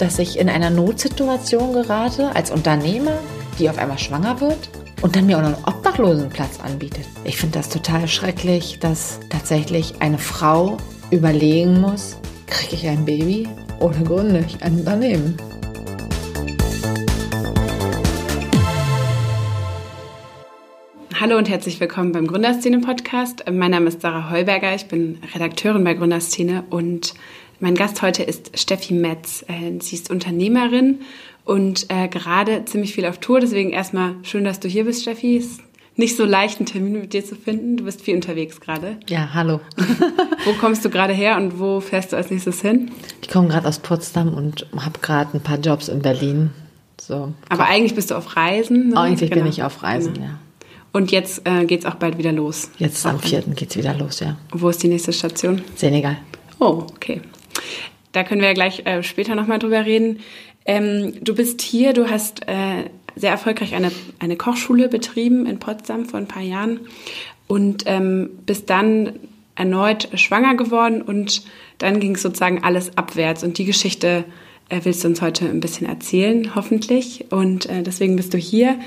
dass 0.00 0.18
ich 0.18 0.38
in 0.38 0.48
einer 0.48 0.70
Notsituation 0.70 1.74
gerate 1.74 2.34
als 2.34 2.50
Unternehmer, 2.50 3.18
die 3.58 3.68
auf 3.68 3.76
einmal 3.76 3.98
schwanger 3.98 4.40
wird 4.40 4.70
und 5.02 5.14
dann 5.14 5.26
mir 5.26 5.36
auch 5.36 5.42
noch 5.42 5.54
einen 5.54 5.64
Obdachlosenplatz 5.64 6.58
anbietet. 6.60 7.04
Ich 7.24 7.36
finde 7.36 7.58
das 7.58 7.68
total 7.68 8.08
schrecklich, 8.08 8.78
dass 8.80 9.20
tatsächlich 9.28 10.00
eine 10.00 10.16
Frau 10.16 10.78
überlegen 11.10 11.82
muss, 11.82 12.16
kriege 12.46 12.76
ich 12.76 12.88
ein 12.88 13.04
Baby 13.04 13.46
oder 13.78 13.98
gründe 13.98 14.42
ich 14.46 14.62
ein 14.62 14.78
Unternehmen. 14.78 15.36
Hallo 21.20 21.36
und 21.36 21.50
herzlich 21.50 21.78
willkommen 21.78 22.12
beim 22.12 22.26
Gründerszene-Podcast. 22.26 23.44
Mein 23.52 23.72
Name 23.72 23.88
ist 23.88 24.00
Sarah 24.00 24.30
Heuberger, 24.30 24.74
ich 24.74 24.88
bin 24.88 25.18
Redakteurin 25.34 25.84
bei 25.84 25.92
Gründerszene 25.92 26.64
und 26.70 27.12
mein 27.60 27.74
Gast 27.74 28.02
heute 28.02 28.22
ist 28.22 28.58
Steffi 28.58 28.94
Metz. 28.94 29.44
Äh, 29.46 29.80
sie 29.80 29.94
ist 29.94 30.10
Unternehmerin 30.10 31.00
und 31.44 31.86
äh, 31.90 32.08
gerade 32.08 32.64
ziemlich 32.64 32.94
viel 32.94 33.06
auf 33.06 33.18
Tour. 33.18 33.40
Deswegen 33.40 33.70
erstmal 33.70 34.14
schön, 34.22 34.44
dass 34.44 34.60
du 34.60 34.68
hier 34.68 34.84
bist, 34.84 35.02
Steffi. 35.02 35.36
Es 35.36 35.44
ist 35.44 35.60
nicht 35.96 36.16
so 36.16 36.24
leicht, 36.24 36.58
einen 36.58 36.66
Termin 36.66 36.94
mit 36.94 37.12
dir 37.12 37.24
zu 37.24 37.36
finden. 37.36 37.76
Du 37.76 37.84
bist 37.84 38.00
viel 38.00 38.14
unterwegs 38.14 38.60
gerade. 38.60 38.96
Ja, 39.08 39.34
hallo. 39.34 39.60
wo 40.44 40.52
kommst 40.54 40.84
du 40.84 40.90
gerade 40.90 41.12
her 41.12 41.36
und 41.36 41.60
wo 41.60 41.80
fährst 41.80 42.12
du 42.12 42.16
als 42.16 42.30
nächstes 42.30 42.62
hin? 42.62 42.90
Ich 43.20 43.28
komme 43.28 43.48
gerade 43.48 43.68
aus 43.68 43.78
Potsdam 43.78 44.32
und 44.32 44.66
habe 44.76 44.98
gerade 45.00 45.36
ein 45.36 45.42
paar 45.42 45.58
Jobs 45.58 45.88
in 45.88 46.00
Berlin. 46.00 46.50
So. 46.98 47.32
Aber 47.50 47.66
eigentlich 47.66 47.94
bist 47.94 48.10
du 48.10 48.14
auf 48.14 48.36
Reisen. 48.36 48.90
Ne? 48.90 48.96
Eigentlich 48.96 49.30
genau. 49.30 49.42
bin 49.42 49.50
ich 49.50 49.62
auf 49.62 49.82
Reisen, 49.82 50.14
genau. 50.14 50.26
ja. 50.26 50.38
Und 50.92 51.12
jetzt 51.12 51.46
äh, 51.46 51.66
geht 51.66 51.80
es 51.80 51.86
auch 51.86 51.94
bald 51.94 52.18
wieder 52.18 52.32
los. 52.32 52.70
Jetzt 52.78 53.06
am 53.06 53.20
4. 53.20 53.42
geht 53.54 53.70
es 53.70 53.76
wieder 53.76 53.94
los, 53.94 54.20
ja. 54.20 54.36
Wo 54.52 54.70
ist 54.70 54.82
die 54.82 54.88
nächste 54.88 55.12
Station? 55.12 55.62
Senegal. 55.76 56.16
Oh, 56.58 56.84
okay. 56.94 57.20
Da 58.12 58.24
können 58.24 58.40
wir 58.40 58.48
ja 58.48 58.54
gleich 58.54 58.86
äh, 58.86 59.02
später 59.02 59.34
nochmal 59.34 59.58
drüber 59.58 59.84
reden. 59.84 60.20
Ähm, 60.66 61.14
du 61.22 61.34
bist 61.34 61.62
hier, 61.62 61.92
du 61.92 62.10
hast 62.10 62.48
äh, 62.48 62.84
sehr 63.16 63.30
erfolgreich 63.30 63.74
eine, 63.74 63.90
eine 64.18 64.36
Kochschule 64.36 64.88
betrieben 64.88 65.46
in 65.46 65.58
Potsdam 65.58 66.06
vor 66.06 66.18
ein 66.18 66.28
paar 66.28 66.42
Jahren 66.42 66.80
und 67.46 67.84
ähm, 67.86 68.30
bist 68.46 68.70
dann 68.70 69.14
erneut 69.54 70.08
schwanger 70.14 70.54
geworden 70.54 71.02
und 71.02 71.42
dann 71.78 72.00
ging 72.00 72.14
es 72.14 72.22
sozusagen 72.22 72.62
alles 72.62 72.96
abwärts. 72.96 73.42
Und 73.42 73.58
die 73.58 73.64
Geschichte 73.64 74.24
äh, 74.68 74.80
willst 74.84 75.04
du 75.04 75.08
uns 75.08 75.20
heute 75.20 75.46
ein 75.46 75.60
bisschen 75.60 75.86
erzählen, 75.86 76.54
hoffentlich. 76.54 77.26
Und 77.30 77.66
äh, 77.66 77.82
deswegen 77.82 78.16
bist 78.16 78.32
du 78.32 78.38
hier. 78.38 78.78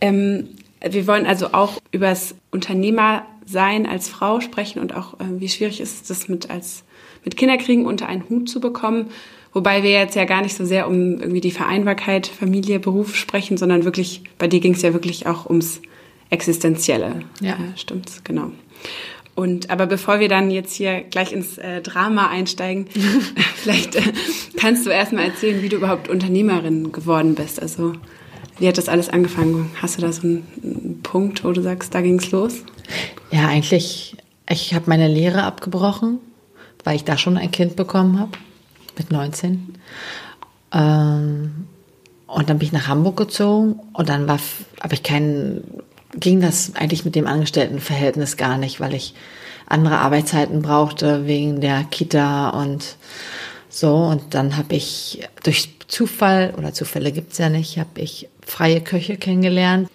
Ähm, 0.00 0.48
wir 0.88 1.06
wollen 1.06 1.26
also 1.26 1.52
auch 1.52 1.80
über 1.92 2.08
das 2.08 2.34
Unternehmersein 2.50 3.86
als 3.86 4.08
Frau 4.08 4.40
sprechen 4.40 4.80
und 4.80 4.94
auch, 4.94 5.14
äh, 5.20 5.24
wie 5.38 5.48
schwierig 5.48 5.80
ist 5.80 6.02
es, 6.02 6.08
das 6.08 6.28
mit 6.28 6.50
als 6.50 6.84
mit 7.24 7.36
Kinderkriegen 7.36 7.86
unter 7.86 8.06
einen 8.06 8.28
Hut 8.28 8.48
zu 8.48 8.60
bekommen. 8.60 9.10
Wobei 9.52 9.82
wir 9.82 9.90
jetzt 9.90 10.14
ja 10.14 10.24
gar 10.24 10.42
nicht 10.42 10.56
so 10.56 10.64
sehr 10.64 10.88
um 10.88 11.20
irgendwie 11.20 11.40
die 11.40 11.50
Vereinbarkeit 11.50 12.26
Familie, 12.26 12.78
Beruf 12.78 13.16
sprechen, 13.16 13.56
sondern 13.56 13.84
wirklich, 13.84 14.22
bei 14.38 14.46
dir 14.46 14.60
ging 14.60 14.74
es 14.74 14.82
ja 14.82 14.92
wirklich 14.92 15.26
auch 15.26 15.46
ums 15.46 15.82
Existenzielle. 16.30 17.24
Ja. 17.40 17.54
Äh, 17.54 17.76
stimmt's, 17.76 18.22
genau. 18.22 18.52
Und 19.34 19.70
aber 19.70 19.86
bevor 19.86 20.20
wir 20.20 20.28
dann 20.28 20.50
jetzt 20.50 20.74
hier 20.74 21.00
gleich 21.00 21.32
ins 21.32 21.58
äh, 21.58 21.80
Drama 21.82 22.28
einsteigen, 22.28 22.86
vielleicht 23.56 23.96
äh, 23.96 24.02
kannst 24.56 24.86
du 24.86 24.90
erstmal 24.90 25.24
erzählen, 25.24 25.62
wie 25.62 25.68
du 25.68 25.76
überhaupt 25.76 26.08
Unternehmerin 26.08 26.92
geworden 26.92 27.34
bist. 27.34 27.60
Also 27.60 27.94
wie 28.58 28.68
hat 28.68 28.78
das 28.78 28.88
alles 28.88 29.08
angefangen? 29.08 29.70
Hast 29.80 29.98
du 29.98 30.02
da 30.02 30.12
so 30.12 30.22
einen, 30.22 31.00
Punkt, 31.02 31.44
wo 31.44 31.52
du 31.52 31.62
sagst, 31.62 31.94
da 31.94 32.02
ging's 32.02 32.30
los? 32.30 32.54
Ja, 33.30 33.48
eigentlich, 33.48 34.16
ich 34.48 34.74
habe 34.74 34.84
meine 34.88 35.08
Lehre 35.08 35.44
abgebrochen 35.44 36.20
weil 36.84 36.96
ich 36.96 37.04
da 37.04 37.16
schon 37.16 37.36
ein 37.36 37.50
Kind 37.50 37.76
bekommen 37.76 38.18
habe, 38.18 38.32
mit 38.96 39.10
19. 39.10 39.74
Ähm, 40.72 41.66
und 42.26 42.48
dann 42.48 42.58
bin 42.58 42.66
ich 42.66 42.72
nach 42.72 42.88
Hamburg 42.88 43.16
gezogen 43.16 43.80
und 43.92 44.08
dann 44.08 44.28
war, 44.28 44.38
habe 44.80 44.94
ich 44.94 45.02
keinen, 45.02 45.64
ging 46.14 46.40
das 46.40 46.74
eigentlich 46.76 47.04
mit 47.04 47.14
dem 47.14 47.26
Angestelltenverhältnis 47.26 48.36
gar 48.36 48.56
nicht, 48.56 48.80
weil 48.80 48.94
ich 48.94 49.14
andere 49.66 49.98
Arbeitszeiten 49.98 50.62
brauchte 50.62 51.26
wegen 51.26 51.60
der 51.60 51.84
Kita 51.84 52.50
und 52.50 52.96
so. 53.70 53.94
Und 53.94 54.34
dann 54.34 54.56
habe 54.56 54.74
ich 54.74 55.26
durch 55.42 55.70
Zufall, 55.88 56.54
oder 56.58 56.74
Zufälle 56.74 57.12
gibt's 57.12 57.38
ja 57.38 57.48
nicht, 57.48 57.78
habe 57.78 58.00
ich 58.00 58.28
freie 58.44 58.80
Köche 58.80 59.16
kennengelernt 59.16 59.88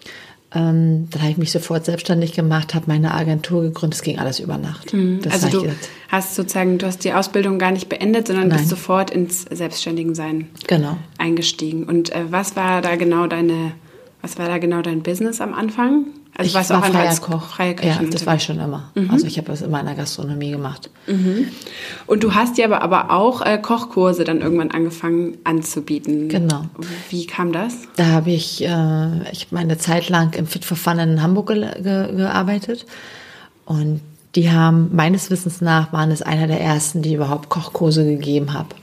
ähm, 0.56 1.10
dann 1.12 1.22
habe 1.22 1.32
ich 1.32 1.38
mich 1.38 1.52
sofort 1.52 1.84
selbstständig 1.84 2.32
gemacht, 2.32 2.74
habe 2.74 2.86
meine 2.88 3.14
Agentur 3.14 3.62
gegründet. 3.64 3.98
Es 3.98 4.04
ging 4.04 4.20
alles 4.20 4.40
über 4.40 4.58
Nacht. 4.58 4.94
Mhm. 4.94 5.20
also 5.30 5.50
du 5.50 5.70
hast 6.08 6.36
sozusagen, 6.36 6.78
du 6.78 6.88
hast 6.88 7.04
die 7.04 7.12
Ausbildung 7.12 7.60
gar 7.60 7.72
nicht 7.72 7.90
beendet, 7.90 8.28
sondern 8.28 8.48
Nein. 8.48 8.60
bist 8.60 8.70
sofort 8.70 9.12
ins 9.12 9.44
Selbstständigensein 9.44 10.48
genau. 10.68 10.98
eingestiegen. 11.18 11.84
Und 11.84 12.16
äh, 12.16 12.32
was 12.32 12.56
war 12.56 12.82
da 12.82 12.96
genau 12.96 13.28
deine, 13.28 13.74
was 14.22 14.38
war 14.38 14.48
da 14.48 14.58
genau 14.58 14.82
dein 14.82 15.04
Business 15.04 15.42
am 15.42 15.54
Anfang? 15.54 16.06
Also 16.38 16.50
ich 16.60 16.70
war 16.70 16.80
auch 16.80 16.86
freier 16.86 17.10
als 17.10 17.22
Koch. 17.22 17.48
Freie. 17.48 17.76
Ja, 17.82 17.98
das 18.12 18.26
war 18.26 18.36
ich 18.36 18.44
schon 18.44 18.60
immer. 18.60 18.92
Mhm. 18.94 19.10
Also 19.10 19.26
ich 19.26 19.38
habe 19.38 19.48
das 19.48 19.62
immer 19.62 19.80
in 19.80 19.86
der 19.86 19.96
Gastronomie 19.96 20.52
gemacht. 20.52 20.90
Mhm. 21.08 21.48
Und 22.08 22.24
du 22.24 22.36
hast 22.36 22.58
ja 22.58 22.66
aber, 22.66 22.82
aber 22.82 23.12
auch 23.12 23.42
äh, 23.42 23.58
Kochkurse 23.58 24.26
dann 24.26 24.42
irgendwann 24.42 24.72
angefangen 24.72 25.38
anzubieten. 25.46 26.28
Genau. 26.28 26.66
Wie 27.10 27.26
kam 27.26 27.54
das? 27.54 27.76
Da 27.96 28.08
habe 28.08 28.32
ich, 28.32 28.66
äh, 28.66 29.32
ich 29.32 29.52
meine 29.52 29.78
Zeit 29.78 30.10
lang 30.10 30.34
im 30.34 30.46
Fit 30.46 30.66
for 30.66 30.76
Fun 30.76 31.00
in 31.00 31.22
Hamburg 31.22 31.48
ge 31.48 31.72
ge 31.82 32.16
gearbeitet. 32.16 32.86
Und 33.64 34.02
die 34.36 34.52
haben, 34.52 34.94
meines 34.94 35.32
Wissens 35.32 35.62
nach, 35.62 35.94
waren 35.94 36.12
es 36.12 36.22
einer 36.22 36.48
der 36.48 36.60
ersten, 36.60 37.02
die 37.02 37.14
überhaupt 37.14 37.48
Kochkurse 37.48 38.04
gegeben 38.04 38.54
hab, 38.54 38.76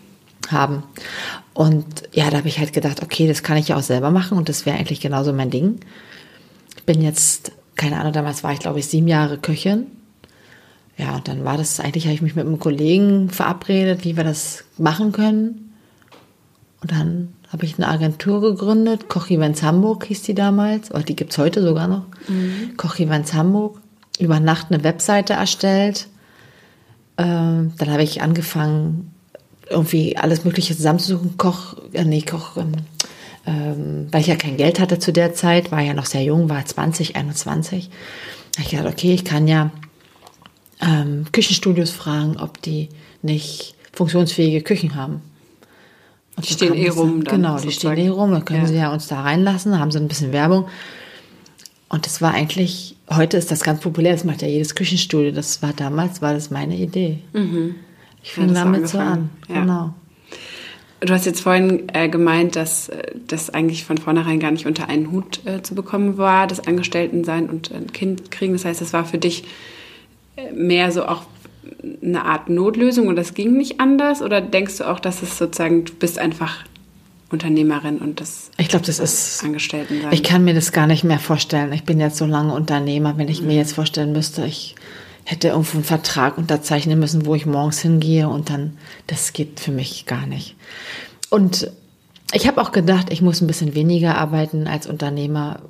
haben. 0.51 0.85
Und 1.53 1.85
ja, 2.13 2.31
da 2.31 2.39
habe 2.39 2.49
ich 2.49 2.59
halt 2.59 2.73
gedacht, 2.73 3.03
okay, 3.03 3.29
das 3.29 3.43
kann 3.43 3.59
ich 3.59 3.69
ja 3.69 3.77
auch 3.77 3.83
selber 3.83 4.11
machen 4.11 4.39
und 4.39 4.49
das 4.49 4.65
wäre 4.65 4.79
eigentlich 4.79 5.01
genauso 5.01 5.35
mein 5.35 5.51
Ding 5.51 5.81
bin 6.85 7.03
jetzt, 7.03 7.53
keine 7.77 7.99
Ahnung, 7.99 8.13
damals 8.13 8.45
war 8.45 8.53
ich 8.53 8.61
glaube 8.61 8.79
ich 8.79 8.87
sieben 8.87 9.09
Jahre 9.09 9.39
Köchin. 9.39 9.87
Ja, 10.99 11.17
und 11.17 11.27
dann 11.27 11.45
war 11.45 11.57
das, 11.57 11.81
eigentlich 11.81 12.05
habe 12.05 12.15
ich 12.15 12.23
mich 12.23 12.37
mit 12.37 12.47
einem 12.47 12.59
Kollegen 12.59 13.31
verabredet, 13.31 14.05
wie 14.05 14.17
wir 14.17 14.25
das 14.25 14.65
machen 14.79 15.13
können. 15.13 15.73
Und 16.83 16.93
dann 16.93 17.33
habe 17.49 17.65
ich 17.65 17.77
eine 17.77 17.89
Agentur 17.89 18.41
gegründet, 18.41 19.09
Koch 19.09 19.31
Events 19.31 19.63
Hamburg 19.63 20.07
hieß 20.07 20.23
die 20.23 20.35
damals, 20.35 20.91
oder 20.91 21.03
die 21.03 21.17
gibt 21.17 21.33
es 21.33 21.39
heute 21.39 21.63
sogar 21.63 21.87
noch. 21.89 22.07
Mhm. 22.29 22.77
Koch 22.77 22.99
Events 22.99 23.33
Hamburg. 23.35 23.79
Über 24.19 24.41
Nacht 24.41 24.67
eine 24.71 24.85
Webseite 24.85 25.33
erstellt. 25.33 26.07
Ähm, 27.17 27.73
dann 27.79 27.91
habe 27.91 28.03
ich 28.03 28.23
angefangen, 28.23 29.13
irgendwie 29.69 30.17
alles 30.17 30.45
Mögliche 30.45 30.77
zusammenzusuchen. 30.77 31.37
Koch, 31.39 31.77
äh, 31.93 32.05
nee, 32.05 32.23
Koch, 32.23 32.57
ähm, 32.57 32.73
ähm, 33.47 34.09
weil 34.11 34.21
ich 34.21 34.29
ja 34.29 34.37
kein 34.37 34.57
Geld 34.57 34.79
hatte 34.79 34.99
zu 34.99 35.13
der 35.13 35.35
Zeit, 35.35 35.73
war 35.73 35.81
ja 35.81 35.95
noch 35.95 36.07
sehr 36.07 36.23
jung, 36.23 36.49
war 36.49 36.65
20, 36.65 37.17
21. 37.17 37.89
Da 37.89 38.59
habe 38.59 38.63
ich 38.65 38.71
gedacht, 38.71 38.93
okay, 38.93 39.15
ich 39.15 39.25
kann 39.25 39.49
ja 39.49 39.71
ähm, 40.81 41.27
Küchenstudios 41.33 41.91
fragen, 41.91 42.37
ob 42.39 42.61
die 42.63 42.89
nicht 43.23 43.75
funktionsfähige 43.93 44.63
Küchen 44.63 44.95
haben. 44.95 45.23
Und 46.37 46.49
die 46.49 46.55
stehen 46.55 46.75
eh 46.75 46.89
rum. 46.89 47.25
Dann 47.25 47.37
genau, 47.37 47.57
die 47.57 47.65
sozusagen. 47.65 47.97
stehen 47.97 48.07
eh 48.07 48.09
rum, 48.09 48.31
dann 48.33 48.45
können 48.45 48.63
ja. 48.63 48.69
sie 48.69 48.77
ja 48.77 48.93
uns 48.93 49.07
da 49.09 49.21
reinlassen, 49.23 49.79
haben 49.79 49.91
sie 49.91 49.99
ein 49.99 50.09
bisschen 50.09 50.33
Werbung. 50.33 50.67
Und 51.89 52.07
das 52.07 52.23
war 52.23 52.33
eigentlich, 52.33 52.97
heute 53.11 53.37
ist 53.37 53.51
das 53.51 53.63
ganz 53.63 53.81
populär, 53.81 54.13
das 54.13 54.25
macht 54.25 54.41
ja 54.41 54.49
jedes 54.49 54.75
Küchenstudio. 54.75 55.31
Das 55.31 55.63
war 55.63 55.75
damals, 55.75 56.23
war 56.23 56.33
das 56.33 56.51
meine 56.51 56.77
Idee. 56.77 57.19
Mhm. 57.35 57.75
Ich 58.23 58.33
fing 58.33 58.49
ja, 58.49 58.55
damit 58.55 58.89
so 58.89 58.99
an. 58.99 59.31
Ja. 59.49 59.61
Genau. 59.61 59.95
Du 61.05 61.13
hast 61.13 61.27
jetzt 61.27 61.41
vorhin 61.41 61.89
äh, 61.93 62.09
gemeint, 62.09 62.55
dass 62.55 62.89
äh, 62.89 63.13
das 63.27 63.51
eigentlich 63.51 63.85
von 63.85 63.99
vornherein 63.99 64.39
gar 64.39 64.53
nicht 64.53 64.67
unter 64.67 64.89
einen 64.89 65.11
Hut 65.11 65.41
äh, 65.47 65.63
zu 65.63 65.75
bekommen 65.75 66.17
war, 66.17 66.47
das 66.47 66.67
Angestelltensein 66.67 67.51
und 67.51 67.73
ein 67.73 67.93
Kind 67.93 68.31
kriegen. 68.31 68.53
Das 68.53 68.65
heißt, 68.65 68.81
das 68.81 68.93
war 68.93 69.05
für 69.05 69.19
dich 69.19 69.45
äh, 70.37 70.53
mehr 70.53 70.93
so 70.93 71.05
auch 71.07 71.23
eine 72.03 72.25
Art 72.25 72.49
Notlösung 72.49 73.09
und 73.09 73.17
das 73.17 73.35
ging 73.35 73.57
nicht 73.57 73.81
anders? 73.81 74.23
Oder 74.23 74.41
denkst 74.41 74.79
du 74.79 74.85
auch, 74.85 75.01
dass 75.01 75.23
es 75.23 75.39
sozusagen, 75.39 75.85
du 75.85 75.93
bist 75.95 76.19
einfach 76.19 76.65
Unternehmerin 77.33 77.99
und 77.99 78.21
das 78.21 78.51
ich 78.59 78.69
glaube 78.69 78.85
das 78.85 78.99
ist 78.99 79.43
Angestelltensein. 79.43 80.13
ich 80.13 80.23
kann 80.23 80.45
mir 80.45 80.53
das 80.53 80.71
gar 80.71 80.87
nicht 80.87 81.03
mehr 81.03 81.19
vorstellen 81.19 81.73
ich 81.73 81.85
bin 81.85 81.99
jetzt 81.99 82.19
so 82.19 82.27
lange 82.27 82.53
Unternehmer 82.53 83.17
wenn 83.17 83.29
ich 83.29 83.41
mhm. 83.41 83.47
mir 83.47 83.57
jetzt 83.57 83.73
vorstellen 83.73 84.13
müsste 84.13 84.45
ich 84.45 84.75
hätte 85.25 85.49
irgendwo 85.49 85.77
einen 85.77 85.85
Vertrag 85.85 86.39
unterzeichnen 86.39 86.99
müssen, 86.99 87.27
wo 87.27 87.35
ich 87.35 87.47
morgens 87.47 87.81
hingehe 87.81 88.29
und 88.29 88.51
dann, 88.51 88.79
das 89.07 89.33
geht 89.33 89.61
für 89.61 89.73
mich 89.73 90.07
gar 90.07 90.27
nicht. 90.27 90.57
Und 91.31 91.71
ich 92.33 92.47
habe 92.47 92.61
auch 92.61 92.73
gedacht, 92.73 93.13
ich 93.13 93.23
muss 93.23 93.41
ein 93.41 93.47
bisschen 93.47 93.75
weniger 93.75 94.17
arbeiten 94.17 94.67
als 94.67 94.87
Unternehmer. 94.87 95.61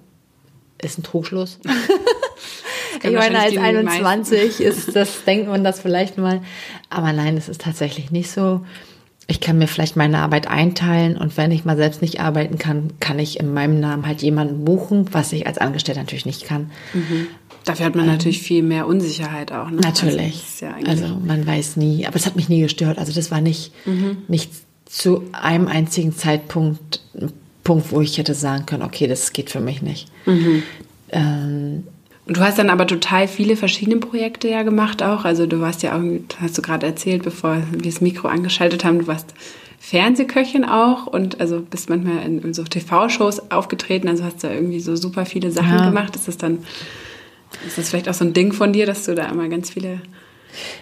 Ist 0.80 0.98
ein 0.98 1.02
Trugschluss. 1.02 1.58
ich 3.02 3.12
meine, 3.12 3.40
als 3.40 3.56
21 3.56 4.60
ist 4.60 4.96
das, 4.96 5.24
denkt 5.24 5.48
man 5.48 5.64
das 5.64 5.80
vielleicht 5.80 6.18
mal. 6.18 6.40
Aber 6.88 7.12
nein, 7.12 7.36
das 7.36 7.48
ist 7.48 7.60
tatsächlich 7.60 8.10
nicht 8.10 8.30
so. 8.30 8.64
Ich 9.28 9.40
kann 9.40 9.58
mir 9.58 9.68
vielleicht 9.68 9.96
meine 9.96 10.18
Arbeit 10.18 10.48
einteilen 10.48 11.16
und 11.16 11.36
wenn 11.36 11.52
ich 11.52 11.64
mal 11.64 11.76
selbst 11.76 12.02
nicht 12.02 12.20
arbeiten 12.20 12.58
kann, 12.58 12.92
kann 12.98 13.18
ich 13.18 13.38
in 13.38 13.54
meinem 13.54 13.78
Namen 13.78 14.06
halt 14.06 14.20
jemanden 14.20 14.64
buchen, 14.64 15.06
was 15.12 15.32
ich 15.32 15.46
als 15.46 15.58
Angestellter 15.58 16.00
natürlich 16.00 16.26
nicht 16.26 16.44
kann. 16.44 16.70
Mhm. 16.92 17.28
Dafür 17.64 17.86
hat 17.86 17.94
man 17.94 18.06
ähm, 18.06 18.12
natürlich 18.12 18.42
viel 18.42 18.62
mehr 18.62 18.86
Unsicherheit 18.86 19.52
auch. 19.52 19.70
Ne? 19.70 19.80
Natürlich. 19.80 20.44
Also, 20.62 20.66
ja 20.66 20.74
also, 20.86 21.20
man 21.24 21.46
weiß 21.46 21.76
nie, 21.76 22.06
aber 22.06 22.16
es 22.16 22.26
hat 22.26 22.36
mich 22.36 22.48
nie 22.48 22.60
gestört. 22.60 22.98
Also 22.98 23.12
das 23.12 23.30
war 23.30 23.40
nicht, 23.40 23.72
mhm. 23.86 24.18
nicht 24.28 24.50
zu 24.86 25.22
einem 25.32 25.68
einzigen 25.68 26.16
Zeitpunkt 26.16 27.02
ein 27.14 27.32
Punkt, 27.64 27.92
wo 27.92 28.00
ich 28.00 28.18
hätte 28.18 28.34
sagen 28.34 28.66
können, 28.66 28.82
okay, 28.82 29.06
das 29.06 29.32
geht 29.32 29.50
für 29.50 29.60
mich 29.60 29.82
nicht. 29.82 30.08
Mhm. 30.26 30.62
Ähm, 31.10 31.84
und 32.26 32.36
du 32.36 32.40
hast 32.40 32.58
dann 32.58 32.70
aber 32.70 32.86
total 32.86 33.26
viele 33.26 33.56
verschiedene 33.56 33.98
Projekte 33.98 34.48
ja 34.48 34.62
gemacht 34.62 35.02
auch. 35.02 35.24
Also 35.24 35.46
du 35.46 35.60
warst 35.60 35.82
ja 35.82 35.96
auch, 35.96 36.02
hast 36.40 36.56
du 36.56 36.62
gerade 36.62 36.86
erzählt, 36.86 37.22
bevor 37.22 37.62
wir 37.70 37.82
das 37.82 38.00
Mikro 38.00 38.28
angeschaltet 38.28 38.84
haben, 38.84 39.00
du 39.00 39.06
warst 39.06 39.34
Fernsehköchin 39.80 40.64
auch 40.64 41.08
und 41.08 41.40
also 41.40 41.60
bist 41.60 41.90
manchmal 41.90 42.24
in, 42.24 42.40
in 42.40 42.54
so 42.54 42.62
TV-Shows 42.62 43.50
aufgetreten, 43.50 44.06
also 44.06 44.22
hast 44.22 44.44
du 44.44 44.46
irgendwie 44.46 44.78
so 44.78 44.94
super 44.94 45.26
viele 45.26 45.50
Sachen 45.50 45.76
ja. 45.76 45.86
gemacht. 45.86 46.14
Ist 46.14 46.28
das 46.28 46.36
dann, 46.36 46.58
ist 47.66 47.78
das 47.78 47.90
vielleicht 47.90 48.08
auch 48.08 48.14
so 48.14 48.24
ein 48.24 48.32
Ding 48.32 48.52
von 48.52 48.72
dir, 48.72 48.86
dass 48.86 49.04
du 49.04 49.14
da 49.14 49.26
immer 49.28 49.48
ganz 49.48 49.70
viele 49.70 50.00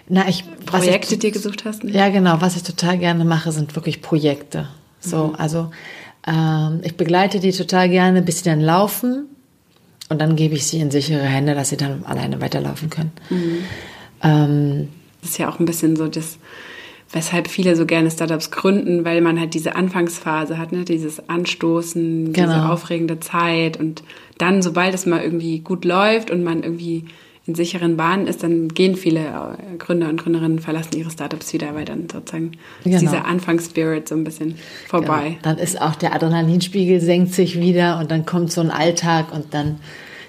Na, 0.08 0.28
ich, 0.28 0.44
Projekte 0.66 1.14
ich, 1.14 1.20
dir 1.20 1.30
gesucht 1.30 1.64
hast? 1.64 1.84
Ne? 1.84 1.92
Ja, 1.92 2.08
genau. 2.08 2.40
Was 2.40 2.56
ich 2.56 2.62
total 2.62 2.98
gerne 2.98 3.24
mache, 3.24 3.52
sind 3.52 3.74
wirklich 3.76 4.02
Projekte. 4.02 4.68
So, 5.00 5.28
mhm. 5.28 5.34
also 5.36 5.70
ähm, 6.26 6.80
ich 6.82 6.96
begleite 6.96 7.40
die 7.40 7.52
total 7.52 7.88
gerne, 7.88 8.22
bis 8.22 8.38
sie 8.38 8.44
dann 8.44 8.60
laufen 8.60 9.26
und 10.08 10.20
dann 10.20 10.36
gebe 10.36 10.54
ich 10.54 10.66
sie 10.66 10.80
in 10.80 10.90
sichere 10.90 11.22
Hände, 11.22 11.54
dass 11.54 11.70
sie 11.70 11.76
dann 11.76 12.04
alleine 12.04 12.40
weiterlaufen 12.40 12.90
können. 12.90 13.12
Mhm. 13.30 13.58
Ähm, 14.22 14.88
das 15.22 15.30
ist 15.30 15.38
ja 15.38 15.48
auch 15.48 15.58
ein 15.58 15.64
bisschen 15.64 15.96
so 15.96 16.08
das 16.08 16.38
weshalb 17.12 17.48
viele 17.48 17.74
so 17.76 17.86
gerne 17.86 18.10
Startups 18.10 18.50
gründen, 18.50 19.04
weil 19.04 19.20
man 19.20 19.38
halt 19.38 19.54
diese 19.54 19.74
Anfangsphase 19.74 20.58
hat, 20.58 20.72
ne? 20.72 20.84
dieses 20.84 21.28
Anstoßen, 21.28 22.32
genau. 22.32 22.46
diese 22.46 22.68
aufregende 22.68 23.20
Zeit 23.20 23.78
und 23.78 24.02
dann, 24.38 24.62
sobald 24.62 24.94
es 24.94 25.06
mal 25.06 25.22
irgendwie 25.22 25.60
gut 25.60 25.84
läuft 25.84 26.30
und 26.30 26.44
man 26.44 26.62
irgendwie 26.62 27.06
in 27.46 27.54
sicheren 27.54 27.96
Bahnen 27.96 28.26
ist, 28.26 28.42
dann 28.42 28.68
gehen 28.68 28.96
viele 28.96 29.20
äh, 29.20 29.76
Gründer 29.78 30.08
und 30.08 30.22
Gründerinnen, 30.22 30.60
verlassen 30.60 30.96
ihre 30.96 31.10
Startups 31.10 31.52
wieder, 31.52 31.74
weil 31.74 31.84
dann 31.84 32.08
sozusagen 32.08 32.52
genau. 32.84 32.96
ist 32.96 33.00
dieser 33.00 33.24
Anfangsspirit 33.24 34.08
so 34.08 34.14
ein 34.14 34.24
bisschen 34.24 34.56
vorbei. 34.88 35.30
Genau. 35.30 35.38
Dann 35.42 35.58
ist 35.58 35.80
auch 35.80 35.96
der 35.96 36.14
Adrenalinspiegel 36.14 37.00
senkt 37.00 37.34
sich 37.34 37.58
wieder 37.58 37.98
und 37.98 38.10
dann 38.10 38.24
kommt 38.24 38.52
so 38.52 38.60
ein 38.60 38.70
Alltag 38.70 39.32
und 39.32 39.52
dann 39.52 39.80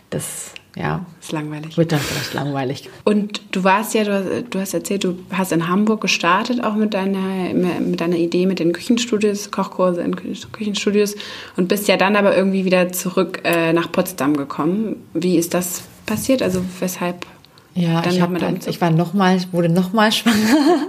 das 0.10 0.54
ja. 0.76 1.06
Ist 1.20 1.34
langweilig. 1.34 1.78
Wird 1.78 1.92
dann 1.92 2.00
vielleicht 2.00 2.34
langweilig. 2.34 2.90
Und 3.04 3.42
du 3.52 3.64
warst 3.64 3.94
ja, 3.94 4.06
du, 4.06 4.44
du, 4.50 4.60
hast 4.60 4.74
erzählt, 4.74 5.04
du 5.04 5.18
hast 5.32 5.52
in 5.52 5.68
Hamburg 5.68 6.02
gestartet, 6.02 6.64
auch 6.64 6.76
mit 6.76 6.94
deiner, 6.94 7.54
mit 7.54 8.00
deiner 8.00 8.16
Idee 8.16 8.46
mit 8.46 8.60
den 8.60 8.72
Küchenstudios, 8.72 9.52
Kochkurse 9.52 10.02
in 10.02 10.16
Küchenstudios 10.16 11.16
und 11.58 11.68
bist 11.68 11.88
ja 11.90 11.98
dann 11.98 12.16
aber 12.16 12.36
irgendwie 12.38 12.64
wieder 12.64 12.92
zurück 12.94 13.42
äh, 13.44 13.74
nach 13.74 13.92
Potsdam 13.92 14.38
gekommen. 14.38 14.96
Wie 15.14 15.36
ist 15.36 15.54
das 15.54 15.84
passiert? 16.06 16.42
Also 16.42 16.62
weshalb? 16.80 17.26
Ja, 17.74 18.04
ich, 18.06 18.22
hab, 18.22 18.32
ich 18.68 18.82
war 18.82 18.92
noch 18.92 19.14
mal, 19.14 19.40
wurde 19.52 19.70
nochmal 19.70 20.12
schwanger. 20.12 20.36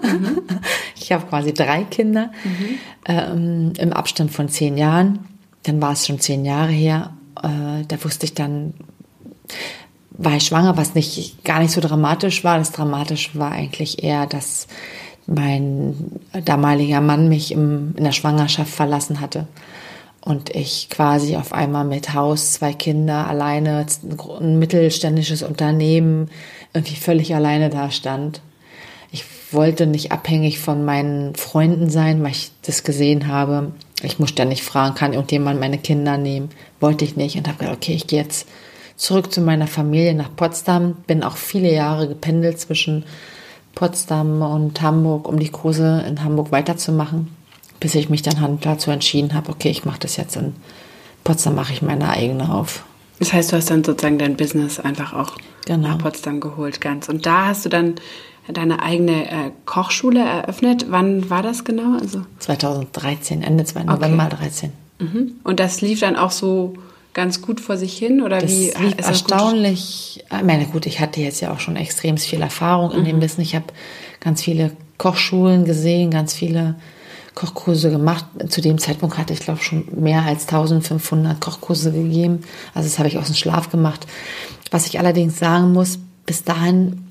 Mhm. 0.02 0.43
Ich 0.96 1.11
habe 1.12 1.26
quasi 1.26 1.52
drei 1.52 1.84
Kinder 1.84 2.31
mhm. 2.44 2.79
ähm, 3.06 3.73
im 3.79 3.93
Abstand 3.93 4.31
von 4.31 4.49
zehn 4.49 4.76
Jahren. 4.76 5.20
Dann 5.64 5.81
war 5.81 5.93
es 5.93 6.06
schon 6.06 6.20
zehn 6.20 6.44
Jahre 6.44 6.70
her. 6.70 7.12
Äh, 7.40 7.84
da 7.87 8.05
wusste 8.05 8.26
ich 8.26 8.34
dann, 8.34 8.75
war 10.10 10.37
ich 10.37 10.46
schwanger, 10.46 10.76
was 10.76 10.94
nicht 10.94 11.44
gar 11.44 11.60
nicht 11.60 11.72
so 11.72 11.81
dramatisch 11.81 12.44
war. 12.44 12.58
Das 12.58 12.72
Dramatische 12.72 13.38
war 13.38 13.52
eigentlich 13.52 14.02
eher, 14.02 14.26
dass 14.26 14.66
mein 15.26 16.20
damaliger 16.44 17.00
Mann 17.00 17.28
mich 17.28 17.52
im, 17.52 17.94
in 17.96 18.04
der 18.04 18.12
Schwangerschaft 18.12 18.72
verlassen 18.72 19.20
hatte 19.20 19.46
und 20.25 20.50
ich 20.50 20.88
quasi 20.88 21.37
auf 21.37 21.52
einmal 21.52 21.84
mit 21.84 22.14
Haus, 22.14 22.52
zwei 22.52 22.72
Kinder, 22.72 23.26
alleine, 23.26 23.87
ein 24.40 24.58
mittelständisches 24.58 25.43
Unternehmen, 25.43 26.31
irgendwie 26.72 26.96
völlig 26.96 27.34
alleine 27.34 27.70
da 27.70 27.90
stand. 27.90 28.40
Ich 29.10 29.25
wollte 29.50 29.87
nicht 29.87 30.12
abhängig 30.12 30.58
von 30.58 30.84
meinen 30.84 31.34
Freunden 31.34 31.90
sein, 31.90 32.22
weil 32.22 32.31
ich 32.31 32.52
das 32.62 32.84
gesehen 32.84 33.26
habe. 33.26 33.72
Ich 34.02 34.16
ja 34.38 34.44
nicht 34.44 34.62
fragen, 34.62 34.94
kann 34.94 35.12
irgendjemand 35.12 35.60
meine 35.60 35.78
Kinder 35.78 36.16
nehmen? 36.16 36.50
Wollte 36.81 37.05
ich 37.05 37.16
nicht 37.16 37.37
und 37.37 37.46
habe 37.48 37.58
gedacht, 37.58 37.76
okay, 37.76 37.93
ich 37.93 38.06
gehe 38.06 38.20
jetzt 38.20 38.48
zurück 38.96 39.32
zu 39.32 39.40
meiner 39.40 39.66
Familie 39.66 40.14
nach 40.14 40.34
Potsdam. 40.34 40.94
Bin 41.06 41.22
auch 41.22 41.36
viele 41.36 41.72
Jahre 41.72 42.08
gependelt 42.08 42.60
zwischen 42.60 43.04
Potsdam 43.74 44.42
und 44.42 44.80
Hamburg, 44.82 45.28
um 45.28 45.38
die 45.38 45.48
Kurse 45.48 46.04
in 46.06 46.22
Hamburg 46.22 46.52
weiterzumachen, 46.52 47.28
bis 47.80 47.94
ich 47.94 48.10
mich 48.10 48.22
dann 48.22 48.58
dazu 48.60 48.90
entschieden 48.90 49.34
habe, 49.34 49.50
okay, 49.50 49.70
ich 49.70 49.84
mache 49.84 50.00
das 50.00 50.16
jetzt 50.16 50.36
in 50.36 50.54
Potsdam, 51.24 51.54
mache 51.54 51.72
ich 51.72 51.82
meine 51.82 52.08
eigene 52.08 52.52
auf. 52.52 52.84
Das 53.18 53.32
heißt, 53.32 53.52
du 53.52 53.56
hast 53.56 53.70
dann 53.70 53.84
sozusagen 53.84 54.18
dein 54.18 54.36
Business 54.36 54.80
einfach 54.80 55.12
auch 55.12 55.36
genau. 55.64 55.88
nach 55.88 55.98
Potsdam 55.98 56.40
geholt, 56.40 56.80
ganz. 56.80 57.08
Und 57.08 57.24
da 57.24 57.46
hast 57.46 57.64
du 57.64 57.68
dann 57.68 57.94
deine 58.48 58.82
eigene 58.82 59.30
äh, 59.30 59.50
Kochschule 59.64 60.20
eröffnet. 60.20 60.86
Wann 60.88 61.30
war 61.30 61.42
das 61.42 61.64
genau? 61.64 61.98
Also 61.98 62.22
2013, 62.40 63.42
Ende 63.42 63.64
2. 63.64 63.84
November 63.84 64.26
okay. 64.26 64.36
13. 64.40 64.72
Mhm. 64.98 65.32
Und 65.44 65.60
das 65.60 65.80
lief 65.80 66.00
dann 66.00 66.16
auch 66.16 66.32
so 66.32 66.74
ganz 67.14 67.42
gut 67.42 67.60
vor 67.60 67.76
sich 67.76 67.96
hin 67.96 68.22
oder 68.22 68.38
das 68.40 68.50
wie 68.50 68.72
lief 68.78 68.98
ist 68.98 69.06
erstaunlich. 69.06 70.24
Ich 70.30 70.42
meine 70.42 70.66
gut 70.66 70.86
ich 70.86 71.00
hatte 71.00 71.20
jetzt 71.20 71.40
ja 71.40 71.52
auch 71.52 71.60
schon 71.60 71.76
extrem 71.76 72.16
viel 72.16 72.40
Erfahrung 72.40 72.92
in 72.92 73.00
mhm. 73.00 73.04
dem 73.04 73.20
Wissen. 73.20 73.40
Ich 73.42 73.54
habe 73.54 73.66
ganz 74.20 74.42
viele 74.42 74.72
Kochschulen 74.98 75.64
gesehen 75.64 76.10
ganz 76.10 76.32
viele 76.32 76.76
Kochkurse 77.34 77.90
gemacht. 77.90 78.26
Zu 78.48 78.60
dem 78.60 78.78
Zeitpunkt 78.78 79.16
hatte 79.16 79.32
ich 79.32 79.40
glaube 79.40 79.62
schon 79.62 79.84
mehr 79.94 80.22
als 80.22 80.42
1500 80.42 81.40
Kochkurse 81.40 81.90
gegeben. 81.92 82.40
Also 82.74 82.88
das 82.88 82.98
habe 82.98 83.08
ich 83.08 83.18
aus 83.18 83.26
dem 83.26 83.34
Schlaf 83.34 83.70
gemacht. 83.70 84.06
Was 84.70 84.86
ich 84.86 84.98
allerdings 84.98 85.38
sagen 85.38 85.72
muss 85.72 85.98
bis 86.26 86.44
dahin 86.44 87.08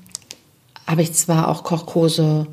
habe 0.86 1.02
ich 1.02 1.12
zwar 1.12 1.48
auch 1.48 1.64
Kochkurse 1.64 2.46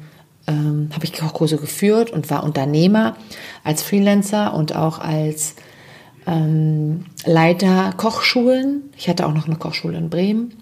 ähm, 0.47 0.89
habe 0.93 1.05
ich 1.05 1.13
Kochkurse 1.13 1.57
geführt 1.57 2.11
und 2.11 2.29
war 2.29 2.43
Unternehmer 2.43 3.15
als 3.63 3.83
Freelancer 3.83 4.53
und 4.53 4.75
auch 4.75 4.99
als 4.99 5.55
ähm, 6.27 7.05
Leiter 7.25 7.93
Kochschulen. 7.97 8.83
Ich 8.97 9.09
hatte 9.09 9.25
auch 9.25 9.33
noch 9.33 9.47
eine 9.47 9.55
Kochschule 9.55 9.97
in 9.97 10.09
Bremen. 10.09 10.53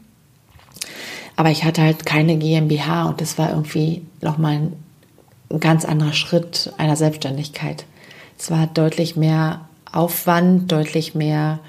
Aber 1.35 1.51
ich 1.51 1.63
hatte 1.63 1.81
halt 1.83 2.05
keine 2.05 2.37
GmbH 2.37 3.09
und 3.09 3.21
das 3.21 3.37
war 3.37 3.49
irgendwie 3.51 4.03
nochmal 4.21 4.53
ein, 4.53 4.73
ein 5.51 5.59
ganz 5.59 5.85
anderer 5.85 6.13
Schritt 6.13 6.73
einer 6.77 6.95
Selbstständigkeit. 6.95 7.85
Es 8.37 8.49
war 8.49 8.67
deutlich 8.67 9.15
mehr 9.15 9.67
Aufwand, 9.91 10.71
deutlich 10.71 11.15
mehr 11.15 11.59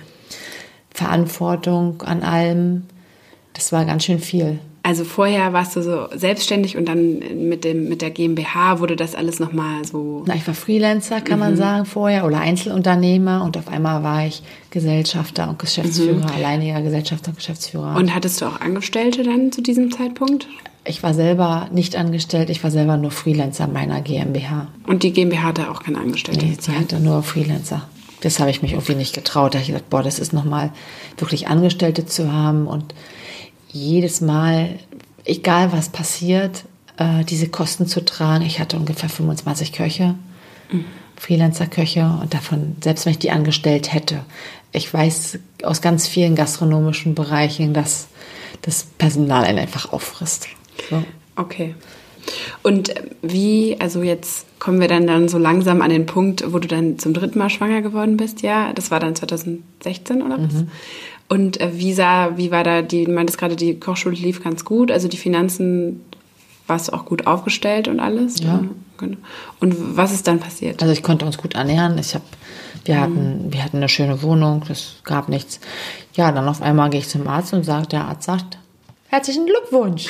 Verantwortung 0.90 2.02
an 2.02 2.23
allem. 2.23 2.87
Das 3.52 3.73
war 3.73 3.85
ganz 3.85 4.05
schön 4.05 4.20
viel. 4.20 4.58
Also 4.88 5.05
vorher 5.05 5.52
warst 5.52 5.76
du 5.76 5.82
so 5.82 6.06
selbstständig 6.17 6.79
und 6.79 6.88
dann 6.88 7.19
mit 7.46 7.64
dem 7.64 7.90
mit 7.90 8.00
der 8.00 8.08
GmbH 8.08 8.81
wurde 8.81 8.96
das 8.96 9.14
alles 9.14 9.38
noch 9.38 9.52
mal 9.52 9.85
so. 9.85 10.23
Na, 10.26 10.35
ich 10.35 10.46
war 10.46 10.55
Freelancer, 10.55 11.20
kann 11.20 11.38
mhm. 11.38 11.45
man 11.45 11.57
sagen 11.59 11.85
vorher 11.85 12.25
oder 12.25 12.40
Einzelunternehmer 12.40 13.45
und 13.45 13.59
auf 13.59 13.68
einmal 13.68 14.02
war 14.02 14.26
ich 14.26 14.42
Gesellschafter 14.71 15.50
und 15.50 15.59
Geschäftsführer, 15.59 16.28
mhm. 16.28 16.35
alleiniger 16.35 16.80
Gesellschafter 16.80 17.28
und 17.33 17.37
Geschäftsführer. 17.37 17.97
Und 17.97 18.14
hattest 18.14 18.40
du 18.40 18.47
auch 18.47 18.62
Angestellte 18.62 19.25
dann 19.25 19.52
zu 19.52 19.61
diesem 19.61 19.92
Zeitpunkt? 19.92 20.49
Ich 20.87 21.02
war 21.02 21.12
selber 21.12 21.68
nicht 21.71 21.95
angestellt, 21.95 22.49
ich 22.49 22.64
war 22.64 22.71
selber 22.71 22.97
nur 22.97 23.11
Freelancer 23.11 23.66
meiner 23.66 24.00
GmbH. 24.00 24.68
Und 24.87 25.02
die 25.02 25.12
GmbH 25.12 25.49
hatte 25.49 25.71
auch 25.71 25.83
keine 25.83 25.99
Angestellte? 25.99 26.47
Nee, 26.47 26.57
sie 26.59 26.73
hatte 26.73 26.99
nur 26.99 27.23
Freelancer. 27.23 27.87
Das 28.23 28.40
habe 28.40 28.50
ich 28.50 28.62
mich 28.62 28.73
irgendwie 28.73 28.95
nicht 28.95 29.14
getraut. 29.14 29.52
Da 29.52 29.59
habe 29.59 29.64
ich 29.64 29.68
gedacht, 29.68 29.90
boah, 29.90 30.02
das 30.02 30.18
ist 30.18 30.33
nochmal 30.33 30.73
wirklich 31.18 31.49
Angestellte 31.49 32.07
zu 32.07 32.33
haben 32.33 32.66
und 32.66 32.95
jedes 33.68 34.20
Mal, 34.20 34.78
egal 35.25 35.72
was 35.72 35.88
passiert, 35.88 36.64
äh, 36.96 37.25
diese 37.25 37.48
Kosten 37.48 37.87
zu 37.87 38.04
tragen. 38.04 38.44
Ich 38.44 38.60
hatte 38.60 38.76
ungefähr 38.76 39.08
25 39.08 39.72
Köche, 39.72 40.14
mhm. 40.70 40.84
Freelancer-Köche 41.16 42.18
und 42.22 42.34
davon, 42.34 42.76
selbst 42.82 43.04
wenn 43.06 43.12
ich 43.12 43.18
die 43.18 43.30
angestellt 43.30 43.92
hätte, 43.92 44.25
ich 44.72 44.92
weiß 44.92 45.38
aus 45.62 45.80
ganz 45.80 46.06
vielen 46.06 46.34
gastronomischen 46.34 47.14
Bereichen, 47.14 47.72
dass 47.72 48.08
das 48.62 48.84
Personal 48.84 49.44
einen 49.44 49.58
einfach 49.58 49.92
auffrisst. 49.92 50.48
So. 50.90 51.02
Okay. 51.37 51.75
Und 52.62 52.92
wie, 53.22 53.76
also 53.78 54.02
jetzt 54.02 54.46
kommen 54.58 54.80
wir 54.80 54.88
dann, 54.88 55.06
dann 55.06 55.28
so 55.28 55.38
langsam 55.38 55.80
an 55.80 55.90
den 55.90 56.04
Punkt, 56.04 56.44
wo 56.52 56.58
du 56.58 56.68
dann 56.68 56.98
zum 56.98 57.14
dritten 57.14 57.38
Mal 57.38 57.48
schwanger 57.48 57.80
geworden 57.80 58.16
bist, 58.16 58.42
ja? 58.42 58.72
Das 58.75 58.90
war 58.90 59.00
dann 59.00 59.14
2016 59.14 60.22
oder 60.22 60.38
was? 60.38 60.52
Mhm. 60.52 60.68
Und 61.28 61.61
äh, 61.61 61.70
wie 61.75 61.92
sah, 61.92 62.37
wie 62.37 62.50
war 62.50 62.64
da 62.64 62.82
die, 62.82 63.04
du 63.04 63.12
meintest 63.12 63.38
gerade, 63.38 63.56
die 63.56 63.78
Kochschule 63.78 64.16
lief 64.16 64.42
ganz 64.42 64.64
gut, 64.64 64.90
also 64.90 65.08
die 65.08 65.16
Finanzen 65.16 66.00
warst 66.66 66.92
auch 66.92 67.04
gut 67.04 67.26
aufgestellt 67.26 67.88
und 67.88 68.00
alles? 68.00 68.40
Ja. 68.40 68.64
Genau. 68.97 69.16
Und 69.61 69.97
was 69.97 70.12
ist 70.12 70.26
dann 70.26 70.40
passiert? 70.40 70.82
Also 70.82 70.92
ich 70.92 71.02
konnte 71.02 71.25
uns 71.25 71.38
gut 71.38 71.54
ernähren. 71.54 71.99
Ich 71.99 72.14
habe, 72.14 72.25
wir 72.85 72.97
mhm. 72.97 73.00
hatten, 73.00 73.52
wir 73.52 73.64
hatten 73.64 73.76
eine 73.76 73.88
schöne 73.88 74.23
Wohnung, 74.23 74.64
das 74.66 74.97
gab 75.04 75.28
nichts. 75.28 75.61
Ja, 76.14 76.32
dann 76.32 76.49
auf 76.49 76.62
einmal 76.62 76.90
gehe 76.90 77.00
ich 77.00 77.08
zum 77.08 77.28
Arzt 77.28 77.52
und 77.52 77.64
sage, 77.64 77.87
der 77.87 78.06
Arzt 78.06 78.25
sagt, 78.25 78.58
herzlichen 79.08 79.47
Glückwunsch. 79.47 80.08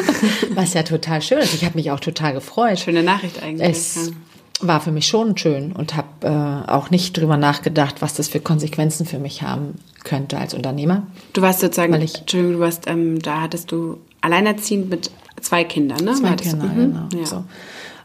Was 0.54 0.74
ja 0.74 0.82
total 0.84 1.20
schön 1.20 1.38
ist. 1.38 1.54
Ich 1.54 1.64
habe 1.64 1.76
mich 1.76 1.90
auch 1.90 2.00
total 2.00 2.32
gefreut. 2.32 2.78
Schöne 2.78 3.02
Nachricht 3.02 3.42
eigentlich. 3.42 3.68
Es 3.68 4.06
ja 4.06 4.12
war 4.60 4.80
für 4.80 4.92
mich 4.92 5.06
schon 5.06 5.36
schön 5.36 5.72
und 5.72 5.96
habe 5.96 6.08
äh, 6.22 6.70
auch 6.70 6.90
nicht 6.90 7.16
drüber 7.16 7.36
nachgedacht, 7.36 8.02
was 8.02 8.14
das 8.14 8.28
für 8.28 8.40
Konsequenzen 8.40 9.06
für 9.06 9.18
mich 9.18 9.42
haben 9.42 9.76
könnte 10.04 10.38
als 10.38 10.54
Unternehmer. 10.54 11.06
Du 11.32 11.42
warst 11.42 11.60
sozusagen, 11.60 11.92
Weil 11.92 12.02
ich, 12.02 12.20
Entschuldigung, 12.20 12.54
du 12.56 12.60
warst, 12.60 12.86
ähm, 12.86 13.20
da 13.20 13.42
hattest 13.42 13.72
du 13.72 13.98
alleinerziehend 14.20 14.90
mit 14.90 15.10
zwei 15.40 15.64
Kindern, 15.64 16.04
ne? 16.04 16.14
Zwei 16.14 16.34
Kinder, 16.36 16.66
mhm. 16.66 16.76
genau. 16.76 17.08
Ja. 17.20 17.26
So. 17.26 17.44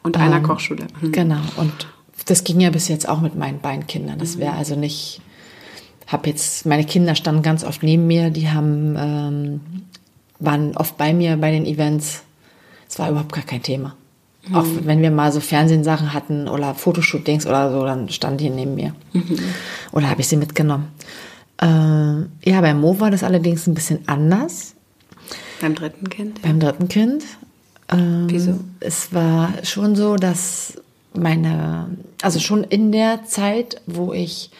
Und 0.03 0.17
einer 0.17 0.37
ähm, 0.37 0.43
Kochschule. 0.43 0.87
Mhm. 1.01 1.11
Genau. 1.11 1.41
Und 1.57 1.87
das 2.25 2.43
ging 2.43 2.59
ja 2.59 2.69
bis 2.69 2.87
jetzt 2.87 3.07
auch 3.07 3.21
mit 3.21 3.35
meinen 3.35 3.59
beiden 3.59 3.87
Kindern. 3.87 4.19
Das 4.19 4.37
wäre 4.37 4.53
also 4.53 4.75
nicht, 4.75 5.21
habe 6.07 6.29
jetzt, 6.29 6.65
meine 6.65 6.85
Kinder 6.85 7.15
standen 7.15 7.41
ganz 7.41 7.63
oft 7.63 7.83
neben 7.83 8.07
mir, 8.07 8.29
die 8.29 8.49
haben, 8.49 8.95
ähm, 8.97 9.61
waren 10.39 10.75
oft 10.77 10.97
bei 10.97 11.13
mir 11.13 11.37
bei 11.37 11.51
den 11.51 11.65
Events. 11.65 12.23
Es 12.87 12.99
war 12.99 13.09
überhaupt 13.09 13.33
gar 13.33 13.43
kein 13.43 13.61
Thema. 13.61 13.95
Mhm. 14.47 14.55
Auch 14.55 14.65
wenn 14.81 15.01
wir 15.01 15.11
mal 15.11 15.31
so 15.31 15.39
Fernsehsachen 15.39 16.13
hatten 16.13 16.47
oder 16.47 16.75
Fotoshootings 16.75 17.45
oder 17.45 17.71
so, 17.71 17.83
dann 17.85 18.09
standen 18.09 18.37
die 18.37 18.49
neben 18.49 18.75
mir. 18.75 18.93
Mhm. 19.13 19.39
Oder 19.91 20.09
habe 20.09 20.21
ich 20.21 20.27
sie 20.27 20.37
mitgenommen. 20.37 20.89
Äh, 21.61 21.67
ja, 21.67 22.61
bei 22.61 22.73
Mo 22.73 22.99
war 22.99 23.11
das 23.11 23.23
allerdings 23.23 23.67
ein 23.67 23.73
bisschen 23.73 23.99
anders. 24.07 24.75
Beim 25.61 25.75
dritten 25.75 26.09
Kind? 26.09 26.41
Beim 26.41 26.59
dritten 26.59 26.87
Kind. 26.87 27.23
Ähm, 27.89 28.27
Wieso? 28.29 28.59
Es 28.79 29.13
war 29.13 29.53
schon 29.63 29.95
so, 29.95 30.15
dass 30.15 30.81
meine, 31.13 31.89
also 32.21 32.39
schon 32.39 32.63
in 32.63 32.91
der 32.91 33.25
Zeit, 33.25 33.81
wo 33.85 34.13
ich 34.13 34.51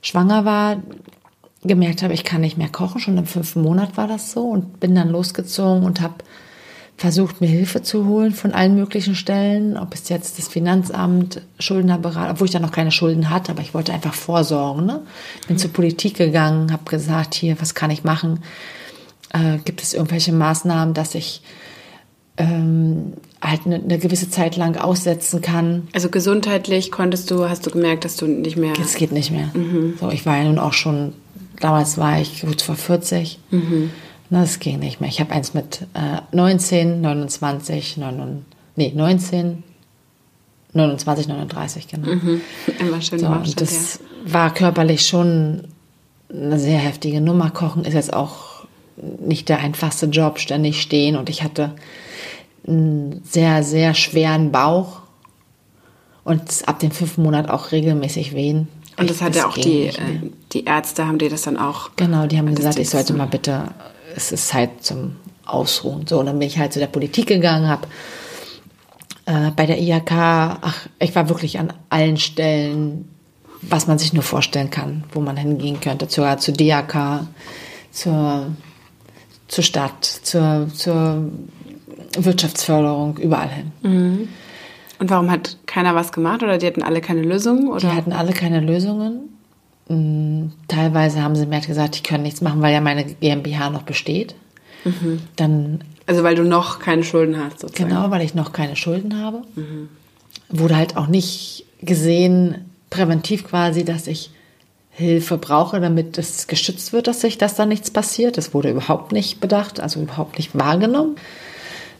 schwanger 0.00 0.44
war, 0.44 0.82
gemerkt 1.62 2.02
habe, 2.02 2.14
ich 2.14 2.24
kann 2.24 2.40
nicht 2.40 2.58
mehr 2.58 2.68
kochen. 2.68 3.00
Schon 3.00 3.18
im 3.18 3.26
fünften 3.26 3.62
Monat 3.62 3.96
war 3.96 4.08
das 4.08 4.32
so 4.32 4.48
und 4.48 4.80
bin 4.80 4.94
dann 4.94 5.10
losgezogen 5.10 5.84
und 5.84 6.00
habe 6.00 6.14
versucht, 6.96 7.40
mir 7.40 7.48
Hilfe 7.48 7.82
zu 7.82 8.06
holen 8.06 8.32
von 8.32 8.52
allen 8.52 8.76
möglichen 8.76 9.14
Stellen, 9.14 9.76
ob 9.76 9.94
es 9.94 10.08
jetzt 10.08 10.38
das 10.38 10.48
Finanzamt, 10.48 11.42
Schuldnerberater, 11.58 12.32
obwohl 12.32 12.46
ich 12.46 12.52
da 12.52 12.60
noch 12.60 12.72
keine 12.72 12.92
Schulden 12.92 13.30
hatte, 13.30 13.52
aber 13.52 13.62
ich 13.62 13.74
wollte 13.74 13.92
einfach 13.92 14.14
vorsorgen. 14.14 14.86
Ne? 14.86 15.02
Bin 15.48 15.56
mhm. 15.56 15.58
zur 15.58 15.72
Politik 15.72 16.16
gegangen, 16.16 16.72
habe 16.72 16.88
gesagt, 16.88 17.34
hier, 17.34 17.60
was 17.60 17.74
kann 17.74 17.90
ich 17.90 18.04
machen? 18.04 18.40
Äh, 19.32 19.58
gibt 19.64 19.82
es 19.82 19.92
irgendwelche 19.92 20.32
Maßnahmen, 20.32 20.94
dass 20.94 21.14
ich 21.14 21.42
ähm, 22.36 23.14
halt 23.42 23.66
eine, 23.66 23.76
eine, 23.76 23.98
gewisse 23.98 24.30
Zeit 24.30 24.56
lang 24.56 24.76
aussetzen 24.76 25.40
kann. 25.40 25.88
Also 25.92 26.08
gesundheitlich 26.08 26.90
konntest 26.90 27.30
du, 27.30 27.48
hast 27.48 27.66
du 27.66 27.70
gemerkt, 27.70 28.04
dass 28.04 28.16
du 28.16 28.26
nicht 28.26 28.56
mehr. 28.56 28.72
Es 28.80 28.94
geht 28.94 29.12
nicht 29.12 29.30
mehr. 29.30 29.50
Mhm. 29.54 29.94
So, 30.00 30.10
ich 30.10 30.26
war 30.26 30.36
ja 30.36 30.44
nun 30.44 30.58
auch 30.58 30.72
schon, 30.72 31.12
damals 31.60 31.98
war 31.98 32.20
ich 32.20 32.42
gut 32.42 32.62
vor 32.62 32.76
40. 32.76 33.38
Mhm. 33.50 33.90
Das 34.34 34.58
ging 34.58 34.80
nicht 34.80 35.00
mehr. 35.00 35.08
Ich 35.08 35.20
habe 35.20 35.32
eins 35.32 35.54
mit 35.54 35.82
äh, 35.94 36.20
19, 36.32 37.00
29, 37.00 37.96
9, 37.98 38.44
nee, 38.76 38.92
19, 38.94 39.62
29, 40.72 41.28
39, 41.28 41.88
genau. 41.88 42.08
Mhm. 42.08 42.40
Immer 42.80 43.00
schön 43.00 43.20
so, 43.20 43.26
und 43.26 43.60
Das 43.60 44.00
ja. 44.26 44.32
war 44.32 44.52
körperlich 44.52 45.06
schon 45.06 45.68
eine 46.28 46.58
sehr 46.58 46.78
heftige 46.78 47.20
Nummer. 47.20 47.50
Kochen 47.50 47.84
ist 47.84 47.94
jetzt 47.94 48.12
auch 48.12 48.64
nicht 48.96 49.48
der 49.48 49.58
einfachste 49.58 50.06
Job, 50.06 50.38
ständig 50.38 50.80
stehen. 50.80 51.16
Und 51.16 51.30
ich 51.30 51.42
hatte 51.42 51.76
einen 52.66 53.22
sehr, 53.24 53.62
sehr 53.62 53.94
schweren 53.94 54.50
Bauch 54.50 55.02
und 56.24 56.42
ab 56.66 56.80
dem 56.80 56.90
fünften 56.90 57.22
Monat 57.22 57.48
auch 57.48 57.72
regelmäßig 57.72 58.34
Wehen. 58.34 58.68
Und 58.96 59.10
das 59.10 59.20
hat 59.20 59.34
ja 59.36 59.46
auch 59.46 59.54
die, 59.54 59.86
äh, 59.86 59.92
die 60.52 60.64
Ärzte, 60.64 61.06
haben 61.06 61.18
dir 61.18 61.30
das 61.30 61.42
dann 61.42 61.56
auch. 61.56 61.90
Genau, 61.96 62.26
die 62.26 62.38
haben 62.38 62.54
gesagt, 62.54 62.78
ich 62.78 62.90
sollte 62.90 63.12
mal 63.12 63.26
bitte, 63.26 63.68
es 64.16 64.32
ist 64.32 64.48
Zeit 64.48 64.82
zum 64.82 65.16
Ausruhen. 65.44 66.06
So, 66.06 66.20
und 66.20 66.26
dann 66.26 66.38
bin 66.38 66.48
ich 66.48 66.58
halt 66.58 66.72
zu 66.72 66.78
der 66.78 66.86
Politik 66.86 67.26
gegangen, 67.26 67.68
habe 67.68 67.86
äh, 69.26 69.50
bei 69.54 69.66
der 69.66 69.80
IHK, 69.80 70.12
ach, 70.12 70.86
ich 70.98 71.14
war 71.14 71.28
wirklich 71.28 71.58
an 71.58 71.72
allen 71.90 72.16
Stellen, 72.16 73.08
was 73.62 73.86
man 73.86 73.98
sich 73.98 74.12
nur 74.12 74.22
vorstellen 74.22 74.70
kann, 74.70 75.04
wo 75.12 75.20
man 75.20 75.36
hingehen 75.36 75.80
könnte, 75.80 76.08
zur, 76.08 76.36
zur 76.38 76.54
DAK, 76.54 77.26
zur, 77.90 78.46
zur 79.48 79.64
Stadt, 79.64 80.04
zur, 80.04 80.68
zur 80.74 81.30
Wirtschaftsförderung, 82.18 83.16
überall 83.18 83.48
hin. 83.48 83.72
Mhm. 83.82 84.28
Und 84.98 85.10
warum 85.10 85.30
hat 85.30 85.58
keiner 85.66 85.94
was 85.94 86.12
gemacht 86.12 86.42
oder 86.42 86.58
die 86.58 86.66
hatten 86.66 86.82
alle 86.82 87.00
keine 87.00 87.22
Lösungen? 87.22 87.68
Oder? 87.68 87.80
Die 87.80 87.96
hatten 87.96 88.12
alle 88.12 88.32
keine 88.32 88.60
Lösungen. 88.60 89.33
Mm, 89.88 90.46
teilweise 90.68 91.22
haben 91.22 91.36
sie 91.36 91.46
mir 91.46 91.56
halt 91.56 91.66
gesagt, 91.66 91.96
ich 91.96 92.02
kann 92.02 92.22
nichts 92.22 92.40
machen, 92.40 92.62
weil 92.62 92.72
ja 92.72 92.80
meine 92.80 93.04
GmbH 93.04 93.70
noch 93.70 93.82
besteht. 93.82 94.34
Mhm. 94.84 95.22
Dann, 95.36 95.80
also 96.06 96.22
weil 96.22 96.34
du 96.34 96.44
noch 96.44 96.78
keine 96.78 97.04
Schulden 97.04 97.38
hast, 97.38 97.60
sozusagen. 97.60 97.88
Genau, 97.88 98.10
weil 98.10 98.22
ich 98.22 98.34
noch 98.34 98.52
keine 98.52 98.76
Schulden 98.76 99.20
habe. 99.20 99.42
Mhm. 99.54 99.88
Wurde 100.48 100.76
halt 100.76 100.96
auch 100.96 101.06
nicht 101.06 101.66
gesehen, 101.80 102.70
präventiv 102.90 103.44
quasi, 103.44 103.84
dass 103.84 104.06
ich 104.06 104.30
Hilfe 104.90 105.38
brauche, 105.38 105.80
damit 105.80 106.16
es 106.18 106.46
geschützt 106.46 106.92
wird, 106.92 107.08
dass 107.08 107.20
sich, 107.20 107.36
dass 107.36 107.56
da 107.56 107.66
nichts 107.66 107.90
passiert. 107.90 108.38
Das 108.38 108.54
wurde 108.54 108.70
überhaupt 108.70 109.12
nicht 109.12 109.40
bedacht, 109.40 109.80
also 109.80 110.00
überhaupt 110.00 110.38
nicht 110.38 110.56
wahrgenommen. 110.56 111.16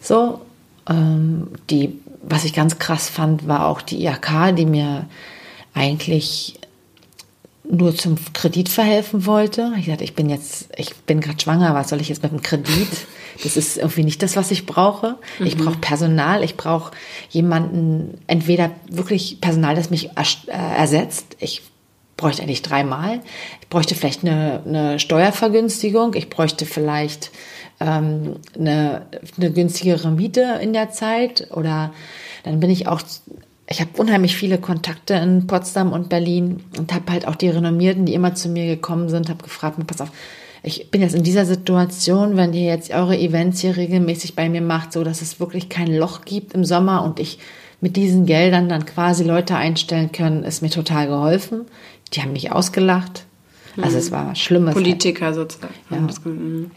So, 0.01 0.41
ähm, 0.89 1.49
die, 1.71 1.99
was 2.23 2.45
ich 2.45 2.55
ganz 2.55 2.79
krass 2.79 3.09
fand, 3.09 3.49
war 3.49 3.67
auch 3.67 3.83
die 3.83 4.05
IHK, 4.05 4.55
die 4.57 4.67
mir 4.67 5.07
eigentlich 5.75 6.61
nur 7.69 7.95
zum 7.95 8.17
Kredit 8.35 8.69
verhelfen 8.69 9.27
wollte. 9.27 9.73
Ich 9.79 9.87
dachte, 9.87 10.05
ich 10.05 10.15
bin 10.15 10.29
jetzt, 10.29 10.69
ich 10.77 10.95
bin 10.95 11.21
gerade 11.21 11.41
schwanger, 11.41 11.75
was 11.75 11.89
soll 11.89 12.01
ich 12.01 12.09
jetzt 12.09 12.23
mit 12.23 12.33
dem 12.33 12.43
Kredit? 12.43 12.89
Das 13.43 13.57
ist 13.57 13.79
irgendwie 13.79 14.05
nicht 14.05 14.23
das, 14.23 14.37
was 14.37 14.51
ich 14.51 14.67
brauche. 14.67 15.17
Mhm. 15.39 15.47
Ich 15.47 15.57
brauche 15.57 15.79
Personal, 15.79 16.45
ich 16.45 16.57
brauche 16.57 16.93
jemanden, 17.31 18.21
entweder 18.27 18.71
wirklich 18.89 19.41
Personal, 19.41 19.75
das 19.75 19.91
mich 19.91 20.11
äh, 20.11 20.77
ersetzt. 20.77 21.37
Ich 21.41 21.63
bräuchte 22.17 22.43
eigentlich 22.43 22.63
dreimal. 22.63 23.21
Ich 23.63 23.69
bräuchte 23.69 23.95
vielleicht 23.95 24.23
eine, 24.23 24.63
eine 24.67 24.99
Steuervergünstigung. 24.99 26.15
Ich 26.15 26.29
bräuchte 26.29 26.67
vielleicht 26.67 27.31
ähm, 27.81 28.37
eine, 28.57 29.07
eine 29.37 29.53
günstigere 29.53 30.11
Miete 30.11 30.59
in 30.61 30.73
der 30.73 30.91
Zeit 30.91 31.49
oder 31.51 31.93
dann 32.45 32.61
bin 32.61 32.71
ich 32.71 32.89
auch 32.89 33.01
ich 33.75 33.81
habe 33.81 33.91
unheimlich 33.97 34.37
viele 34.37 34.59
Kontakte 34.59 35.15
in 35.15 35.49
Potsdam 35.49 35.93
und 35.93 36.09
Berlin 36.09 36.63
und 36.79 36.95
habe 36.95 37.11
halt 37.11 37.27
auch 37.27 37.35
die 37.35 37.49
Renommierten, 37.49 38.07
die 38.07 38.15
immer 38.15 38.37
zu 38.37 38.49
mir 38.49 38.67
gekommen 38.67 39.09
sind, 39.09 39.29
habe 39.29 39.43
gefragt, 39.43 39.85
pass 39.89 40.01
auf, 40.01 40.13
ich 40.63 40.93
bin 40.93 41.03
jetzt 41.03 41.17
in 41.17 41.25
dieser 41.25 41.45
Situation, 41.45 42.37
wenn 42.37 42.53
ihr 42.53 42.67
jetzt 42.67 42.93
eure 42.93 43.19
Events 43.19 43.61
hier 43.61 43.77
regelmäßig 43.77 44.37
bei 44.37 44.49
mir 44.49 44.61
macht, 44.61 44.93
so 44.93 45.03
dass 45.03 45.23
es 45.23 45.41
wirklich 45.41 45.71
kein 45.71 45.93
Loch 45.93 46.25
gibt 46.25 46.55
im 46.55 46.65
Sommer 46.65 47.03
und 47.03 47.19
ich 47.19 47.41
mit 47.81 47.97
diesen 47.97 48.27
Geldern 48.27 48.69
dann 48.69 48.87
quasi 48.87 49.25
Leute 49.25 49.57
einstellen 49.57 50.13
können, 50.13 50.45
ist 50.45 50.63
mir 50.63 50.71
total 50.71 51.09
geholfen. 51.09 51.63
Die 52.13 52.23
haben 52.23 52.33
mich 52.33 52.53
ausgelacht. 52.53 53.27
Also 53.83 53.99
es 53.99 54.13
war 54.13 54.37
schlimme 54.37 54.71
Politiker 54.71 55.27
Zeit. 55.27 55.35
sozusagen. 55.35 55.75
Ja. 55.91 55.99
Mhm. 55.99 56.71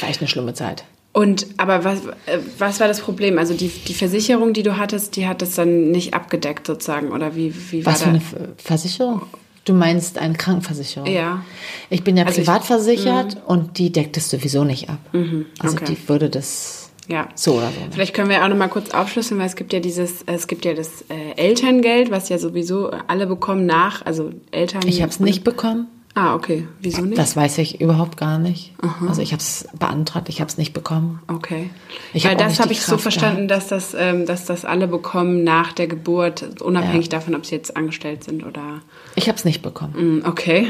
War 0.00 0.08
echt 0.08 0.20
eine 0.20 0.28
schlimme 0.28 0.54
Zeit. 0.54 0.84
Und 1.14 1.46
aber 1.58 1.84
was, 1.84 2.00
äh, 2.26 2.40
was 2.58 2.80
war 2.80 2.88
das 2.88 3.00
Problem? 3.00 3.38
Also 3.38 3.54
die, 3.54 3.68
die 3.68 3.94
Versicherung, 3.94 4.52
die 4.52 4.64
du 4.64 4.76
hattest, 4.76 5.14
die 5.14 5.28
hat 5.28 5.42
das 5.42 5.54
dann 5.54 5.92
nicht 5.92 6.12
abgedeckt 6.12 6.66
sozusagen 6.66 7.12
oder 7.12 7.36
wie, 7.36 7.54
wie 7.70 7.86
war 7.86 7.92
Was 7.92 8.02
für 8.02 8.08
eine 8.08 8.20
Versicherung? 8.58 9.22
Du 9.64 9.74
meinst 9.74 10.18
eine 10.18 10.34
Krankenversicherung? 10.34 11.08
Ja. 11.08 11.44
Ich 11.88 12.02
bin 12.02 12.16
ja 12.16 12.24
also 12.24 12.40
privat 12.40 12.62
ich, 12.62 12.66
versichert 12.66 13.36
mhm. 13.36 13.40
und 13.46 13.78
die 13.78 13.92
deckt 13.92 14.16
es 14.16 14.28
sowieso 14.28 14.64
nicht 14.64 14.90
ab. 14.90 14.98
Mhm. 15.12 15.46
Also 15.60 15.76
okay. 15.76 15.84
die 15.96 16.08
würde 16.08 16.28
das 16.28 16.90
ja. 17.06 17.28
So 17.36 17.54
oder 17.54 17.68
so. 17.68 17.74
Vielleicht 17.92 18.14
können 18.14 18.28
wir 18.28 18.42
auch 18.42 18.48
noch 18.48 18.56
mal 18.56 18.68
kurz 18.68 18.90
aufschlüsseln, 18.90 19.38
weil 19.38 19.46
es 19.46 19.56
gibt 19.56 19.72
ja 19.72 19.78
dieses, 19.78 20.22
es 20.26 20.48
gibt 20.48 20.64
ja 20.64 20.74
das 20.74 21.02
äh, 21.02 21.36
Elterngeld, 21.36 22.10
was 22.10 22.28
ja 22.28 22.38
sowieso 22.38 22.90
alle 23.06 23.26
bekommen 23.26 23.66
nach, 23.66 24.04
also 24.04 24.30
Eltern. 24.50 24.82
Ich 24.86 25.00
habe 25.00 25.12
es 25.12 25.20
nicht 25.20 25.44
bekommen. 25.44 25.86
Ah, 26.16 26.36
okay. 26.36 26.68
Wieso 26.80 27.02
nicht? 27.02 27.18
Das 27.18 27.34
weiß 27.34 27.58
ich 27.58 27.80
überhaupt 27.80 28.16
gar 28.16 28.38
nicht. 28.38 28.72
Aha. 28.80 29.08
Also 29.08 29.20
ich 29.20 29.32
habe 29.32 29.40
es 29.40 29.66
beantragt, 29.76 30.28
ich 30.28 30.40
habe 30.40 30.48
es 30.48 30.56
nicht 30.56 30.72
bekommen. 30.72 31.20
Okay. 31.26 31.70
Ich 32.12 32.24
Weil 32.24 32.32
hab 32.32 32.38
das 32.38 32.60
habe 32.60 32.70
ich 32.70 32.82
so 32.82 32.98
verstanden, 32.98 33.48
dass 33.48 33.66
das, 33.66 33.96
ähm, 33.98 34.24
dass 34.24 34.44
das 34.44 34.64
alle 34.64 34.86
bekommen 34.86 35.42
nach 35.42 35.72
der 35.72 35.88
Geburt, 35.88 36.60
unabhängig 36.60 37.06
ja. 37.06 37.18
davon, 37.18 37.34
ob 37.34 37.44
sie 37.44 37.56
jetzt 37.56 37.76
angestellt 37.76 38.22
sind 38.22 38.46
oder. 38.46 38.80
Ich 39.16 39.26
habe 39.26 39.36
es 39.36 39.44
nicht 39.44 39.60
bekommen. 39.60 40.20
Mm, 40.20 40.26
okay. 40.26 40.68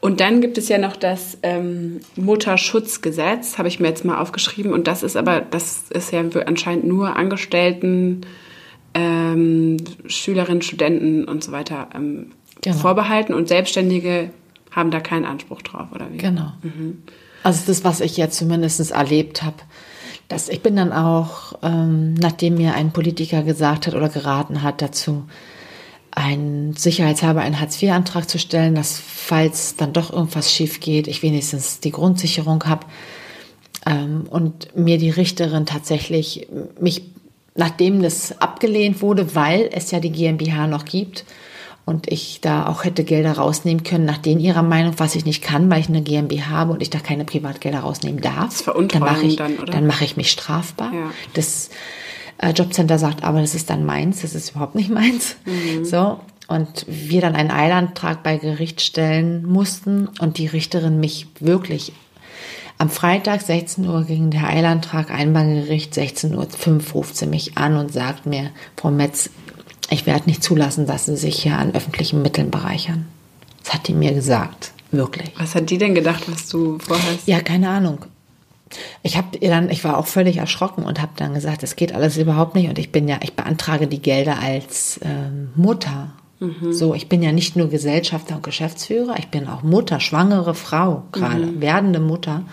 Und 0.00 0.20
dann 0.20 0.42
gibt 0.42 0.58
es 0.58 0.68
ja 0.68 0.76
noch 0.76 0.96
das 0.96 1.38
ähm, 1.42 2.00
Mutterschutzgesetz, 2.16 3.56
habe 3.56 3.68
ich 3.68 3.80
mir 3.80 3.88
jetzt 3.88 4.04
mal 4.04 4.18
aufgeschrieben. 4.18 4.74
Und 4.74 4.86
das 4.88 5.02
ist 5.02 5.16
aber, 5.16 5.40
das 5.40 5.84
ist 5.88 6.12
ja 6.12 6.22
anscheinend 6.44 6.84
nur 6.84 7.16
Angestellten, 7.16 8.26
ähm, 8.92 9.78
Schülerinnen, 10.04 10.60
Studenten 10.60 11.24
und 11.24 11.42
so 11.42 11.50
weiter 11.50 11.88
ähm, 11.94 12.32
genau. 12.60 12.76
vorbehalten 12.76 13.32
und 13.32 13.48
Selbstständige 13.48 14.30
haben 14.72 14.90
da 14.90 15.00
keinen 15.00 15.24
Anspruch 15.24 15.62
drauf, 15.62 15.88
oder 15.94 16.10
wie? 16.12 16.16
Genau. 16.16 16.52
Mhm. 16.62 17.02
Also 17.42 17.62
das, 17.66 17.84
was 17.84 18.00
ich 18.00 18.16
jetzt 18.16 18.36
zumindest 18.36 18.90
erlebt 18.90 19.42
habe. 19.42 19.56
Dass 20.28 20.48
ich 20.48 20.62
bin 20.62 20.76
dann 20.76 20.92
auch, 20.92 21.54
ähm, 21.62 22.14
nachdem 22.14 22.54
mir 22.54 22.74
ein 22.74 22.92
Politiker 22.92 23.42
gesagt 23.42 23.86
hat 23.86 23.94
oder 23.94 24.08
geraten 24.08 24.62
hat 24.62 24.80
dazu, 24.80 25.24
einen 26.10 26.74
Sicherheitshaber 26.74 27.40
einen 27.40 27.58
Hartz-IV-Antrag 27.58 28.28
zu 28.28 28.38
stellen, 28.38 28.74
dass 28.74 28.98
falls 28.98 29.76
dann 29.76 29.92
doch 29.92 30.12
irgendwas 30.12 30.52
schief 30.52 30.80
geht, 30.80 31.08
ich 31.08 31.22
wenigstens 31.22 31.80
die 31.80 31.90
Grundsicherung 31.90 32.64
habe. 32.64 32.86
Ähm, 33.86 34.24
und 34.30 34.76
mir 34.76 34.98
die 34.98 35.10
Richterin 35.10 35.66
tatsächlich 35.66 36.46
mich, 36.80 37.02
nachdem 37.54 38.02
das 38.02 38.40
abgelehnt 38.40 39.02
wurde, 39.02 39.34
weil 39.34 39.68
es 39.72 39.90
ja 39.90 40.00
die 40.00 40.12
GmbH 40.12 40.66
noch 40.66 40.84
gibt, 40.84 41.24
und 41.84 42.10
ich 42.10 42.40
da 42.40 42.66
auch 42.66 42.84
hätte 42.84 43.04
Gelder 43.04 43.32
rausnehmen 43.32 43.82
können, 43.82 44.04
nach 44.04 44.18
denen 44.18 44.40
ihrer 44.40 44.62
Meinung, 44.62 44.94
was 44.98 45.14
ich 45.14 45.24
nicht 45.24 45.42
kann, 45.42 45.70
weil 45.70 45.80
ich 45.80 45.88
eine 45.88 46.02
GmbH 46.02 46.50
habe 46.50 46.72
und 46.72 46.82
ich 46.82 46.90
da 46.90 46.98
keine 46.98 47.24
Privatgelder 47.24 47.80
rausnehmen 47.80 48.20
darf. 48.20 48.64
Das 48.64 48.74
dann 48.88 49.00
mache 49.00 49.26
ich, 49.26 49.36
dann, 49.36 49.58
oder? 49.58 49.72
Dann 49.72 49.86
mache 49.86 50.04
ich 50.04 50.16
mich 50.16 50.30
strafbar. 50.30 50.92
Ja. 50.92 51.10
Das 51.34 51.70
äh, 52.38 52.50
Jobcenter 52.50 52.98
sagt 52.98 53.24
aber, 53.24 53.40
das 53.40 53.54
ist 53.54 53.70
dann 53.70 53.84
meins, 53.84 54.22
das 54.22 54.34
ist 54.34 54.50
überhaupt 54.50 54.74
nicht 54.74 54.90
meins. 54.94 55.36
Mhm. 55.44 55.84
So 55.84 56.20
und 56.48 56.84
wir 56.86 57.20
dann 57.20 57.34
einen 57.34 57.50
Eilantrag 57.50 58.22
bei 58.22 58.36
Gericht 58.36 58.80
stellen 58.82 59.44
mussten 59.46 60.08
und 60.20 60.38
die 60.38 60.46
Richterin 60.46 61.00
mich 61.00 61.28
wirklich 61.40 61.92
am 62.82 62.90
Freitag 62.90 63.42
16 63.42 63.88
Uhr 63.88 64.02
ging 64.02 64.30
der 64.30 64.48
Eilantrag 64.48 65.12
ein 65.12 65.32
beim 65.32 65.54
Gericht, 65.54 65.94
16.05 65.94 66.34
Uhr 66.34 66.82
ruft 66.94 67.16
sie 67.16 67.26
mich 67.26 67.56
an 67.56 67.76
und 67.76 67.92
sagt 67.92 68.26
mir, 68.26 68.50
Frau 68.76 68.90
Metz, 68.90 69.30
ich 69.92 70.06
werde 70.06 70.26
nicht 70.26 70.42
zulassen, 70.42 70.86
dass 70.86 71.06
Sie 71.06 71.16
sich 71.16 71.42
hier 71.42 71.58
an 71.58 71.74
öffentlichen 71.74 72.22
Mitteln 72.22 72.50
bereichern. 72.50 73.06
Das 73.62 73.74
hat 73.74 73.88
die 73.88 73.94
mir 73.94 74.12
gesagt, 74.12 74.72
wirklich. 74.90 75.30
Was 75.38 75.54
hat 75.54 75.70
die 75.70 75.78
denn 75.78 75.94
gedacht, 75.94 76.24
was 76.30 76.48
du 76.48 76.78
vorhast? 76.78 77.26
Ja, 77.26 77.40
keine 77.40 77.68
Ahnung. 77.68 78.06
Ich 79.02 79.16
habe 79.16 79.38
dann, 79.38 79.70
ich 79.70 79.84
war 79.84 79.98
auch 79.98 80.06
völlig 80.06 80.38
erschrocken 80.38 80.84
und 80.84 81.00
habe 81.00 81.12
dann 81.16 81.34
gesagt, 81.34 81.62
das 81.62 81.76
geht 81.76 81.94
alles 81.94 82.16
überhaupt 82.16 82.54
nicht 82.54 82.70
und 82.70 82.78
ich 82.78 82.90
bin 82.90 83.06
ja, 83.06 83.18
ich 83.22 83.34
beantrage 83.34 83.86
die 83.86 84.00
Gelder 84.00 84.38
als 84.40 84.98
ähm, 85.02 85.50
Mutter. 85.54 86.12
Mhm. 86.40 86.72
So, 86.72 86.94
ich 86.94 87.08
bin 87.08 87.22
ja 87.22 87.32
nicht 87.32 87.54
nur 87.54 87.68
Gesellschafter 87.68 88.36
und 88.36 88.42
Geschäftsführer, 88.42 89.16
ich 89.18 89.28
bin 89.28 89.46
auch 89.46 89.62
Mutter, 89.62 90.00
schwangere 90.00 90.54
Frau, 90.54 91.02
gerade 91.12 91.46
mhm. 91.46 91.60
werdende 91.60 92.00
Mutter. 92.00 92.44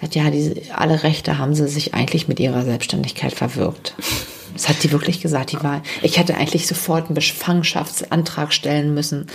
Sagt, 0.00 0.14
ja, 0.14 0.30
diese, 0.30 0.54
alle 0.74 1.02
Rechte 1.02 1.36
haben 1.36 1.54
sie 1.54 1.68
sich 1.68 1.92
eigentlich 1.92 2.26
mit 2.26 2.40
ihrer 2.40 2.64
Selbstständigkeit 2.64 3.34
verwirkt. 3.34 3.94
Das 4.54 4.68
hat 4.68 4.82
die 4.82 4.92
wirklich 4.92 5.20
gesagt. 5.20 5.52
Die 5.52 5.62
war, 5.62 5.82
ich 6.02 6.18
hätte 6.18 6.36
eigentlich 6.36 6.66
sofort 6.66 7.06
einen 7.06 7.14
Befangenschaftsantrag 7.14 8.52
stellen 8.52 8.94
müssen. 8.94 9.26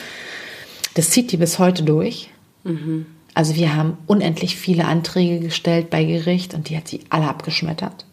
Das 0.96 1.10
zieht 1.10 1.32
die 1.32 1.38
bis 1.38 1.60
heute 1.60 1.84
durch. 1.84 2.30
Mhm. 2.64 3.06
Also 3.34 3.56
wir 3.56 3.76
haben 3.76 3.98
unendlich 4.08 4.56
viele 4.56 4.86
Anträge 4.86 5.40
gestellt 5.40 5.90
bei 5.90 6.06
Gericht 6.06 6.54
und 6.54 6.70
die 6.70 6.78
hat 6.78 6.88
sie 6.88 7.02
alle 7.10 7.28
abgeschmettert. 7.28 8.06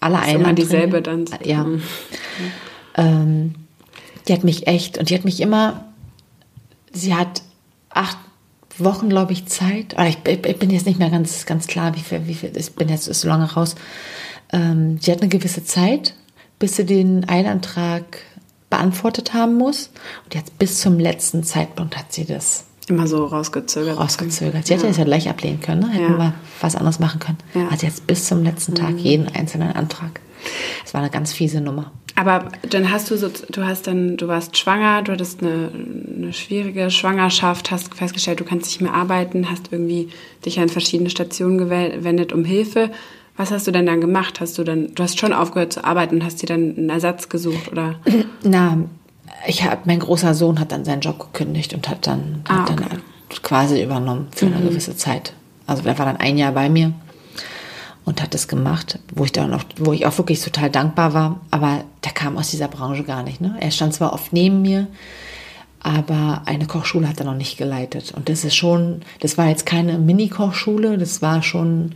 Alle 0.00 0.16
das 0.16 0.28
ist 0.28 0.34
immer 0.34 0.52
dieselbe 0.54 1.02
dann. 1.02 1.26
Ja. 1.44 1.64
Mhm. 1.64 1.82
Ähm, 2.96 3.54
die 4.26 4.32
hat 4.32 4.44
mich 4.44 4.66
echt, 4.66 4.98
und 4.98 5.10
die 5.10 5.14
hat 5.14 5.24
mich 5.24 5.40
immer, 5.40 5.84
sie 6.92 7.14
hat 7.14 7.42
acht 7.90 8.16
Wochen, 8.78 9.08
glaube 9.10 9.32
ich, 9.32 9.46
Zeit. 9.46 9.96
Aber 9.98 10.08
ich, 10.08 10.18
ich, 10.26 10.58
bin 10.58 10.70
jetzt 10.70 10.86
nicht 10.86 10.98
mehr 10.98 11.10
ganz, 11.10 11.44
ganz 11.44 11.66
klar, 11.66 11.94
wie 11.94 12.00
viel, 12.00 12.26
wie 12.26 12.34
viel, 12.34 12.52
ich 12.56 12.72
bin 12.72 12.88
jetzt 12.88 13.04
so 13.04 13.28
lange 13.28 13.52
raus. 13.52 13.74
Ähm, 14.52 14.98
sie 15.00 15.12
hat 15.12 15.20
eine 15.20 15.28
gewisse 15.28 15.64
Zeit, 15.64 16.14
bis 16.60 16.76
sie 16.76 16.86
den 16.86 17.28
Eilantrag 17.28 18.04
beantwortet 18.70 19.34
haben 19.34 19.56
muss. 19.56 19.90
Und 20.24 20.36
jetzt 20.36 20.56
bis 20.58 20.78
zum 20.78 21.00
letzten 21.00 21.42
Zeitpunkt 21.42 21.98
hat 21.98 22.12
sie 22.12 22.24
das 22.24 22.66
immer 22.86 23.06
so 23.06 23.24
rausgezögert. 23.24 23.98
Rausgezögert. 23.98 24.66
Sie 24.66 24.74
hätte 24.74 24.84
ja. 24.84 24.88
das 24.88 24.98
ja 24.98 25.04
gleich 25.04 25.28
ablehnen 25.28 25.60
können, 25.60 25.80
ne? 25.80 25.88
hätten 25.90 26.12
ja. 26.12 26.18
wir 26.18 26.34
was 26.60 26.76
anderes 26.76 26.98
machen 26.98 27.20
können. 27.20 27.38
Ja. 27.54 27.68
Also 27.68 27.86
jetzt 27.86 28.06
bis 28.06 28.26
zum 28.26 28.44
letzten 28.44 28.74
Tag 28.74 28.92
mhm. 28.92 28.98
jeden 28.98 29.28
einzelnen 29.28 29.72
Antrag. 29.72 30.20
Es 30.84 30.94
war 30.94 31.00
eine 31.00 31.10
ganz 31.10 31.32
fiese 31.32 31.60
Nummer. 31.60 31.92
Aber 32.16 32.48
dann 32.68 32.90
hast 32.90 33.10
du 33.10 33.16
so, 33.16 33.28
du 33.28 33.64
hast 33.64 33.86
dann, 33.86 34.16
du 34.16 34.28
warst 34.28 34.56
schwanger, 34.58 35.02
du 35.02 35.12
hattest 35.12 35.42
eine, 35.42 35.70
eine 36.16 36.32
schwierige 36.32 36.90
Schwangerschaft, 36.90 37.70
hast 37.70 37.94
festgestellt, 37.94 38.40
du 38.40 38.44
kannst 38.44 38.66
nicht 38.66 38.80
mehr 38.80 38.94
arbeiten, 38.94 39.50
hast 39.50 39.72
irgendwie 39.72 40.10
dich 40.44 40.58
an 40.60 40.68
verschiedene 40.68 41.10
Stationen 41.10 41.58
gewendet 41.58 42.32
um 42.32 42.44
Hilfe. 42.44 42.90
Was 43.40 43.50
hast 43.50 43.66
du 43.66 43.70
denn 43.70 43.86
dann 43.86 44.02
gemacht? 44.02 44.38
Hast 44.42 44.58
du 44.58 44.64
dann, 44.64 44.94
du 44.94 45.02
hast 45.02 45.18
schon 45.18 45.32
aufgehört 45.32 45.72
zu 45.72 45.82
arbeiten 45.82 46.16
und 46.16 46.24
hast 46.24 46.42
dir 46.42 46.46
dann 46.46 46.76
einen 46.76 46.90
Ersatz 46.90 47.30
gesucht 47.30 47.72
oder? 47.72 47.94
Na, 48.44 48.76
ich 49.46 49.64
habe, 49.64 49.80
mein 49.86 49.98
großer 49.98 50.34
Sohn 50.34 50.60
hat 50.60 50.72
dann 50.72 50.84
seinen 50.84 51.00
Job 51.00 51.18
gekündigt 51.18 51.72
und 51.72 51.88
hat 51.88 52.06
dann, 52.06 52.44
ah, 52.46 52.58
hat 52.58 52.70
okay. 52.72 52.84
dann 52.90 53.02
quasi 53.42 53.82
übernommen 53.82 54.28
für 54.30 54.44
eine 54.44 54.56
mhm. 54.56 54.68
gewisse 54.68 54.94
Zeit. 54.94 55.32
Also 55.66 55.82
er 55.86 55.98
war 55.98 56.04
dann 56.04 56.18
ein 56.18 56.36
Jahr 56.36 56.52
bei 56.52 56.68
mir 56.68 56.92
und 58.04 58.20
hat 58.20 58.34
das 58.34 58.46
gemacht, 58.46 58.98
wo 59.14 59.24
ich 59.24 59.32
dann 59.32 59.54
auch, 59.54 59.64
wo 59.78 59.94
ich 59.94 60.04
auch 60.04 60.18
wirklich 60.18 60.42
total 60.42 60.68
dankbar 60.68 61.14
war. 61.14 61.40
Aber 61.50 61.84
der 62.04 62.12
kam 62.12 62.36
aus 62.36 62.50
dieser 62.50 62.68
Branche 62.68 63.04
gar 63.04 63.22
nicht. 63.22 63.40
Ne? 63.40 63.56
Er 63.58 63.70
stand 63.70 63.94
zwar 63.94 64.12
oft 64.12 64.34
neben 64.34 64.60
mir, 64.60 64.86
aber 65.82 66.42
eine 66.44 66.66
Kochschule 66.66 67.08
hat 67.08 67.20
er 67.20 67.24
noch 67.24 67.36
nicht 67.36 67.56
geleitet. 67.56 68.12
Und 68.14 68.28
das 68.28 68.44
ist 68.44 68.54
schon, 68.54 69.00
das 69.20 69.38
war 69.38 69.48
jetzt 69.48 69.64
keine 69.64 69.98
Mini-Kochschule, 69.98 70.98
das 70.98 71.22
war 71.22 71.42
schon, 71.42 71.94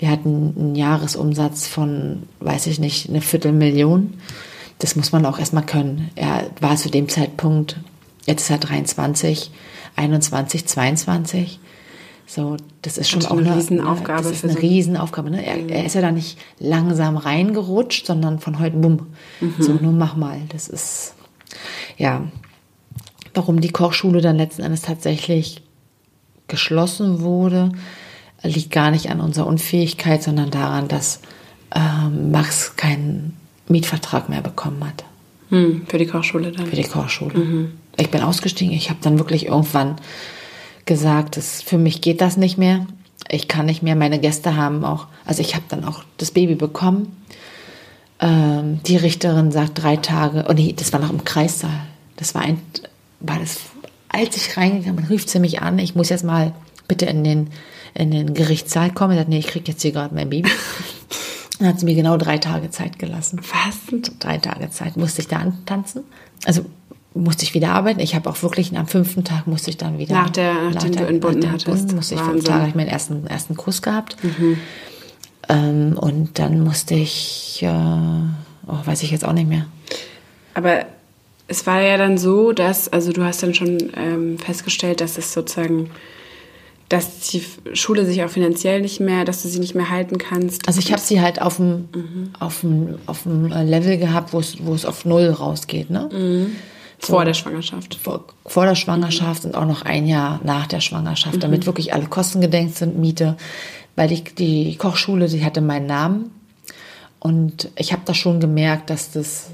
wir 0.00 0.10
hatten 0.10 0.54
einen 0.56 0.74
Jahresumsatz 0.74 1.66
von, 1.66 2.24
weiß 2.40 2.66
ich 2.66 2.80
nicht, 2.80 3.08
eine 3.08 3.20
Viertelmillion. 3.20 4.14
Das 4.78 4.96
muss 4.96 5.12
man 5.12 5.26
auch 5.26 5.38
erstmal 5.38 5.66
können. 5.66 6.10
Er 6.16 6.46
war 6.60 6.76
zu 6.76 6.90
dem 6.90 7.08
Zeitpunkt, 7.08 7.76
jetzt 8.26 8.42
ist 8.42 8.50
er 8.50 8.58
23, 8.58 9.50
21, 9.96 10.66
22 10.66 11.60
so, 12.32 12.56
das 12.82 12.96
ist 12.96 13.10
schon 13.10 13.26
auch 13.26 13.36
eine, 13.36 13.56
Riesenaufgabe. 13.56 14.22
Das 14.22 14.30
ist 14.30 14.44
eine 14.44 14.52
so 14.52 14.60
Riesenaufgabe. 14.60 15.30
Ne? 15.30 15.44
Er, 15.44 15.56
mhm. 15.56 15.68
er, 15.68 15.84
ist 15.84 15.96
ja 15.96 16.00
da 16.00 16.12
nicht 16.12 16.38
langsam 16.60 17.16
reingerutscht, 17.16 18.06
sondern 18.06 18.38
von 18.38 18.60
heute, 18.60 18.76
bumm, 18.76 19.08
mhm. 19.40 19.54
so, 19.58 19.72
nur 19.72 19.90
mach 19.90 20.14
mal. 20.14 20.40
Das 20.50 20.68
ist, 20.68 21.16
ja, 21.98 22.22
warum 23.34 23.60
die 23.60 23.72
Kochschule 23.72 24.20
dann 24.20 24.36
letzten 24.36 24.62
Endes 24.62 24.82
tatsächlich 24.82 25.60
geschlossen 26.46 27.20
wurde, 27.20 27.72
liegt 28.42 28.70
gar 28.70 28.90
nicht 28.90 29.10
an 29.10 29.20
unserer 29.20 29.46
Unfähigkeit, 29.46 30.22
sondern 30.22 30.50
daran, 30.50 30.88
dass 30.88 31.20
ähm, 31.74 32.30
Max 32.30 32.76
keinen 32.76 33.36
Mietvertrag 33.68 34.28
mehr 34.28 34.40
bekommen 34.40 34.84
hat. 34.84 35.04
Hm, 35.50 35.86
für 35.86 35.98
die 35.98 36.06
Kochschule 36.06 36.52
dann? 36.52 36.66
Für 36.66 36.76
die 36.76 36.84
Kochschule. 36.84 37.38
Mhm. 37.38 37.72
Ich 37.96 38.10
bin 38.10 38.22
ausgestiegen. 38.22 38.74
Ich 38.74 38.88
habe 38.88 39.00
dann 39.02 39.18
wirklich 39.18 39.46
irgendwann 39.46 39.96
gesagt, 40.86 41.36
dass 41.36 41.62
für 41.62 41.78
mich 41.78 42.00
geht 42.00 42.20
das 42.20 42.36
nicht 42.36 42.56
mehr. 42.56 42.86
Ich 43.28 43.48
kann 43.48 43.66
nicht 43.66 43.82
mehr. 43.82 43.94
Meine 43.94 44.18
Gäste 44.18 44.56
haben 44.56 44.84
auch, 44.84 45.06
also 45.24 45.40
ich 45.40 45.54
habe 45.54 45.64
dann 45.68 45.84
auch 45.84 46.04
das 46.16 46.30
Baby 46.30 46.54
bekommen. 46.54 47.16
Ähm, 48.20 48.80
die 48.86 48.96
Richterin 48.96 49.52
sagt 49.52 49.82
drei 49.82 49.96
Tage, 49.96 50.46
oh 50.48 50.52
nee, 50.52 50.74
das 50.76 50.92
war 50.92 51.00
noch 51.00 51.10
im 51.10 51.24
Kreissaal. 51.24 51.86
Das 52.16 52.34
war 52.34 52.42
ein, 52.42 52.60
war 53.20 53.38
das, 53.38 53.60
als 54.08 54.36
ich 54.36 54.56
reingegangen 54.56 54.96
bin, 54.96 55.06
rief 55.06 55.28
sie 55.28 55.38
mich 55.40 55.62
an, 55.62 55.78
ich 55.78 55.94
muss 55.94 56.08
jetzt 56.08 56.24
mal 56.24 56.52
bitte 56.88 57.06
in 57.06 57.24
den, 57.24 57.50
in 57.94 58.10
den 58.10 58.34
Gerichtssaal 58.34 58.90
kommen. 58.90 59.12
Ich 59.12 59.18
sagte, 59.18 59.30
nee, 59.30 59.38
ich 59.38 59.46
kriege 59.46 59.70
jetzt 59.70 59.82
hier 59.82 59.92
gerade 59.92 60.14
mein 60.14 60.30
Baby. 60.30 60.50
Dann 61.58 61.68
hat 61.68 61.80
sie 61.80 61.84
mir 61.84 61.94
genau 61.94 62.16
drei 62.16 62.38
Tage 62.38 62.70
Zeit 62.70 62.98
gelassen. 62.98 63.40
Was? 63.40 64.10
Drei 64.18 64.38
Tage 64.38 64.70
Zeit. 64.70 64.96
Musste 64.96 65.20
ich 65.20 65.28
da 65.28 65.38
antanzen. 65.38 66.04
Also 66.46 66.64
musste 67.12 67.44
ich 67.44 67.54
wieder 67.54 67.70
arbeiten. 67.72 68.00
Ich 68.00 68.14
habe 68.14 68.30
auch 68.30 68.42
wirklich 68.42 68.76
am 68.76 68.86
fünften 68.86 69.24
Tag 69.24 69.46
musste 69.46 69.70
ich 69.70 69.76
dann 69.76 69.98
wieder. 69.98 70.14
Nach 70.14 70.30
der, 70.30 70.54
nachdem 70.72 70.92
nach 70.92 71.00
du 71.00 71.06
entbunden 71.06 71.40
nach 71.40 71.52
hattest. 71.52 71.92
musste 71.92 72.14
ich 72.14 72.20
fünf 72.20 72.44
Tage, 72.44 72.68
ich 72.68 72.74
meinen 72.74 72.88
ersten, 72.88 73.26
ersten 73.26 73.56
Kuss 73.56 73.82
gehabt. 73.82 74.16
Mhm. 74.22 74.58
Ähm, 75.48 75.98
und 75.98 76.38
dann 76.38 76.60
musste 76.60 76.94
ich, 76.94 77.60
äh, 77.62 77.66
oh, 77.66 78.78
weiß 78.84 79.02
ich 79.02 79.10
jetzt 79.10 79.24
auch 79.24 79.32
nicht 79.32 79.48
mehr. 79.48 79.66
Aber 80.54 80.86
es 81.48 81.66
war 81.66 81.80
ja 81.82 81.96
dann 81.96 82.16
so, 82.16 82.52
dass, 82.52 82.88
also 82.92 83.12
du 83.12 83.24
hast 83.24 83.42
dann 83.42 83.54
schon 83.54 83.90
ähm, 83.96 84.38
festgestellt, 84.38 85.00
dass 85.00 85.18
es 85.18 85.32
sozusagen 85.32 85.90
dass 86.90 87.20
die 87.20 87.42
Schule 87.72 88.04
sich 88.04 88.22
auch 88.24 88.28
finanziell 88.30 88.80
nicht 88.80 88.98
mehr, 88.98 89.24
dass 89.24 89.42
du 89.42 89.48
sie 89.48 89.60
nicht 89.60 89.76
mehr 89.76 89.90
halten 89.90 90.18
kannst. 90.18 90.66
Also 90.66 90.80
ich 90.80 90.90
habe 90.90 91.00
sie 91.00 91.20
halt 91.20 91.40
auf 91.40 91.56
dem, 91.56 91.88
mhm. 91.94 92.30
auf 92.38 92.60
dem, 92.60 92.98
auf 93.06 93.22
dem 93.22 93.46
Level 93.46 93.96
gehabt, 93.96 94.32
wo 94.32 94.40
es, 94.40 94.56
wo 94.66 94.74
es 94.74 94.84
auf 94.84 95.04
Null 95.04 95.30
rausgeht, 95.30 95.88
ne? 95.88 96.08
Mhm. 96.12 96.56
Vor 96.98 97.24
der 97.24 97.34
Schwangerschaft. 97.34 97.94
Vor, 97.94 98.24
vor 98.44 98.66
der 98.66 98.74
Schwangerschaft 98.74 99.44
mhm. 99.44 99.50
und 99.50 99.56
auch 99.56 99.66
noch 99.66 99.82
ein 99.82 100.06
Jahr 100.06 100.40
nach 100.42 100.66
der 100.66 100.80
Schwangerschaft, 100.80 101.36
mhm. 101.36 101.40
damit 101.40 101.66
wirklich 101.66 101.94
alle 101.94 102.06
Kosten 102.06 102.40
gedenkt 102.40 102.76
sind, 102.76 102.98
Miete. 102.98 103.36
Weil 103.94 104.08
die, 104.08 104.24
die 104.24 104.76
Kochschule, 104.76 105.28
die 105.28 105.44
hatte 105.44 105.60
meinen 105.60 105.86
Namen. 105.86 106.32
Und 107.20 107.70
ich 107.76 107.92
habe 107.92 108.02
da 108.04 108.14
schon 108.14 108.40
gemerkt, 108.40 108.90
dass 108.90 109.12
das, 109.12 109.50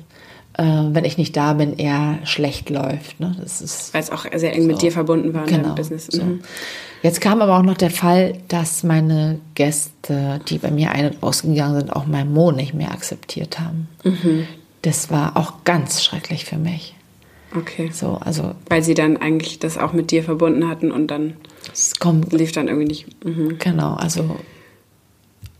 äh, 0.54 0.64
wenn 0.64 1.04
ich 1.04 1.18
nicht 1.18 1.36
da 1.36 1.52
bin, 1.52 1.76
eher 1.76 2.18
schlecht 2.24 2.70
läuft. 2.70 3.20
Ne? 3.20 3.36
Das 3.40 3.60
ist 3.60 3.92
Weil 3.92 4.02
es 4.02 4.10
auch 4.10 4.24
sehr 4.34 4.54
eng 4.54 4.62
so. 4.62 4.68
mit 4.68 4.82
dir 4.82 4.90
verbunden 4.90 5.34
war 5.34 5.42
in 5.42 5.48
genau, 5.48 5.62
deinem 5.64 5.74
Business. 5.74 6.06
So. 6.06 6.22
Mhm. 7.06 7.10
Jetzt 7.12 7.20
kam 7.20 7.40
aber 7.42 7.58
auch 7.58 7.62
noch 7.62 7.76
der 7.76 7.90
Fall, 7.90 8.38
dass 8.48 8.82
meine 8.82 9.38
Gäste, 9.54 10.40
die 10.48 10.58
bei 10.58 10.70
mir 10.70 10.90
ein- 10.90 11.06
und 11.06 11.22
ausgegangen 11.22 11.80
sind, 11.80 11.90
auch 11.94 12.06
meinen 12.06 12.32
Mo 12.32 12.52
nicht 12.52 12.74
mehr 12.74 12.90
akzeptiert 12.90 13.60
haben. 13.60 13.88
Mhm. 14.04 14.46
Das 14.82 15.10
war 15.10 15.36
auch 15.36 15.64
ganz 15.64 16.02
schrecklich 16.04 16.44
für 16.44 16.58
mich. 16.58 16.94
Okay. 17.54 17.90
So, 17.92 18.18
also. 18.20 18.54
Weil 18.68 18.82
sie 18.82 18.94
dann 18.94 19.16
eigentlich 19.16 19.58
das 19.58 19.78
auch 19.78 19.92
mit 19.92 20.10
dir 20.10 20.22
verbunden 20.22 20.68
hatten 20.68 20.90
und 20.90 21.08
dann 21.08 21.34
es 21.72 21.98
kommt, 21.98 22.32
lief 22.32 22.52
dann 22.52 22.68
irgendwie 22.68 22.86
nicht. 22.86 23.24
Mhm. 23.24 23.58
Genau, 23.58 23.94
also 23.94 24.36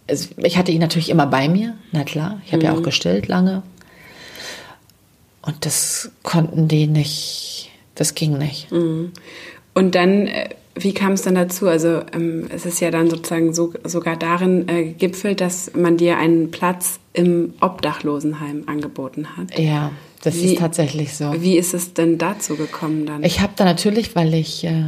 es, 0.06 0.30
ich 0.36 0.56
hatte 0.56 0.72
ihn 0.72 0.80
natürlich 0.80 1.10
immer 1.10 1.26
bei 1.26 1.48
mir, 1.48 1.76
na 1.92 2.04
klar. 2.04 2.40
Ich 2.44 2.52
habe 2.52 2.62
mhm. 2.62 2.72
ja 2.72 2.74
auch 2.74 2.82
gestillt 2.82 3.28
lange. 3.28 3.62
Und 5.42 5.64
das 5.64 6.10
konnten 6.22 6.68
die 6.68 6.86
nicht, 6.86 7.70
das 7.94 8.14
ging 8.14 8.36
nicht. 8.36 8.70
Mhm. 8.72 9.12
Und 9.74 9.94
dann, 9.94 10.26
äh, 10.26 10.50
wie 10.78 10.92
kam 10.92 11.12
es 11.12 11.22
dann 11.22 11.34
dazu? 11.34 11.68
Also 11.68 12.02
ähm, 12.12 12.48
es 12.54 12.66
ist 12.66 12.80
ja 12.80 12.90
dann 12.90 13.10
sozusagen 13.10 13.54
so, 13.54 13.72
sogar 13.84 14.16
darin 14.16 14.68
äh, 14.68 14.84
gegipfelt, 14.84 15.40
dass 15.40 15.72
man 15.74 15.96
dir 15.96 16.18
einen 16.18 16.50
Platz 16.50 17.00
im 17.12 17.54
Obdachlosenheim 17.60 18.64
angeboten 18.66 19.36
hat. 19.36 19.58
Ja. 19.58 19.92
Das 20.22 20.34
wie, 20.34 20.52
ist 20.52 20.58
tatsächlich 20.58 21.14
so. 21.14 21.40
Wie 21.40 21.56
ist 21.56 21.72
es 21.72 21.94
denn 21.94 22.18
dazu 22.18 22.56
gekommen 22.56 23.06
dann? 23.06 23.22
Ich 23.22 23.40
habe 23.40 23.52
da 23.54 23.64
natürlich, 23.64 24.16
weil 24.16 24.34
ich, 24.34 24.64
äh, 24.64 24.82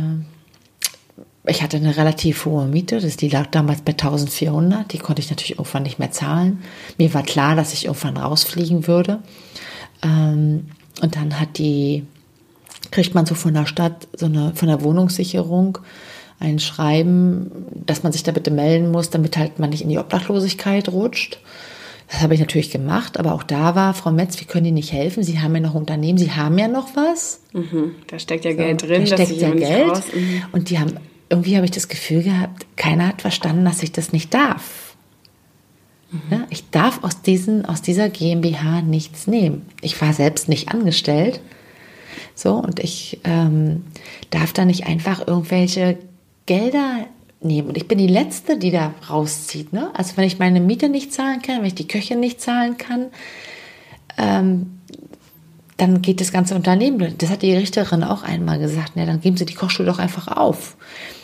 ich 1.46 1.62
hatte 1.62 1.76
eine 1.76 1.96
relativ 1.96 2.44
hohe 2.44 2.66
Miete, 2.66 2.98
das, 2.98 3.16
die 3.16 3.28
lag 3.28 3.46
damals 3.46 3.82
bei 3.82 3.92
1400, 3.92 4.92
die 4.92 4.98
konnte 4.98 5.22
ich 5.22 5.30
natürlich 5.30 5.52
irgendwann 5.52 5.84
nicht 5.84 6.00
mehr 6.00 6.10
zahlen. 6.10 6.62
Mir 6.98 7.14
war 7.14 7.22
klar, 7.22 7.54
dass 7.54 7.72
ich 7.72 7.84
irgendwann 7.84 8.16
rausfliegen 8.16 8.88
würde. 8.88 9.20
Ähm, 10.02 10.66
und 11.02 11.14
dann 11.14 11.38
hat 11.38 11.58
die 11.58 12.04
kriegt 12.90 13.14
man 13.14 13.26
so 13.26 13.34
von 13.34 13.54
der 13.54 13.66
Stadt, 13.66 14.08
so 14.16 14.26
eine, 14.26 14.52
von 14.54 14.68
der 14.68 14.82
Wohnungssicherung 14.82 15.78
ein 16.40 16.58
Schreiben, 16.58 17.50
dass 17.74 18.02
man 18.02 18.12
sich 18.12 18.22
da 18.22 18.32
bitte 18.32 18.50
melden 18.50 18.90
muss, 18.90 19.10
damit 19.10 19.36
halt 19.36 19.58
man 19.58 19.70
nicht 19.70 19.82
in 19.82 19.88
die 19.88 19.98
Obdachlosigkeit 19.98 20.88
rutscht. 20.88 21.40
Das 22.10 22.22
habe 22.22 22.32
ich 22.32 22.40
natürlich 22.40 22.70
gemacht, 22.70 23.18
aber 23.18 23.34
auch 23.34 23.42
da 23.42 23.74
war, 23.74 23.92
Frau 23.92 24.10
Metz, 24.10 24.38
wir 24.40 24.46
können 24.46 24.66
Ihnen 24.66 24.76
nicht 24.76 24.92
helfen. 24.92 25.22
Sie 25.22 25.40
haben 25.40 25.54
ja 25.54 25.60
noch 25.60 25.74
Unternehmen, 25.74 26.16
Sie 26.16 26.32
haben 26.32 26.56
ja 26.58 26.68
noch 26.68 26.96
was. 26.96 27.40
Mhm, 27.52 27.96
da 28.06 28.18
steckt 28.18 28.46
ja 28.46 28.52
so, 28.52 28.56
Geld 28.56 28.82
drin. 28.82 29.04
Da 29.04 29.16
steckt 29.16 29.40
ja 29.40 29.50
Geld. 29.50 30.14
Mhm. 30.14 30.42
Und 30.52 30.70
die 30.70 30.78
haben, 30.78 30.94
irgendwie 31.28 31.56
habe 31.56 31.66
ich 31.66 31.70
das 31.70 31.88
Gefühl 31.88 32.22
gehabt, 32.22 32.66
keiner 32.76 33.08
hat 33.08 33.20
verstanden, 33.20 33.64
dass 33.64 33.82
ich 33.82 33.92
das 33.92 34.12
nicht 34.12 34.32
darf. 34.32 34.96
Mhm. 36.10 36.20
Ja, 36.30 36.46
ich 36.48 36.70
darf 36.70 37.04
aus, 37.04 37.20
diesen, 37.20 37.66
aus 37.66 37.82
dieser 37.82 38.08
GmbH 38.08 38.80
nichts 38.80 39.26
nehmen. 39.26 39.66
Ich 39.82 40.00
war 40.00 40.14
selbst 40.14 40.48
nicht 40.48 40.70
angestellt. 40.70 41.40
So, 42.38 42.54
und 42.54 42.78
ich 42.78 43.18
ähm, 43.24 43.82
darf 44.30 44.52
da 44.52 44.64
nicht 44.64 44.86
einfach 44.86 45.26
irgendwelche 45.26 45.98
Gelder 46.46 47.06
nehmen. 47.40 47.70
Und 47.70 47.76
ich 47.76 47.88
bin 47.88 47.98
die 47.98 48.06
Letzte, 48.06 48.56
die 48.56 48.70
da 48.70 48.94
rauszieht. 49.10 49.72
Ne? 49.72 49.90
Also 49.94 50.16
wenn 50.16 50.22
ich 50.22 50.38
meine 50.38 50.60
Miete 50.60 50.88
nicht 50.88 51.12
zahlen 51.12 51.42
kann, 51.42 51.58
wenn 51.58 51.64
ich 51.66 51.74
die 51.74 51.88
Köche 51.88 52.14
nicht 52.14 52.40
zahlen 52.40 52.78
kann, 52.78 53.06
ähm, 54.18 54.78
dann 55.78 56.00
geht 56.00 56.20
das 56.20 56.30
ganze 56.30 56.54
Unternehmen. 56.54 57.16
Das 57.18 57.28
hat 57.28 57.42
die 57.42 57.56
Richterin 57.56 58.04
auch 58.04 58.22
einmal 58.22 58.60
gesagt. 58.60 58.94
Ne, 58.94 59.04
dann 59.04 59.20
geben 59.20 59.36
Sie 59.36 59.44
die 59.44 59.54
Kochschule 59.54 59.88
doch 59.88 59.98
einfach 59.98 60.28
auf. 60.28 60.76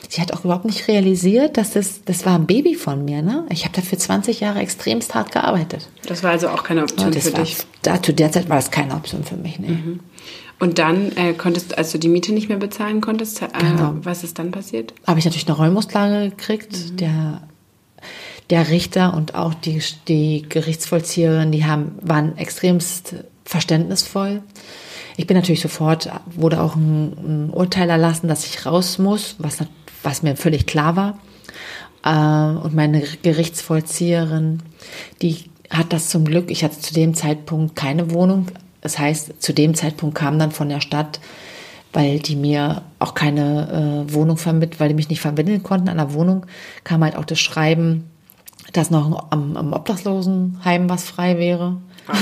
Sie 0.09 0.21
hat 0.21 0.33
auch 0.33 0.45
überhaupt 0.45 0.65
nicht 0.65 0.89
realisiert, 0.89 1.57
dass 1.57 1.73
das, 1.73 2.03
das 2.05 2.27
war 2.27 2.35
ein 2.37 2.47
Baby 2.47 2.75
von 2.75 3.05
mir. 3.05 3.23
Ne? 3.23 3.47
Ich 3.51 3.65
habe 3.65 3.75
dafür 3.75 3.99
20 3.99 4.41
Jahre 4.41 4.59
extremst 4.59 5.15
hart 5.15 5.31
gearbeitet. 5.31 5.89
Das 6.07 6.25
war 6.25 6.33
also 6.33 6.49
auch 6.49 6.65
keine 6.65 6.83
Option 6.83 7.13
ja, 7.13 7.21
für 7.21 7.33
war, 7.33 7.41
dich? 7.41 7.57
Da, 7.83 8.03
zu 8.03 8.13
der 8.13 8.33
Zeit 8.33 8.49
war 8.49 8.57
das 8.57 8.73
keine 8.73 8.95
Option 8.95 9.23
für 9.23 9.37
mich. 9.37 9.61
Ne? 9.61 9.69
Mhm. 9.69 10.01
Und 10.61 10.79
dann 10.79 11.13
äh, 11.17 11.33
konntest, 11.33 11.77
als 11.77 11.93
du 11.93 11.99
die 11.99 12.09
Miete 12.09 12.33
nicht 12.33 12.49
mehr 12.49 12.59
bezahlen 12.59 13.01
konntest, 13.01 13.43
äh, 13.43 13.49
genau. 13.59 13.95
was 14.03 14.25
ist 14.25 14.39
dann 14.39 14.51
passiert? 14.51 14.95
Habe 15.07 15.19
ich 15.19 15.25
natürlich 15.25 15.49
eine 15.49 15.57
Räumungsklage 15.57 16.31
gekriegt. 16.31 16.73
Mhm. 16.73 16.97
Der, 16.97 17.43
der 18.51 18.71
Richter 18.71 19.15
und 19.15 19.35
auch 19.35 19.55
die, 19.55 19.83
die 20.09 20.47
Gerichtsvollzieherin, 20.49 21.51
die 21.51 21.65
haben, 21.65 21.97
waren 22.01 22.39
extremst 22.39 23.17
verständnisvoll. 23.45 24.43
Ich 25.17 25.27
bin 25.27 25.37
natürlich 25.37 25.61
sofort, 25.61 26.11
wurde 26.27 26.61
auch 26.61 26.77
ein, 26.77 27.13
ein 27.47 27.51
Urteil 27.51 27.91
erlassen, 27.91 28.29
dass 28.29 28.47
ich 28.47 28.65
raus 28.65 28.99
muss, 28.99 29.37
was, 29.39 29.59
was 30.03 30.23
mir 30.23 30.37
völlig 30.37 30.67
klar 30.67 30.97
war. 30.97 31.19
Äh, 32.05 32.59
und 32.59 32.75
meine 32.75 33.03
Gerichtsvollzieherin, 33.23 34.63
die 35.23 35.51
hat 35.71 35.93
das 35.93 36.09
zum 36.09 36.25
Glück, 36.25 36.51
ich 36.51 36.63
hatte 36.63 36.79
zu 36.79 36.95
dem 36.95 37.15
Zeitpunkt 37.15 37.75
keine 37.75 38.13
Wohnung, 38.13 38.47
das 38.85 38.99
heißt, 38.99 39.43
zu 39.43 39.55
dem 39.55 39.75
Zeitpunkt 39.75 40.15
kam 40.15 40.39
dann 40.39 40.53
von 40.53 40.69
der 40.69 40.83
Stadt, 40.83 41.19
weil 41.95 42.19
die 42.19 42.37
mir 42.37 42.83
auch 42.99 43.15
keine 43.15 44.05
äh, 44.07 44.13
Wohnung 44.13 44.37
vermittelt, 44.37 44.79
weil 44.79 44.89
die 44.89 44.95
mich 44.95 45.09
nicht 45.09 45.23
vermitteln 45.23 45.63
konnten 45.63 45.89
an 45.89 45.97
der 45.97 46.13
Wohnung, 46.13 46.45
kam 46.85 47.03
halt 47.03 47.17
auch 47.17 47.25
das 47.25 47.41
Schreiben, 47.41 48.05
dass 48.75 48.91
noch 48.91 49.31
am, 49.31 49.57
am 49.57 49.73
Obdachlosenheim 49.73 50.91
was 50.91 51.05
frei 51.05 51.39
wäre. 51.39 51.79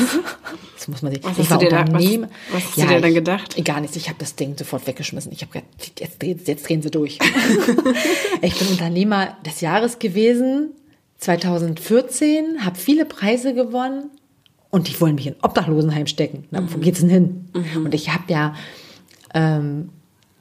Das 0.82 0.88
muss 0.88 1.02
man 1.02 1.12
sich. 1.12 1.22
Was 1.22 1.38
ich 1.38 1.48
war 1.48 1.60
Unternehmen. 1.60 2.28
Da, 2.28 2.56
was, 2.56 2.64
was 2.64 2.70
hast 2.70 2.76
ja, 2.76 2.86
du 2.86 2.94
dir 2.94 3.00
dann 3.02 3.14
gedacht? 3.14 3.54
Ich, 3.56 3.64
gar 3.64 3.80
nichts. 3.80 3.94
Ich 3.94 4.08
habe 4.08 4.18
das 4.18 4.34
Ding 4.34 4.58
sofort 4.58 4.84
weggeschmissen. 4.84 5.30
Ich 5.30 5.42
habe 5.42 5.52
gedacht, 5.52 6.00
jetzt, 6.00 6.48
jetzt 6.48 6.68
drehen 6.68 6.82
sie 6.82 6.90
durch. 6.90 7.20
ich 8.42 8.58
bin 8.58 8.66
Unternehmer 8.66 9.36
des 9.46 9.60
Jahres 9.60 10.00
gewesen, 10.00 10.70
2014, 11.18 12.64
habe 12.64 12.76
viele 12.76 13.04
Preise 13.04 13.54
gewonnen 13.54 14.10
und 14.72 14.88
die 14.88 15.00
wollen 15.00 15.14
mich 15.14 15.28
in 15.28 15.36
Obdachlosenheim 15.42 16.08
stecken. 16.08 16.48
Na, 16.50 16.62
mhm. 16.62 16.72
Wo 16.72 16.78
geht's 16.78 17.00
denn 17.00 17.10
hin? 17.10 17.50
Mhm. 17.54 17.84
Und 17.84 17.94
ich 17.94 18.12
habe 18.12 18.24
ja, 18.28 18.56
ähm, 19.34 19.90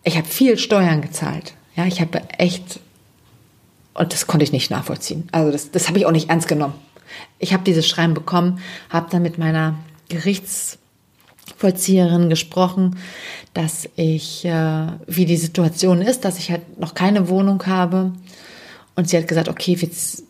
ich 0.04 0.18
habe 0.18 0.26
viel 0.26 0.58
Steuern 0.58 1.02
gezahlt. 1.02 1.54
Ja, 1.76 1.86
ich 1.86 2.02
habe 2.02 2.22
echt, 2.38 2.80
und 3.94 4.12
das 4.14 4.26
konnte 4.28 4.46
ich 4.46 4.54
nicht 4.54 4.72
nachvollziehen. 4.72 5.28
Also 5.34 5.52
das, 5.52 5.72
das 5.72 5.90
habe 5.90 6.00
ich 6.00 6.06
auch 6.06 6.12
nicht 6.12 6.30
ernst 6.30 6.48
genommen. 6.48 6.76
Ich 7.40 7.52
habe 7.54 7.66
dieses 7.66 7.86
Schreiben 7.86 8.14
bekommen, 8.14 8.60
habe 8.90 9.10
dann 9.12 9.22
mit 9.22 9.38
meiner 9.38 9.76
Gerichtsvollzieherin 10.08 12.30
gesprochen, 12.30 12.96
dass 13.54 13.90
ich, 13.98 14.46
äh, 14.46 14.88
wie 15.08 15.26
die 15.26 15.36
Situation 15.36 16.02
ist, 16.02 16.24
dass 16.24 16.40
ich 16.40 16.52
halt 16.52 16.80
noch 16.80 16.96
keine 16.96 17.28
Wohnung 17.28 17.68
habe. 17.68 18.14
Und 18.96 19.10
sie 19.10 19.18
hat 19.18 19.28
gesagt, 19.28 19.50
okay, 19.50 19.78
jetzt 19.78 20.24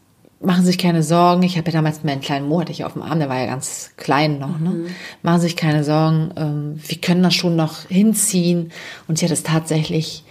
machen 0.44 0.62
Sie 0.62 0.68
sich 0.68 0.78
keine 0.78 1.04
Sorgen. 1.04 1.44
Ich 1.44 1.58
habe 1.58 1.68
ja 1.68 1.74
damals 1.74 2.04
meinen 2.04 2.22
kleinen 2.22 2.48
Mo 2.48 2.62
hatte 2.62 2.72
ich 2.72 2.84
auf 2.84 2.94
dem 2.94 3.02
Arm, 3.02 3.20
der 3.20 3.30
war 3.30 3.40
ja 3.40 3.46
ganz 3.46 3.92
klein 3.98 4.40
noch. 4.40 4.60
Ne? 4.60 4.70
Mhm. 4.70 4.88
Machen 5.22 5.42
Sie 5.42 5.48
sich 5.48 5.56
keine 5.56 5.84
Sorgen. 5.84 6.32
Ähm, 6.36 6.82
wir 6.86 6.98
können 7.00 7.24
das 7.24 7.36
schon 7.36 7.56
noch 7.56 7.88
hinziehen. 7.88 8.72
Und 9.08 9.18
sie 9.18 9.26
hat 9.26 9.32
es 9.32 9.44
tatsächlich, 9.44 10.24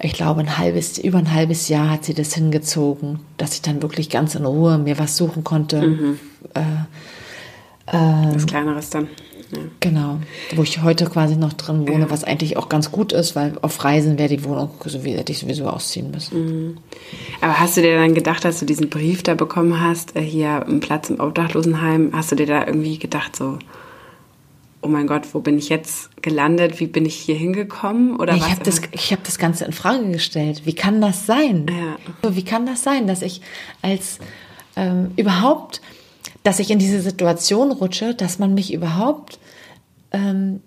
ich 0.00 0.12
glaube, 0.12 0.40
ein 0.40 0.58
halbes, 0.58 0.98
über 0.98 1.18
ein 1.18 1.32
halbes 1.32 1.68
Jahr 1.68 1.90
hat 1.90 2.04
sie 2.04 2.14
das 2.14 2.34
hingezogen, 2.34 3.20
dass 3.36 3.54
ich 3.54 3.62
dann 3.62 3.82
wirklich 3.82 4.10
ganz 4.10 4.34
in 4.34 4.44
Ruhe 4.44 4.78
mir 4.78 4.98
was 4.98 5.16
suchen 5.16 5.44
konnte. 5.44 5.82
Mhm. 5.82 6.18
Äh, 6.54 6.60
äh, 7.86 8.34
was 8.34 8.46
Kleineres 8.46 8.90
dann. 8.90 9.08
Ja. 9.52 9.58
Genau, 9.80 10.18
wo 10.54 10.62
ich 10.62 10.82
heute 10.82 11.04
quasi 11.06 11.36
noch 11.36 11.52
drin 11.52 11.86
wohne, 11.86 12.04
ja. 12.04 12.10
was 12.10 12.24
eigentlich 12.24 12.56
auch 12.56 12.68
ganz 12.68 12.90
gut 12.90 13.12
ist, 13.12 13.36
weil 13.36 13.56
auf 13.62 13.84
Reisen 13.84 14.18
wäre 14.18 14.28
die 14.28 14.44
Wohnung 14.44 14.70
so 14.84 15.04
wie 15.04 15.12
hätte 15.12 15.32
ich 15.32 15.38
sowieso 15.38 15.68
ausziehen 15.68 16.10
müssen. 16.10 16.44
Mhm. 16.44 16.78
Aber 17.40 17.60
hast 17.60 17.76
du 17.76 17.82
dir 17.82 17.96
dann 17.96 18.14
gedacht, 18.14 18.44
dass 18.44 18.58
du 18.58 18.66
diesen 18.66 18.90
Brief 18.90 19.22
da 19.22 19.34
bekommen 19.34 19.80
hast, 19.80 20.16
äh, 20.16 20.20
hier 20.20 20.66
einen 20.66 20.80
Platz 20.80 21.10
im 21.10 21.20
Obdachlosenheim, 21.20 22.10
hast 22.12 22.32
du 22.32 22.36
dir 22.36 22.46
da 22.46 22.66
irgendwie 22.66 22.98
gedacht 22.98 23.36
so, 23.36 23.58
oh 24.82 24.88
mein 24.88 25.06
Gott, 25.06 25.22
wo 25.32 25.40
bin 25.40 25.58
ich 25.58 25.68
jetzt 25.68 26.10
gelandet? 26.22 26.80
Wie 26.80 26.86
bin 26.86 27.06
ich 27.06 27.16
hier 27.16 27.34
hingekommen? 27.34 28.16
Oder 28.16 28.34
ich 28.34 28.48
habe 28.48 28.62
das, 28.62 28.80
ich 28.92 29.12
hab 29.12 29.24
das 29.24 29.38
Ganze 29.38 29.64
in 29.64 29.72
Frage 29.72 30.10
gestellt. 30.10 30.62
Wie 30.64 30.74
kann 30.74 31.00
das 31.00 31.26
sein? 31.26 31.66
Ja. 32.22 32.30
Wie 32.30 32.44
kann 32.44 32.66
das 32.66 32.82
sein, 32.82 33.06
dass 33.06 33.22
ich 33.22 33.40
als 33.82 34.18
ähm, 34.76 35.10
überhaupt 35.16 35.80
dass 36.46 36.60
ich 36.60 36.70
in 36.70 36.78
diese 36.78 37.00
Situation 37.00 37.72
rutsche, 37.72 38.14
dass 38.14 38.38
man 38.38 38.54
mich 38.54 38.72
überhaupt 38.72 39.40
ähm, 40.12 40.60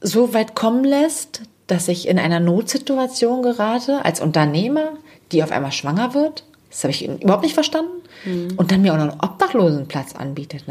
so 0.00 0.32
weit 0.32 0.54
kommen 0.54 0.82
lässt, 0.82 1.42
dass 1.66 1.88
ich 1.88 2.08
in 2.08 2.18
einer 2.18 2.40
Notsituation 2.40 3.42
gerate 3.42 4.02
als 4.02 4.22
Unternehmer, 4.22 4.94
die 5.32 5.42
auf 5.42 5.52
einmal 5.52 5.72
schwanger 5.72 6.14
wird. 6.14 6.44
Das 6.70 6.84
habe 6.84 6.92
ich 6.92 7.06
überhaupt 7.06 7.42
nicht 7.42 7.52
verstanden. 7.52 7.90
Mhm. 8.24 8.54
Und 8.56 8.70
dann 8.70 8.80
mir 8.80 8.94
auch 8.94 8.96
noch 8.96 9.10
einen 9.10 9.20
Obdachlosenplatz 9.20 10.14
anbietet. 10.14 10.64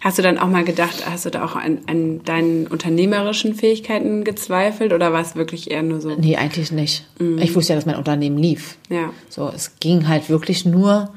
Hast 0.00 0.18
du 0.18 0.22
dann 0.22 0.36
auch 0.36 0.48
mal 0.48 0.64
gedacht, 0.64 1.08
hast 1.08 1.26
du 1.26 1.30
da 1.30 1.44
auch 1.44 1.54
an, 1.54 1.82
an, 1.86 2.24
deinen 2.24 2.66
unternehmerischen 2.66 3.54
Fähigkeiten 3.54 4.24
gezweifelt 4.24 4.92
oder 4.92 5.12
war 5.12 5.20
es 5.20 5.36
wirklich 5.36 5.70
eher 5.70 5.84
nur 5.84 6.00
so? 6.00 6.16
Nee, 6.16 6.38
eigentlich 6.38 6.72
nicht. 6.72 7.06
Mhm. 7.20 7.38
Ich 7.38 7.54
wusste 7.54 7.74
ja, 7.74 7.76
dass 7.76 7.86
mein 7.86 7.94
Unternehmen 7.94 8.36
lief. 8.36 8.78
Ja. 8.88 9.12
So, 9.28 9.48
es 9.54 9.78
ging 9.78 10.08
halt 10.08 10.28
wirklich 10.28 10.64
nur 10.64 11.10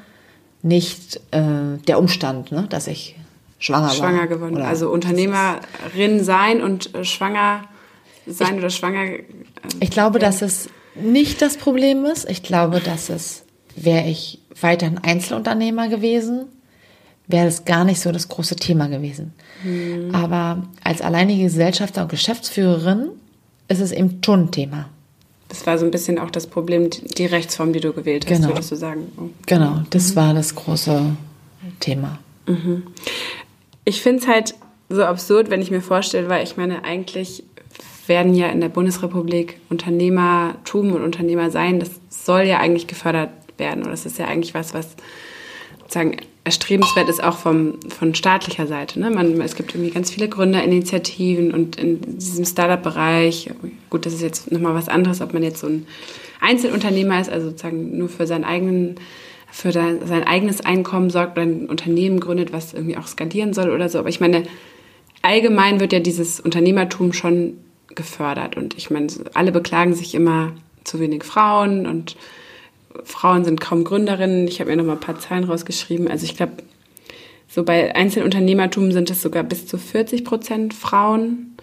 nicht 0.62 1.18
äh, 1.32 1.78
der 1.88 2.00
Umstand, 2.00 2.52
ne, 2.52 2.66
dass 2.70 2.88
ich 2.88 3.16
schwanger, 3.60 3.90
schwanger 3.90 4.20
war. 4.20 4.28
geworden. 4.28 4.56
Oder 4.56 4.68
also 4.68 4.90
Unternehmerin 4.90 6.24
sein 6.24 6.62
und 6.62 6.94
äh, 6.96 7.06
schwanger 7.06 7.64
sein 8.26 8.54
ich, 8.54 8.60
oder 8.60 8.70
schwanger. 8.70 9.04
Äh, 9.06 9.24
ich 9.80 9.92
glaube, 9.92 10.20
dass 10.20 10.42
es 10.42 10.70
nicht 10.96 11.42
das 11.42 11.58
Problem 11.58 12.06
ist. 12.06 12.30
Ich 12.30 12.44
glaube, 12.44 12.80
dass 12.80 13.10
es, 13.10 13.44
wäre 13.76 14.08
ich 14.08 14.40
weiterhin 14.62 14.98
Einzelunternehmer 14.98 15.88
gewesen, 15.88 16.46
wäre 17.28 17.48
es 17.48 17.64
gar 17.64 17.86
nicht 17.86 18.02
so 18.02 18.12
das 18.12 18.28
große 18.28 18.56
Thema 18.56 18.88
gewesen. 18.88 19.34
Hm. 19.62 20.14
Aber 20.14 20.64
als 20.84 21.02
alleinige 21.02 21.44
Gesellschafter 21.44 22.02
und 22.02 22.10
Geschäftsführerin 22.10 23.10
ist 23.68 23.82
es 23.82 23.92
eben 23.92 24.20
schon 24.26 24.46
ein 24.46 24.52
Thema. 24.52 24.90
Das 25.50 25.66
war 25.66 25.78
so 25.78 25.86
ein 25.86 25.92
bisschen 25.92 26.20
auch 26.20 26.30
das 26.30 26.48
Problem, 26.48 26.90
die 26.90 27.26
Rechtsform, 27.26 27.74
die 27.74 27.80
du 27.80 27.92
gewählt 27.92 28.26
hast, 28.30 28.38
genau. 28.38 28.50
würdest 28.50 28.72
du 28.72 28.76
sagen. 28.76 29.12
Oh. 29.18 29.30
Genau, 29.46 29.82
das 29.90 30.12
mhm. 30.12 30.16
war 30.16 30.34
das 30.34 30.56
große 30.56 31.18
Thema. 31.80 32.20
Mhm. 32.48 32.84
Ich 33.84 34.02
finde 34.02 34.22
es 34.22 34.28
halt 34.28 34.56
so 34.90 35.04
absurd, 35.04 35.50
wenn 35.50 35.62
ich 35.62 35.72
mir 35.72 35.82
vorstelle, 35.82 36.30
weil 36.30 36.44
ich 36.44 36.58
meine, 36.58 36.84
eigentlich 36.84 37.44
werden 38.08 38.34
ja 38.34 38.48
in 38.48 38.62
der 38.62 38.70
Bundesrepublik 38.70 39.60
Unternehmertum 39.70 40.94
und 40.94 41.04
Unternehmer 41.04 41.52
sein, 41.52 41.80
das 41.80 41.92
soll 42.10 42.42
ja 42.42 42.60
eigentlich 42.60 42.88
gefördert 42.88 43.30
werden. 43.58 43.84
Und 43.84 43.92
das 43.92 44.06
ist 44.06 44.18
ja 44.18 44.26
eigentlich 44.26 44.54
was, 44.54 44.74
was 44.74 44.96
sozusagen 45.90 46.18
erstrebenswert 46.44 47.10
ist 47.10 47.24
auch 47.24 47.38
vom, 47.38 47.80
von 47.90 48.14
staatlicher 48.14 48.68
Seite. 48.68 49.00
Ne? 49.00 49.10
Man, 49.10 49.42
es 49.42 49.56
gibt 49.56 49.74
irgendwie 49.74 49.90
ganz 49.90 50.12
viele 50.12 50.30
Gründerinitiativen 50.30 51.52
und 51.52 51.78
in 51.78 52.00
diesem 52.20 52.46
Startup-Bereich, 52.46 53.50
gut, 53.90 54.06
das 54.06 54.14
ist 54.14 54.22
jetzt 54.22 54.52
nochmal 54.52 54.76
was 54.76 54.88
anderes, 54.88 55.20
ob 55.20 55.34
man 55.34 55.42
jetzt 55.42 55.62
so 55.62 55.68
ein 55.68 55.88
Einzelunternehmer 56.42 57.20
ist, 57.20 57.32
also 57.32 57.50
sozusagen 57.50 57.98
nur 57.98 58.08
für 58.08 58.28
seinen 58.28 58.44
eigenen 58.46 58.96
für 59.52 59.72
sein 59.72 60.28
eigenes 60.28 60.62
Einkommen 60.62 61.10
sorgt 61.10 61.32
oder 61.32 61.42
ein 61.42 61.66
Unternehmen 61.66 62.20
gründet, 62.20 62.54
was 62.54 62.76
irgendwie 62.76 62.98
auch 62.98 63.08
skalieren 63.08 63.56
soll 63.56 63.72
oder 63.72 63.90
so. 63.90 63.98
Aber 63.98 64.10
ich 64.10 64.20
meine, 64.20 64.44
allgemein 65.24 65.80
wird 65.80 65.92
ja 65.92 66.00
dieses 66.00 66.40
Unternehmertum 66.40 67.14
schon 67.14 67.58
gefördert. 67.96 68.58
Und 68.58 68.78
ich 68.78 68.92
meine, 68.92 69.08
alle 69.34 69.52
beklagen 69.52 69.96
sich 69.96 70.14
immer 70.14 70.52
zu 70.84 71.00
wenig 71.00 71.24
Frauen 71.24 71.88
und 71.88 72.16
Frauen 73.04 73.46
sind 73.46 73.62
kaum 73.62 73.84
Gründerinnen. 73.84 74.48
Ich 74.48 74.60
habe 74.60 74.70
mir 74.70 74.78
noch 74.78 74.86
mal 74.86 74.94
ein 74.94 75.00
paar 75.00 75.20
Zahlen 75.20 75.44
rausgeschrieben. 75.44 76.08
Also 76.08 76.26
ich 76.26 76.36
glaube, 76.36 76.54
so 77.48 77.64
bei 77.64 77.96
Einzelunternehmertum 77.96 78.92
sind 78.92 79.10
es 79.10 79.22
sogar 79.22 79.44
bis 79.44 79.68
zu 79.68 79.78
40 79.78 80.24
Prozent 80.24 80.74
Frauen. 80.74 81.58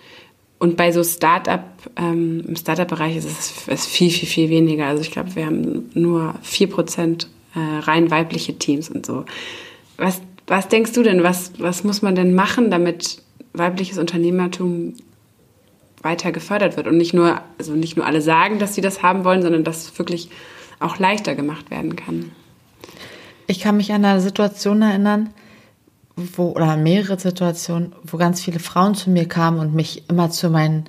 Und 0.59 0.77
bei 0.77 0.91
so 0.91 1.05
Startup, 1.05 1.65
ähm, 1.97 2.43
im 2.47 2.57
Startup-Bereich 2.57 3.17
ist 3.17 3.27
es 3.27 3.69
ist 3.69 3.87
viel, 3.87 4.11
viel, 4.11 4.29
viel 4.29 4.49
weniger. 4.49 4.87
Also 4.87 5.03
ich 5.03 5.11
glaube, 5.11 5.35
wir 5.37 5.47
haben 5.47 5.91
nur 5.95 6.35
4% 6.45 7.27
äh, 7.55 7.59
rein 7.81 8.11
weibliche 8.11 8.59
Teams 8.59 8.89
und 8.89 9.05
so. 9.05 9.25
Was, 9.99 10.23
was 10.47 10.69
denkst 10.69 10.93
du 10.93 11.03
denn, 11.03 11.23
was, 11.23 11.53
was 11.59 11.85
muss 11.85 12.03
man 12.03 12.15
denn 12.15 12.35
machen, 12.35 12.71
damit 12.71 13.23
weibliches 13.53 13.99
Unternehmertum 13.99 14.95
weiter 16.03 16.33
gefördert 16.33 16.77
wird 16.77 16.87
und 16.87 16.97
nicht 16.97 17.15
nur, 17.15 17.41
also 17.59 17.73
nicht 17.73 17.97
nur 17.97 18.07
alle 18.07 18.21
sagen, 18.21 18.59
dass 18.59 18.75
sie 18.75 18.81
das 18.81 19.03
haben 19.03 19.25
wollen, 19.25 19.43
sondern 19.43 19.65
dass 19.65 19.99
wirklich 19.99 20.31
auch 20.81 20.99
leichter 20.99 21.35
gemacht 21.35 21.71
werden 21.71 21.97
kann? 21.97 22.33
Ich 23.47 23.61
kann 23.61 23.77
mich 23.77 23.93
an 23.93 24.05
eine 24.05 24.21
Situation 24.21 24.83
erinnern, 24.83 25.31
wo, 26.17 26.51
oder 26.53 26.77
mehrere 26.77 27.19
Situationen, 27.19 27.95
wo 28.03 28.17
ganz 28.17 28.41
viele 28.41 28.59
Frauen 28.59 28.95
zu 28.95 29.11
mir 29.11 29.29
kamen 29.29 29.59
und 29.59 29.75
mich 29.75 30.09
immer 30.09 30.31
zu, 30.31 30.51
meinen, 30.51 30.85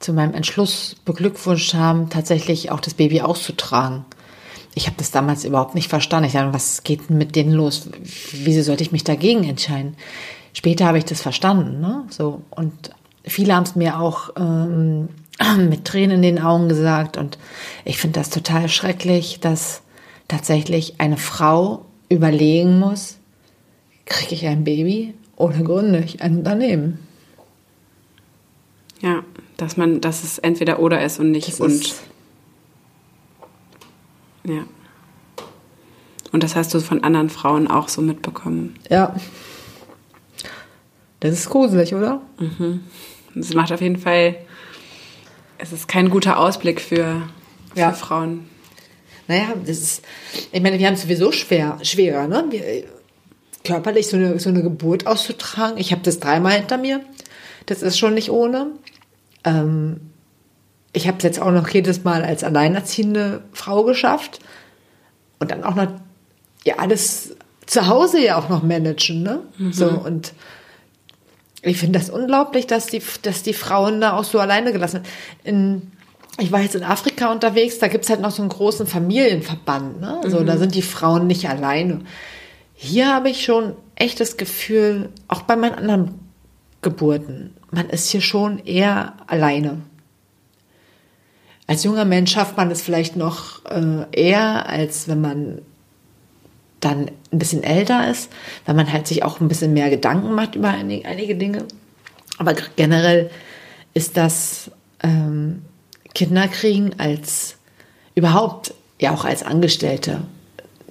zu 0.00 0.12
meinem 0.12 0.34
Entschluss 0.34 0.96
beglückwünscht 1.04 1.74
haben, 1.74 2.10
tatsächlich 2.10 2.70
auch 2.70 2.80
das 2.80 2.94
Baby 2.94 3.20
auszutragen. 3.22 4.04
Ich 4.74 4.86
habe 4.86 4.96
das 4.98 5.10
damals 5.10 5.44
überhaupt 5.44 5.74
nicht 5.74 5.88
verstanden. 5.88 6.26
Ich 6.26 6.34
dachte, 6.34 6.54
was 6.54 6.84
geht 6.84 7.10
mit 7.10 7.34
denen 7.36 7.52
los? 7.52 7.88
Wieso 8.32 8.62
sollte 8.62 8.82
ich 8.82 8.92
mich 8.92 9.04
dagegen 9.04 9.44
entscheiden? 9.44 9.96
Später 10.52 10.86
habe 10.86 10.98
ich 10.98 11.04
das 11.04 11.20
verstanden, 11.22 11.80
ne? 11.80 12.04
So 12.10 12.42
und 12.50 12.90
viele 13.24 13.54
haben 13.54 13.64
es 13.64 13.76
mir 13.76 13.98
auch 13.98 14.30
ähm, 14.36 15.08
mit 15.56 15.84
Tränen 15.84 16.16
in 16.16 16.36
den 16.36 16.42
Augen 16.42 16.68
gesagt 16.68 17.16
und 17.16 17.38
ich 17.84 17.98
finde 17.98 18.18
das 18.20 18.30
total 18.30 18.68
schrecklich, 18.68 19.40
dass 19.40 19.82
tatsächlich 20.26 21.00
eine 21.00 21.16
Frau 21.16 21.84
überlegen 22.08 22.78
muss, 22.78 23.18
kriege 24.06 24.34
ich 24.34 24.46
ein 24.46 24.64
Baby 24.64 25.14
oder 25.36 25.62
gründe 25.62 26.00
ich 26.00 26.22
ein 26.22 26.38
Unternehmen? 26.38 26.98
Ja, 29.00 29.22
dass 29.56 29.76
man, 29.76 30.00
dass 30.00 30.24
es 30.24 30.38
entweder 30.38 30.80
oder 30.80 31.04
ist 31.04 31.20
und 31.20 31.30
nicht 31.30 31.48
das 31.48 31.60
und. 31.60 31.94
ja. 34.44 34.64
Und 36.30 36.42
das 36.42 36.56
hast 36.56 36.74
du 36.74 36.80
von 36.80 37.04
anderen 37.04 37.30
Frauen 37.30 37.68
auch 37.68 37.88
so 37.88 38.02
mitbekommen. 38.02 38.76
Ja. 38.90 39.14
Das 41.20 41.32
ist 41.32 41.48
gruselig, 41.48 41.94
oder? 41.94 42.20
Mhm. 42.38 42.80
Es 43.34 43.54
macht 43.54 43.72
auf 43.72 43.80
jeden 43.80 43.96
Fall, 43.96 44.36
es 45.58 45.72
ist 45.72 45.88
kein 45.88 46.10
guter 46.10 46.38
Ausblick 46.38 46.80
für, 46.80 47.22
für 47.74 47.80
ja. 47.80 47.92
Frauen. 47.92 48.48
Naja, 49.26 49.54
das 49.60 49.78
ist, 49.78 50.04
ich 50.52 50.62
meine, 50.62 50.78
wir 50.78 50.86
haben 50.86 50.94
es 50.94 51.02
sowieso 51.02 51.32
schwer, 51.32 51.78
schwerer, 51.82 52.26
ne? 52.26 52.44
Wir, 52.48 52.84
körperlich 53.64 54.08
so 54.08 54.16
eine, 54.16 54.38
so 54.38 54.48
eine 54.48 54.62
Geburt 54.62 55.06
auszutragen. 55.06 55.76
Ich 55.78 55.92
habe 55.92 56.02
das 56.02 56.20
dreimal 56.20 56.52
hinter 56.52 56.78
mir. 56.78 57.00
Das 57.66 57.82
ist 57.82 57.98
schon 57.98 58.14
nicht 58.14 58.30
ohne. 58.30 58.68
Ähm, 59.44 60.00
ich 60.94 61.06
habe 61.06 61.18
es 61.18 61.24
jetzt 61.24 61.40
auch 61.40 61.50
noch 61.50 61.68
jedes 61.68 62.04
Mal 62.04 62.24
als 62.24 62.44
alleinerziehende 62.44 63.42
Frau 63.52 63.84
geschafft. 63.84 64.40
Und 65.38 65.50
dann 65.50 65.64
auch 65.64 65.74
noch, 65.74 65.88
ja, 66.64 66.76
alles 66.78 67.36
zu 67.66 67.86
Hause 67.86 68.24
ja 68.24 68.38
auch 68.38 68.48
noch 68.48 68.62
managen, 68.62 69.22
ne? 69.22 69.40
Mhm. 69.58 69.72
So, 69.72 69.88
und 69.88 70.32
ich 71.62 71.78
finde 71.78 71.98
das 71.98 72.10
unglaublich, 72.10 72.66
dass 72.66 72.86
die, 72.86 73.02
dass 73.22 73.42
die 73.42 73.52
Frauen 73.52 74.00
da 74.00 74.16
auch 74.16 74.24
so 74.24 74.38
alleine 74.38 74.72
gelassen 74.72 75.02
werden. 75.44 75.92
ich 76.38 76.52
war 76.52 76.60
jetzt 76.60 76.76
in 76.76 76.84
Afrika 76.84 77.32
unterwegs, 77.32 77.78
da 77.78 77.88
gibt 77.88 78.04
es 78.04 78.10
halt 78.10 78.20
noch 78.20 78.30
so 78.30 78.42
einen 78.42 78.50
großen 78.50 78.86
Familienverband, 78.86 80.00
ne? 80.00 80.20
So, 80.26 80.40
mhm. 80.40 80.46
da 80.46 80.56
sind 80.56 80.74
die 80.74 80.82
Frauen 80.82 81.26
nicht 81.26 81.48
alleine. 81.48 82.00
Hier 82.74 83.12
habe 83.12 83.28
ich 83.28 83.44
schon 83.44 83.74
echt 83.96 84.20
das 84.20 84.36
Gefühl, 84.36 85.08
auch 85.26 85.42
bei 85.42 85.56
meinen 85.56 85.74
anderen 85.74 86.14
Geburten, 86.80 87.54
man 87.72 87.90
ist 87.90 88.08
hier 88.10 88.20
schon 88.20 88.60
eher 88.60 89.14
alleine. 89.26 89.78
Als 91.66 91.82
junger 91.84 92.04
Mensch 92.04 92.32
schafft 92.32 92.56
man 92.56 92.70
es 92.70 92.80
vielleicht 92.80 93.16
noch 93.16 93.64
äh, 93.66 94.06
eher, 94.12 94.68
als 94.68 95.08
wenn 95.08 95.20
man 95.20 95.62
dann 96.80 97.10
ein 97.32 97.38
bisschen 97.38 97.62
älter 97.62 98.08
ist, 98.08 98.30
weil 98.64 98.74
man 98.74 98.92
halt 98.92 99.06
sich 99.06 99.24
auch 99.24 99.40
ein 99.40 99.48
bisschen 99.48 99.72
mehr 99.72 99.90
Gedanken 99.90 100.32
macht 100.32 100.54
über 100.54 100.68
einige, 100.68 101.34
Dinge. 101.34 101.66
Aber 102.38 102.54
generell 102.76 103.30
ist 103.94 104.16
das 104.16 104.70
ähm, 105.02 105.62
Kinderkriegen 106.14 106.98
als 106.98 107.56
überhaupt, 108.14 108.74
ja 109.00 109.12
auch 109.12 109.24
als 109.24 109.42
Angestellte, 109.42 110.22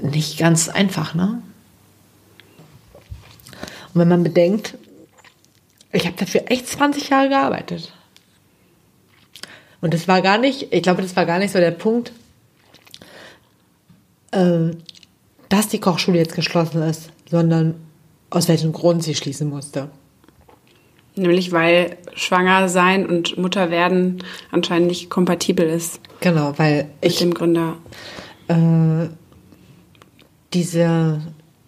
nicht 0.01 0.37
ganz 0.37 0.69
einfach, 0.69 1.13
ne? 1.13 1.41
Und 3.93 4.01
wenn 4.01 4.09
man 4.09 4.23
bedenkt, 4.23 4.77
ich 5.91 6.05
habe 6.05 6.17
dafür 6.17 6.43
echt 6.51 6.67
20 6.67 7.09
Jahre 7.09 7.29
gearbeitet. 7.29 7.93
Und 9.81 9.93
das 9.93 10.07
war 10.07 10.21
gar 10.21 10.37
nicht, 10.37 10.73
ich 10.73 10.83
glaube, 10.83 11.01
das 11.01 11.15
war 11.15 11.25
gar 11.25 11.39
nicht 11.39 11.51
so 11.51 11.59
der 11.59 11.71
Punkt, 11.71 12.11
äh, 14.31 14.71
dass 15.49 15.67
die 15.67 15.79
Kochschule 15.79 16.17
jetzt 16.17 16.35
geschlossen 16.35 16.81
ist, 16.81 17.11
sondern 17.29 17.75
aus 18.29 18.47
welchem 18.47 18.73
Grund 18.73 19.03
sie 19.03 19.15
schließen 19.15 19.49
musste. 19.49 19.89
Nämlich 21.15 21.51
weil 21.51 21.97
schwanger 22.13 22.69
sein 22.69 23.07
und 23.07 23.37
Mutter 23.37 23.71
werden 23.71 24.23
anscheinend 24.51 24.87
nicht 24.87 25.09
kompatibel 25.09 25.67
ist. 25.67 25.99
Genau, 26.19 26.53
weil 26.57 26.89
mit 27.01 27.11
ich 27.11 27.17
dem 27.17 27.33
Gründer 27.33 27.77
äh, 28.47 29.07
diese 30.53 31.21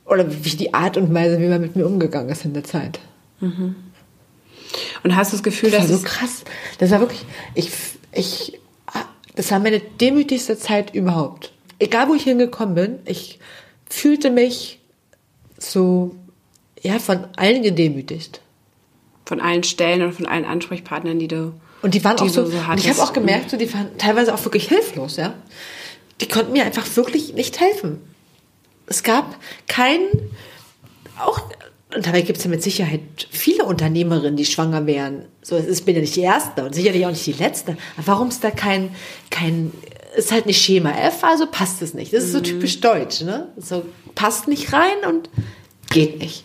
oder 0.06 0.26
wie 0.44 0.56
die 0.56 0.74
Art 0.74 0.98
und 0.98 1.14
Weise, 1.14 1.40
wie 1.40 1.48
man 1.48 1.62
mit 1.62 1.76
mir 1.76 1.86
umgegangen 1.86 2.30
ist 2.30 2.46
in 2.46 2.54
der 2.54 2.64
Zeit. 2.64 3.00
Mhm. 3.40 3.76
Und 5.04 5.16
hast 5.16 5.32
du 5.32 5.38
das 5.38 5.44
Gefühl, 5.44 5.72
das 5.72 5.82
dass. 5.82 5.90
Das 5.90 6.04
war 6.04 6.10
so 6.10 6.18
krass. 6.18 6.44
Das 6.80 6.92
war 6.92 7.00
wirklich, 7.00 7.26
ich, 7.56 7.72
ich, 8.12 8.60
das 9.36 9.52
war 9.52 9.60
meine 9.60 9.80
demütigste 9.80 10.58
Zeit 10.58 10.94
überhaupt. 10.94 11.54
Egal, 11.80 12.10
wo 12.10 12.16
ich 12.16 12.24
hingekommen 12.24 12.76
bin, 12.76 13.00
ich 13.06 13.40
fühlte 13.90 14.30
mich 14.30 14.80
so, 15.58 16.16
ja, 16.82 17.00
von 17.00 17.28
allen 17.36 17.64
gedemütigt. 17.64 18.42
Von 19.26 19.42
allen 19.42 19.64
Stellen 19.64 20.02
und 20.02 20.14
von 20.14 20.26
allen 20.26 20.46
Ansprechpartnern, 20.46 21.20
die 21.20 21.28
du. 21.28 21.54
Und 21.82 21.94
die 21.94 22.04
waren 22.04 22.18
die 22.18 22.24
auch 22.24 22.30
so, 22.30 22.46
so 22.46 22.58
und 22.58 22.80
ich 22.80 22.90
habe 22.90 23.02
auch 23.02 23.14
gemerkt, 23.14 23.52
so, 23.52 23.58
die 23.58 23.72
waren 23.74 23.98
teilweise 23.98 24.34
auch 24.34 24.44
wirklich 24.44 24.68
hilflos, 24.68 25.18
ja. 25.18 25.34
Die 26.22 26.28
konnten 26.28 26.52
mir 26.52 26.66
einfach 26.66 26.86
wirklich 26.96 27.34
nicht 27.34 27.60
helfen. 27.60 28.02
Es 28.88 29.04
gab 29.04 29.38
keinen, 29.68 30.08
auch, 31.18 31.40
und 31.96 32.06
dabei 32.06 32.22
gibt 32.22 32.40
es 32.40 32.44
ja 32.44 32.50
mit 32.50 32.62
Sicherheit 32.64 33.02
viele 33.30 33.66
Unternehmerinnen, 33.66 34.36
die 34.36 34.46
schwanger 34.46 34.86
wären. 34.86 35.26
So, 35.42 35.56
es 35.56 35.82
bin 35.82 35.96
ja 35.96 36.02
nicht 36.02 36.16
die 36.16 36.22
erste 36.22 36.66
und 36.66 36.76
sicherlich 36.76 37.06
auch 37.06 37.12
nicht 37.12 37.26
die 37.26 37.34
letzte. 37.34 37.78
Aber 37.98 38.08
warum 38.08 38.30
ist 38.30 38.44
da 38.44 38.52
kein, 38.52 38.94
kein, 39.30 39.72
ist 40.16 40.32
halt 40.32 40.46
nicht 40.46 40.62
Schema 40.62 40.92
F, 40.92 41.24
also 41.24 41.46
passt 41.48 41.82
es 41.82 41.94
nicht. 41.94 42.14
Das 42.14 42.24
ist 42.24 42.32
so 42.32 42.40
mhm. 42.40 42.44
typisch 42.44 42.82
deutsch, 42.82 43.22
ne? 43.22 43.50
So, 43.58 43.86
passt 44.16 44.48
nicht 44.48 44.74
rein 44.74 45.06
und 45.08 45.30
geht 45.90 46.20
nicht. 46.20 46.44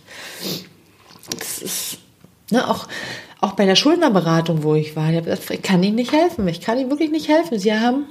Das 1.39 1.59
ist, 1.63 1.99
ne, 2.51 2.69
auch, 2.69 2.89
auch 3.41 3.53
bei 3.53 3.67
der 3.67 3.77
Schuldnerberatung, 3.77 4.63
wo 4.63 4.75
ich 4.75 4.97
war, 4.97 5.13
ich, 5.13 5.25
gesagt, 5.25 5.51
ich 5.51 5.63
kann 5.63 5.83
Ihnen 5.83 5.97
nicht 5.97 6.13
helfen. 6.13 6.47
Ich 6.49 6.61
kann 6.61 6.79
Ihnen 6.79 6.91
wirklich 6.91 7.11
nicht 7.11 7.29
helfen. 7.29 7.59
Sie 7.59 7.73
haben 7.73 8.07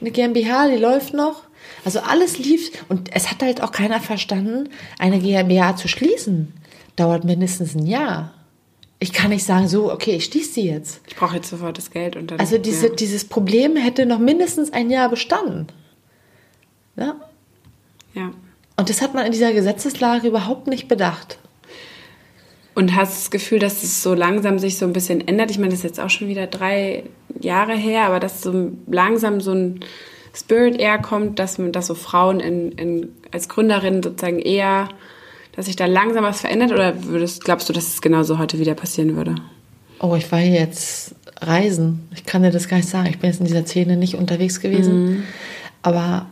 eine 0.00 0.10
GmbH, 0.10 0.68
die 0.68 0.76
läuft 0.76 1.14
noch. 1.14 1.42
Also 1.84 2.00
alles 2.00 2.38
lief 2.38 2.70
und 2.88 3.14
es 3.14 3.30
hat 3.30 3.42
halt 3.42 3.62
auch 3.62 3.72
keiner 3.72 4.00
verstanden, 4.00 4.70
eine 4.98 5.18
GmbH 5.18 5.76
zu 5.76 5.88
schließen. 5.88 6.52
Dauert 6.96 7.24
mindestens 7.24 7.74
ein 7.74 7.86
Jahr. 7.86 8.32
Ich 8.98 9.12
kann 9.12 9.30
nicht 9.30 9.44
sagen, 9.44 9.68
so, 9.68 9.92
okay, 9.92 10.16
ich 10.16 10.24
schließe 10.24 10.54
sie 10.54 10.68
jetzt. 10.68 11.02
Ich 11.06 11.16
brauche 11.16 11.36
jetzt 11.36 11.50
sofort 11.50 11.76
das 11.76 11.90
Geld. 11.90 12.16
Und 12.16 12.30
dann, 12.30 12.40
also 12.40 12.56
diese, 12.56 12.88
ja. 12.88 12.94
dieses 12.94 13.26
Problem 13.26 13.76
hätte 13.76 14.06
noch 14.06 14.18
mindestens 14.18 14.72
ein 14.72 14.90
Jahr 14.90 15.10
bestanden. 15.10 15.66
Ja? 16.96 17.16
Ja. 18.14 18.32
Und 18.76 18.88
das 18.90 19.02
hat 19.02 19.14
man 19.14 19.26
in 19.26 19.32
dieser 19.32 19.52
Gesetzeslage 19.52 20.28
überhaupt 20.28 20.66
nicht 20.66 20.88
bedacht. 20.88 21.38
Und 22.74 22.94
hast 22.94 23.16
das 23.16 23.30
Gefühl, 23.30 23.58
dass 23.58 23.82
es 23.82 24.02
so 24.02 24.12
langsam 24.12 24.58
sich 24.58 24.76
so 24.76 24.84
ein 24.84 24.92
bisschen 24.92 25.26
ändert? 25.26 25.50
Ich 25.50 25.58
meine, 25.58 25.70
das 25.70 25.78
ist 25.78 25.84
jetzt 25.84 26.00
auch 26.00 26.10
schon 26.10 26.28
wieder 26.28 26.46
drei 26.46 27.04
Jahre 27.40 27.74
her, 27.74 28.04
aber 28.04 28.20
dass 28.20 28.42
so 28.42 28.72
langsam 28.86 29.40
so 29.40 29.52
ein 29.52 29.80
Spirit 30.34 30.78
eher 30.78 30.98
kommt, 30.98 31.38
dass, 31.38 31.58
dass 31.58 31.86
so 31.86 31.94
Frauen 31.94 32.40
in, 32.40 32.72
in, 32.72 33.16
als 33.32 33.48
Gründerinnen 33.48 34.02
sozusagen 34.02 34.38
eher, 34.38 34.90
dass 35.56 35.66
sich 35.66 35.76
da 35.76 35.86
langsam 35.86 36.24
was 36.24 36.42
verändert 36.42 36.70
oder 36.72 37.04
würdest, 37.04 37.44
glaubst 37.44 37.68
du, 37.68 37.72
dass 37.72 37.88
es 37.88 38.02
genauso 38.02 38.38
heute 38.38 38.58
wieder 38.58 38.74
passieren 38.74 39.16
würde? 39.16 39.34
Oh, 39.98 40.14
ich 40.14 40.30
war 40.30 40.40
jetzt 40.40 41.14
reisen. 41.40 42.08
Ich 42.14 42.24
kann 42.26 42.42
dir 42.42 42.50
das 42.50 42.68
gar 42.68 42.76
nicht 42.76 42.88
sagen. 42.88 43.08
Ich 43.08 43.18
bin 43.18 43.30
jetzt 43.30 43.40
in 43.40 43.46
dieser 43.46 43.64
Szene 43.64 43.96
nicht 43.96 44.14
unterwegs 44.14 44.60
gewesen. 44.60 45.04
Mhm. 45.04 45.22
Aber 45.82 46.26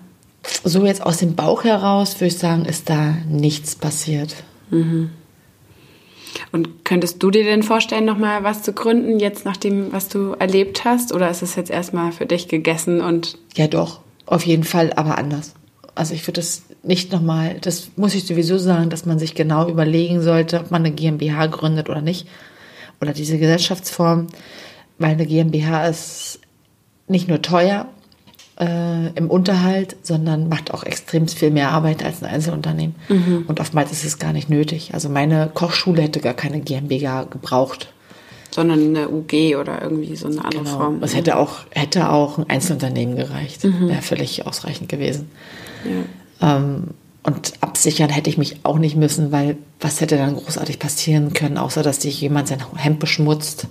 so 0.62 0.84
jetzt 0.84 1.02
aus 1.02 1.16
dem 1.16 1.34
Bauch 1.34 1.64
heraus 1.64 2.16
würde 2.16 2.26
ich 2.26 2.38
sagen, 2.38 2.66
ist 2.66 2.90
da 2.90 3.16
nichts 3.28 3.74
passiert. 3.76 4.34
Mhm. 4.70 5.10
Und 6.52 6.84
könntest 6.84 7.22
du 7.22 7.30
dir 7.30 7.44
denn 7.44 7.62
vorstellen, 7.62 8.04
nochmal 8.04 8.44
was 8.44 8.62
zu 8.62 8.72
gründen, 8.72 9.20
jetzt 9.20 9.44
nach 9.44 9.56
dem, 9.56 9.92
was 9.92 10.08
du 10.08 10.32
erlebt 10.32 10.84
hast? 10.84 11.12
Oder 11.12 11.30
ist 11.30 11.42
es 11.42 11.54
jetzt 11.54 11.70
erstmal 11.70 12.12
für 12.12 12.26
dich 12.26 12.48
gegessen 12.48 13.00
und. 13.00 13.38
Ja, 13.56 13.68
doch, 13.68 14.00
auf 14.26 14.44
jeden 14.44 14.64
Fall, 14.64 14.92
aber 14.94 15.16
anders. 15.16 15.54
Also 15.94 16.12
ich 16.12 16.26
würde 16.26 16.40
das 16.40 16.62
nicht 16.84 17.12
nochmal, 17.12 17.56
das 17.60 17.90
muss 17.96 18.14
ich 18.14 18.26
sowieso 18.26 18.58
sagen, 18.58 18.90
dass 18.90 19.06
man 19.06 19.18
sich 19.18 19.34
genau 19.34 19.68
überlegen 19.68 20.22
sollte, 20.22 20.60
ob 20.60 20.70
man 20.70 20.84
eine 20.84 20.94
GmbH 20.94 21.46
gründet 21.46 21.88
oder 21.88 22.02
nicht. 22.02 22.28
Oder 23.00 23.12
diese 23.12 23.38
Gesellschaftsform. 23.38 24.28
weil 24.98 25.12
eine 25.12 25.26
GmbH 25.26 25.86
ist 25.86 26.38
nicht 27.08 27.28
nur 27.28 27.42
teuer 27.42 27.88
äh, 28.60 29.08
im 29.14 29.28
Unterhalt, 29.28 29.96
sondern 30.02 30.48
macht 30.48 30.72
auch 30.72 30.84
extrem 30.84 31.26
viel 31.28 31.50
mehr 31.50 31.70
Arbeit 31.70 32.04
als 32.04 32.22
ein 32.22 32.30
Einzelunternehmen. 32.30 32.94
Mhm. 33.08 33.44
Und 33.48 33.60
oftmals 33.60 33.90
ist 33.92 34.04
es 34.04 34.18
gar 34.18 34.32
nicht 34.32 34.48
nötig. 34.48 34.94
Also 34.94 35.08
meine 35.08 35.50
Kochschule 35.52 36.02
hätte 36.02 36.20
gar 36.20 36.34
keine 36.34 36.60
GmbH 36.60 37.24
gebraucht. 37.24 37.88
Sondern 38.50 38.96
eine 38.96 39.08
UG 39.08 39.56
oder 39.56 39.82
irgendwie 39.82 40.14
so 40.14 40.28
eine 40.28 40.44
andere 40.44 40.62
genau. 40.62 40.76
Form. 40.76 41.02
Es 41.02 41.16
hätte 41.16 41.36
auch, 41.36 41.64
hätte 41.70 42.10
auch 42.10 42.38
ein 42.38 42.48
Einzelunternehmen 42.48 43.16
gereicht. 43.16 43.64
Mhm. 43.64 43.88
Wäre 43.88 44.02
völlig 44.02 44.46
ausreichend 44.46 44.88
gewesen. 44.88 45.30
Ja. 45.84 46.04
Ähm, 46.44 46.88
und 47.22 47.54
absichern 47.62 48.10
hätte 48.10 48.28
ich 48.28 48.36
mich 48.36 48.58
auch 48.64 48.78
nicht 48.78 48.96
müssen, 48.96 49.32
weil 49.32 49.56
was 49.80 50.02
hätte 50.02 50.18
dann 50.18 50.36
großartig 50.36 50.78
passieren 50.78 51.32
können, 51.32 51.56
außer 51.56 51.82
dass 51.82 52.02
sich 52.02 52.20
jemand 52.20 52.48
sein 52.48 52.62
Hemd 52.76 52.98
beschmutzt. 52.98 53.66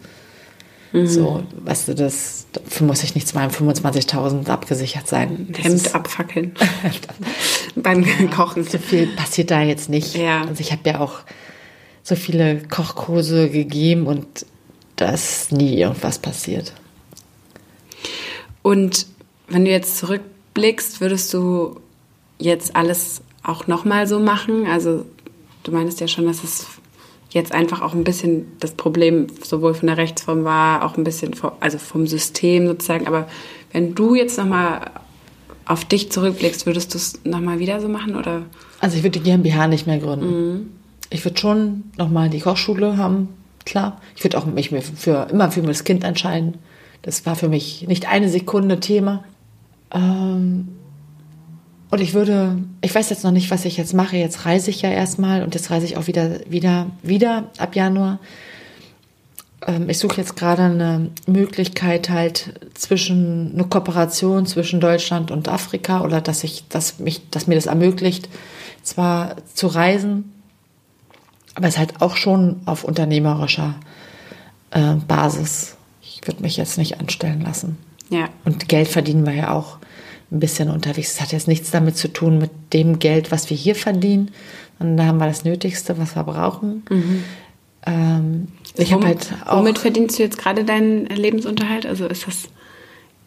Mhm. 0.91 1.07
So, 1.07 1.43
weißt 1.57 1.89
du, 1.89 1.95
das, 1.95 2.47
dafür 2.51 2.88
muss 2.88 3.03
ich 3.03 3.13
nicht 3.13 3.27
25.000 3.27 4.49
abgesichert 4.49 5.07
sein. 5.07 5.49
Das 5.51 5.65
Hemd 5.65 5.95
abfackeln. 5.95 6.53
Beim 7.75 8.05
Kochen. 8.31 8.63
So 8.63 8.79
viel 8.79 9.07
passiert 9.07 9.51
da 9.51 9.62
jetzt 9.62 9.88
nicht. 9.88 10.15
Ja. 10.15 10.41
Also 10.41 10.62
ich 10.62 10.71
habe 10.71 10.89
ja 10.89 10.99
auch 10.99 11.19
so 12.01 12.15
viele 12.15 12.57
Kochkurse 12.69 13.49
gegeben 13.49 14.07
und 14.07 14.47
da 14.95 15.12
ist 15.12 15.51
nie 15.51 15.77
irgendwas 15.77 16.17
passiert. 16.17 16.73
Und 18.63 19.05
wenn 19.47 19.65
du 19.65 19.71
jetzt 19.71 19.97
zurückblickst, 19.97 21.01
würdest 21.01 21.33
du 21.33 21.79
jetzt 22.43 22.75
alles 22.75 23.21
auch 23.43 23.67
nochmal 23.67 24.08
so 24.08 24.19
machen? 24.19 24.67
Also 24.67 25.06
du 25.63 25.71
meinst 25.71 25.99
ja 25.99 26.08
schon, 26.08 26.25
dass 26.25 26.43
es 26.43 26.67
jetzt 27.29 27.51
einfach 27.51 27.82
auch 27.82 27.93
ein 27.93 28.03
bisschen 28.03 28.45
das 28.60 28.71
Problem 28.71 29.27
sowohl 29.43 29.73
von 29.73 29.88
der 29.88 29.97
Rechtsform 29.97 30.43
war, 30.43 30.86
auch 30.86 30.97
ein 30.97 31.03
bisschen 31.03 31.34
vom, 31.34 31.51
also 31.60 31.77
vom 31.77 32.06
System 32.06 32.67
sozusagen. 32.67 33.08
Aber 33.08 33.27
wenn 33.71 33.95
du 33.95 34.15
jetzt 34.15 34.38
nochmal 34.38 34.91
auf 35.65 35.86
dich 35.86 36.12
zurückblickst, 36.12 36.65
würdest 36.65 36.93
du 36.93 36.97
es 36.97 37.19
nochmal 37.23 37.60
wieder 37.60 37.79
so 37.79 37.88
machen? 37.88 38.15
Oder? 38.15 38.43
Also 38.79 38.97
ich 38.97 39.03
würde 39.03 39.19
die 39.19 39.23
GmbH 39.23 39.67
nicht 39.67 39.88
mehr 39.88 39.97
gründen. 39.97 40.25
Mhm. 40.27 40.69
Ich 41.10 41.23
würde 41.25 41.39
schon 41.39 41.84
nochmal 41.97 42.29
die 42.29 42.39
Kochschule 42.39 42.97
haben, 42.97 43.29
klar. 43.65 44.01
Ich 44.15 44.23
würde 44.23 44.38
auch 44.38 44.45
mich 44.45 44.69
für, 44.69 45.27
immer 45.32 45.51
für 45.51 45.62
das 45.62 45.84
Kind 45.84 46.03
entscheiden. 46.03 46.56
Das 47.01 47.25
war 47.25 47.36
für 47.36 47.49
mich 47.49 47.88
nicht 47.88 48.08
eine 48.08 48.29
Sekunde 48.29 48.79
Thema. 48.79 49.23
Ähm, 49.91 50.69
und 51.93 52.01
ich 52.01 52.15
würde, 52.15 52.58
ich 52.82 52.95
weiß 52.95 53.12
jetzt 53.12 53.23
noch 53.23 53.29
nicht, 53.29 53.51
was 53.51 53.65
ich 53.65 53.77
jetzt 53.77 53.93
mache. 53.93 54.17
Jetzt 54.17 54.47
reise 54.47 54.71
ich 54.71 54.82
ja 54.82 54.89
erstmal 54.89 55.43
und 55.43 55.53
jetzt 55.53 55.69
reise 55.69 55.86
ich 55.86 55.95
auch 55.95 56.08
wieder, 56.08 56.39
wieder, 56.49 56.88
wieder 57.03 57.51
ab 57.60 57.75
Januar. 57.75 58.17
Ähm, 59.67 59.88
ich 59.91 59.99
suche 59.99 60.17
jetzt 60.17 60.36
gerade 60.36 60.63
eine 60.63 61.12
Möglichkeit 61.27 62.10
halt 62.10 62.60
zwischen, 62.73 63.51
eine 63.53 63.65
Kooperation 63.65 64.47
zwischen 64.47 64.79
Deutschland 64.79 65.29
und 65.29 65.47
Afrika 65.47 66.01
oder 66.01 66.19
dass 66.19 66.43
ich, 66.43 66.67
dass 66.67 66.97
mich, 66.97 67.29
dass 67.29 67.45
mir 67.45 67.53
das 67.53 67.67
ermöglicht, 67.67 68.27
zwar 68.82 69.36
zu 69.53 69.67
reisen, 69.67 70.34
aber 71.53 71.67
es 71.67 71.77
halt 71.77 72.01
auch 72.01 72.15
schon 72.15 72.62
auf 72.65 72.86
unternehmerischer 72.86 73.75
äh, 74.71 74.95
Basis. 75.08 75.75
Ich 76.01 76.25
würde 76.25 76.41
mich 76.41 76.58
jetzt 76.58 76.79
nicht 76.79 76.99
anstellen 76.99 77.41
lassen. 77.41 77.77
Ja. 78.10 78.29
Und 78.45 78.67
Geld 78.67 78.88
verdienen 78.88 79.27
wir 79.27 79.34
ja 79.36 79.51
auch 79.51 79.77
ein 80.33 80.39
bisschen 80.39 80.69
unterwegs. 80.69 81.13
Das 81.13 81.21
hat 81.21 81.31
jetzt 81.31 81.47
nichts 81.47 81.71
damit 81.71 81.95
zu 81.95 82.07
tun 82.07 82.39
mit 82.39 82.51
dem 82.73 82.99
Geld, 82.99 83.31
was 83.31 83.49
wir 83.49 83.57
hier 83.57 83.75
verdienen. 83.75 84.31
Und 84.79 84.97
da 84.97 85.05
haben 85.05 85.19
wir 85.19 85.27
das 85.27 85.45
Nötigste, 85.45 85.97
was 85.97 86.15
wir 86.15 86.23
brauchen. 86.23 86.83
Mhm. 86.89 87.23
Ähm, 87.85 88.47
ich 88.75 88.91
Wom 88.91 89.05
halt 89.05 89.33
auch, 89.45 89.59
womit 89.59 89.77
verdienst 89.77 90.17
du 90.17 90.23
jetzt 90.23 90.37
gerade 90.37 90.63
deinen 90.63 91.05
Lebensunterhalt? 91.05 91.85
Also 91.85 92.07
ist 92.07 92.27
das 92.27 92.49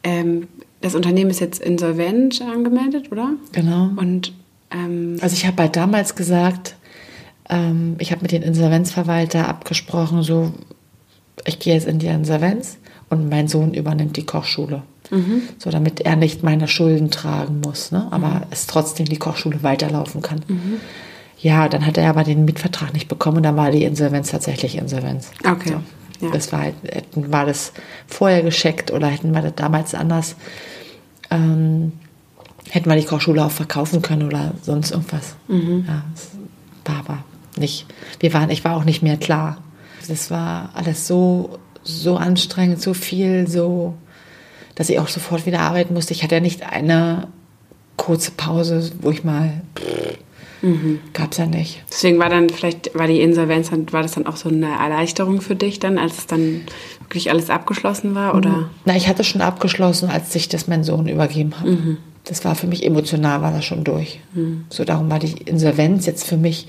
ähm, 0.02 0.48
das 0.80 0.94
Unternehmen 0.94 1.30
ist 1.30 1.40
jetzt 1.40 1.60
insolvent 1.60 2.40
angemeldet, 2.42 3.10
oder? 3.10 3.32
Genau. 3.52 3.90
Und 3.96 4.32
ähm, 4.70 5.16
also 5.20 5.34
ich 5.34 5.46
habe 5.46 5.62
halt 5.62 5.76
damals 5.76 6.14
gesagt, 6.14 6.76
ähm, 7.48 7.96
ich 7.98 8.12
habe 8.12 8.22
mit 8.22 8.32
den 8.32 8.42
Insolvenzverwalter 8.42 9.48
abgesprochen, 9.48 10.22
so 10.22 10.52
ich 11.44 11.58
gehe 11.58 11.74
jetzt 11.74 11.86
in 11.86 11.98
die 11.98 12.06
Insolvenz 12.06 12.78
und 13.10 13.28
mein 13.28 13.48
Sohn 13.48 13.74
übernimmt 13.74 14.16
die 14.16 14.26
Kochschule. 14.26 14.82
Mhm. 15.10 15.42
So 15.58 15.70
damit 15.70 16.00
er 16.00 16.16
nicht 16.16 16.42
meine 16.42 16.68
Schulden 16.68 17.10
tragen 17.10 17.60
muss, 17.60 17.92
ne? 17.92 18.08
aber 18.10 18.28
mhm. 18.28 18.42
es 18.50 18.66
trotzdem 18.66 19.06
die 19.06 19.18
Kochschule 19.18 19.62
weiterlaufen 19.62 20.22
kann. 20.22 20.40
Mhm. 20.48 20.80
Ja, 21.38 21.68
dann 21.68 21.86
hat 21.86 21.98
er 21.98 22.08
aber 22.08 22.24
den 22.24 22.44
Mietvertrag 22.44 22.92
nicht 22.92 23.08
bekommen 23.08 23.38
und 23.38 23.42
dann 23.42 23.56
war 23.56 23.70
die 23.70 23.84
Insolvenz 23.84 24.30
tatsächlich 24.30 24.76
Insolvenz. 24.76 25.30
Okay. 25.46 25.70
So. 26.20 26.26
Ja. 26.26 26.32
Das 26.32 26.50
war 26.52 26.60
halt, 26.60 26.74
hätten 26.84 27.30
war 27.30 27.44
das 27.44 27.72
vorher 28.06 28.42
gescheckt 28.42 28.90
oder 28.90 29.08
hätten 29.08 29.32
wir 29.32 29.42
das 29.42 29.54
damals 29.54 29.94
anders, 29.94 30.36
ähm, 31.30 31.92
hätten 32.70 32.88
wir 32.88 32.96
die 32.96 33.04
Kochschule 33.04 33.44
auch 33.44 33.50
verkaufen 33.50 34.02
können 34.02 34.22
oder 34.22 34.54
sonst 34.62 34.92
irgendwas. 34.92 35.36
Mhm. 35.48 35.84
Ja, 35.86 36.02
das 36.14 36.30
war 36.84 37.00
aber 37.00 37.24
nicht. 37.56 37.86
Wir 38.20 38.32
waren, 38.32 38.50
ich 38.50 38.64
war 38.64 38.76
auch 38.76 38.84
nicht 38.84 39.02
mehr 39.02 39.16
klar. 39.16 39.58
Das 40.08 40.30
war 40.30 40.70
alles 40.74 41.06
so, 41.06 41.58
so 41.82 42.16
anstrengend, 42.16 42.80
so 42.80 42.94
viel, 42.94 43.46
so 43.48 43.94
dass 44.76 44.88
ich 44.88 45.00
auch 45.00 45.08
sofort 45.08 45.46
wieder 45.46 45.60
arbeiten 45.60 45.94
musste. 45.94 46.12
Ich 46.12 46.22
hatte 46.22 46.36
ja 46.36 46.40
nicht 46.40 46.62
eine 46.62 47.26
kurze 47.96 48.30
Pause, 48.30 48.92
wo 49.00 49.10
ich 49.10 49.24
mal 49.24 49.62
mhm. 50.62 51.00
gab 51.12 51.32
es 51.32 51.38
ja 51.38 51.46
nicht. 51.46 51.82
Deswegen 51.90 52.18
war 52.18 52.28
dann 52.28 52.48
vielleicht 52.50 52.94
war 52.94 53.06
die 53.06 53.20
Insolvenz 53.20 53.70
war 53.90 54.02
das 54.02 54.12
dann 54.12 54.26
auch 54.26 54.36
so 54.36 54.48
eine 54.48 54.66
Erleichterung 54.66 55.40
für 55.40 55.56
dich 55.56 55.80
dann, 55.80 55.98
als 55.98 56.18
es 56.18 56.26
dann 56.26 56.62
wirklich 57.00 57.30
alles 57.30 57.50
abgeschlossen 57.50 58.14
war 58.14 58.34
oder? 58.34 58.50
Mhm. 58.50 58.66
Na, 58.84 58.96
ich 58.96 59.08
hatte 59.08 59.24
schon 59.24 59.40
abgeschlossen, 59.40 60.10
als 60.10 60.34
ich 60.34 60.48
das 60.48 60.68
meinen 60.68 60.84
Sohn 60.84 61.08
übergeben 61.08 61.58
habe. 61.58 61.70
Mhm. 61.70 61.96
Das 62.24 62.44
war 62.44 62.54
für 62.54 62.66
mich 62.66 62.84
emotional 62.84 63.40
war 63.40 63.52
das 63.52 63.64
schon 63.64 63.84
durch. 63.84 64.20
Mhm. 64.34 64.64
So 64.68 64.84
darum 64.84 65.10
war 65.10 65.18
die 65.18 65.32
Insolvenz 65.44 66.06
jetzt 66.06 66.26
für 66.26 66.36
mich 66.36 66.68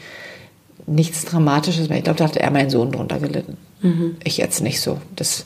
nichts 0.85 1.25
Dramatisches, 1.25 1.89
weil 1.89 1.97
ich 1.97 2.03
glaube, 2.03 2.19
da 2.19 2.25
hatte 2.25 2.39
er 2.39 2.51
meinen 2.51 2.69
Sohn 2.69 2.91
drunter 2.91 3.19
gelitten. 3.19 3.57
Mhm. 3.81 4.15
Ich 4.23 4.37
jetzt 4.37 4.61
nicht 4.61 4.79
so. 4.79 4.99
Das 5.15 5.45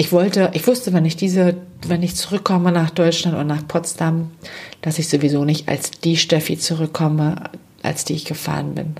ich 0.00 0.12
wollte, 0.12 0.52
ich 0.54 0.66
wusste, 0.66 0.92
wenn 0.92 1.04
ich 1.04 1.16
diese, 1.16 1.56
wenn 1.86 2.04
ich 2.04 2.14
zurückkomme 2.14 2.70
nach 2.70 2.90
Deutschland 2.90 3.36
und 3.36 3.48
nach 3.48 3.66
Potsdam, 3.66 4.30
dass 4.80 5.00
ich 5.00 5.08
sowieso 5.08 5.44
nicht 5.44 5.68
als 5.68 5.90
die 5.90 6.16
Steffi 6.16 6.56
zurückkomme, 6.56 7.50
als 7.82 8.04
die 8.04 8.14
ich 8.14 8.24
gefahren 8.24 8.76
bin. 8.76 8.94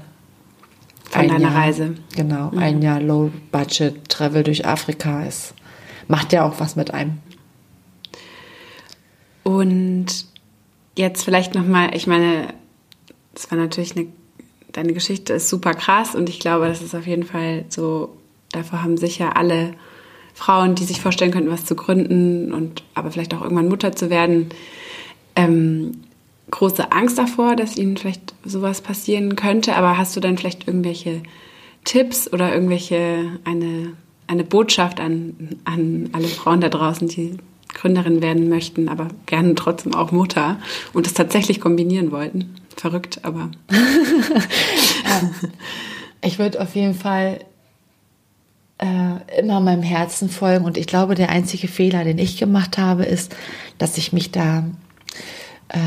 Von 1.08 1.22
ein 1.22 1.28
deiner 1.28 1.40
Jahr, 1.52 1.54
Reise. 1.54 1.94
Genau, 2.16 2.50
mhm. 2.50 2.58
ein 2.58 2.82
Jahr 2.82 3.00
Low 3.00 3.30
Budget 3.52 4.08
Travel 4.08 4.42
durch 4.42 4.66
Afrika 4.66 5.24
ist, 5.24 5.54
macht 6.08 6.32
ja 6.32 6.44
auch 6.44 6.58
was 6.58 6.74
mit 6.74 6.92
einem. 6.92 7.18
Und 9.44 10.26
jetzt 10.96 11.22
vielleicht 11.22 11.54
nochmal, 11.54 11.94
ich 11.94 12.08
meine, 12.08 12.48
das 13.34 13.48
war 13.52 13.56
natürlich 13.56 13.96
eine, 13.96 14.08
deine 14.72 14.92
Geschichte 14.92 15.34
ist 15.34 15.48
super 15.48 15.74
krass 15.74 16.16
und 16.16 16.28
ich 16.28 16.40
glaube, 16.40 16.66
das 16.66 16.82
ist 16.82 16.96
auf 16.96 17.06
jeden 17.06 17.22
Fall 17.22 17.66
so, 17.68 18.16
davor 18.50 18.82
haben 18.82 18.96
sicher 18.96 19.36
alle 19.36 19.74
Frauen, 20.38 20.76
die 20.76 20.84
sich 20.84 21.00
vorstellen 21.00 21.32
könnten, 21.32 21.50
was 21.50 21.64
zu 21.64 21.74
gründen 21.74 22.54
und 22.54 22.84
aber 22.94 23.10
vielleicht 23.10 23.34
auch 23.34 23.42
irgendwann 23.42 23.68
Mutter 23.68 23.96
zu 23.96 24.08
werden, 24.08 24.50
ähm, 25.34 26.04
große 26.52 26.92
Angst 26.92 27.18
davor, 27.18 27.56
dass 27.56 27.76
ihnen 27.76 27.96
vielleicht 27.96 28.34
sowas 28.44 28.80
passieren 28.80 29.34
könnte. 29.34 29.74
Aber 29.74 29.98
hast 29.98 30.14
du 30.14 30.20
dann 30.20 30.38
vielleicht 30.38 30.68
irgendwelche 30.68 31.24
Tipps 31.82 32.32
oder 32.32 32.54
irgendwelche 32.54 33.40
eine, 33.44 33.94
eine 34.28 34.44
Botschaft 34.44 35.00
an, 35.00 35.56
an 35.64 36.10
alle 36.12 36.28
Frauen 36.28 36.60
da 36.60 36.68
draußen, 36.68 37.08
die 37.08 37.38
Gründerin 37.74 38.22
werden 38.22 38.48
möchten, 38.48 38.88
aber 38.88 39.08
gerne 39.26 39.56
trotzdem 39.56 39.92
auch 39.92 40.12
Mutter 40.12 40.60
und 40.92 41.04
das 41.04 41.14
tatsächlich 41.14 41.60
kombinieren 41.60 42.12
wollten? 42.12 42.54
Verrückt, 42.76 43.18
aber. 43.22 43.50
ich 46.22 46.38
würde 46.38 46.60
auf 46.60 46.76
jeden 46.76 46.94
Fall 46.94 47.40
äh, 48.78 49.40
immer 49.40 49.60
meinem 49.60 49.82
Herzen 49.82 50.28
folgen. 50.28 50.64
Und 50.64 50.76
ich 50.76 50.86
glaube, 50.86 51.14
der 51.14 51.30
einzige 51.30 51.68
Fehler, 51.68 52.04
den 52.04 52.18
ich 52.18 52.38
gemacht 52.38 52.78
habe, 52.78 53.04
ist, 53.04 53.34
dass 53.78 53.98
ich 53.98 54.12
mich 54.12 54.30
da 54.30 54.64
äh, 55.68 55.78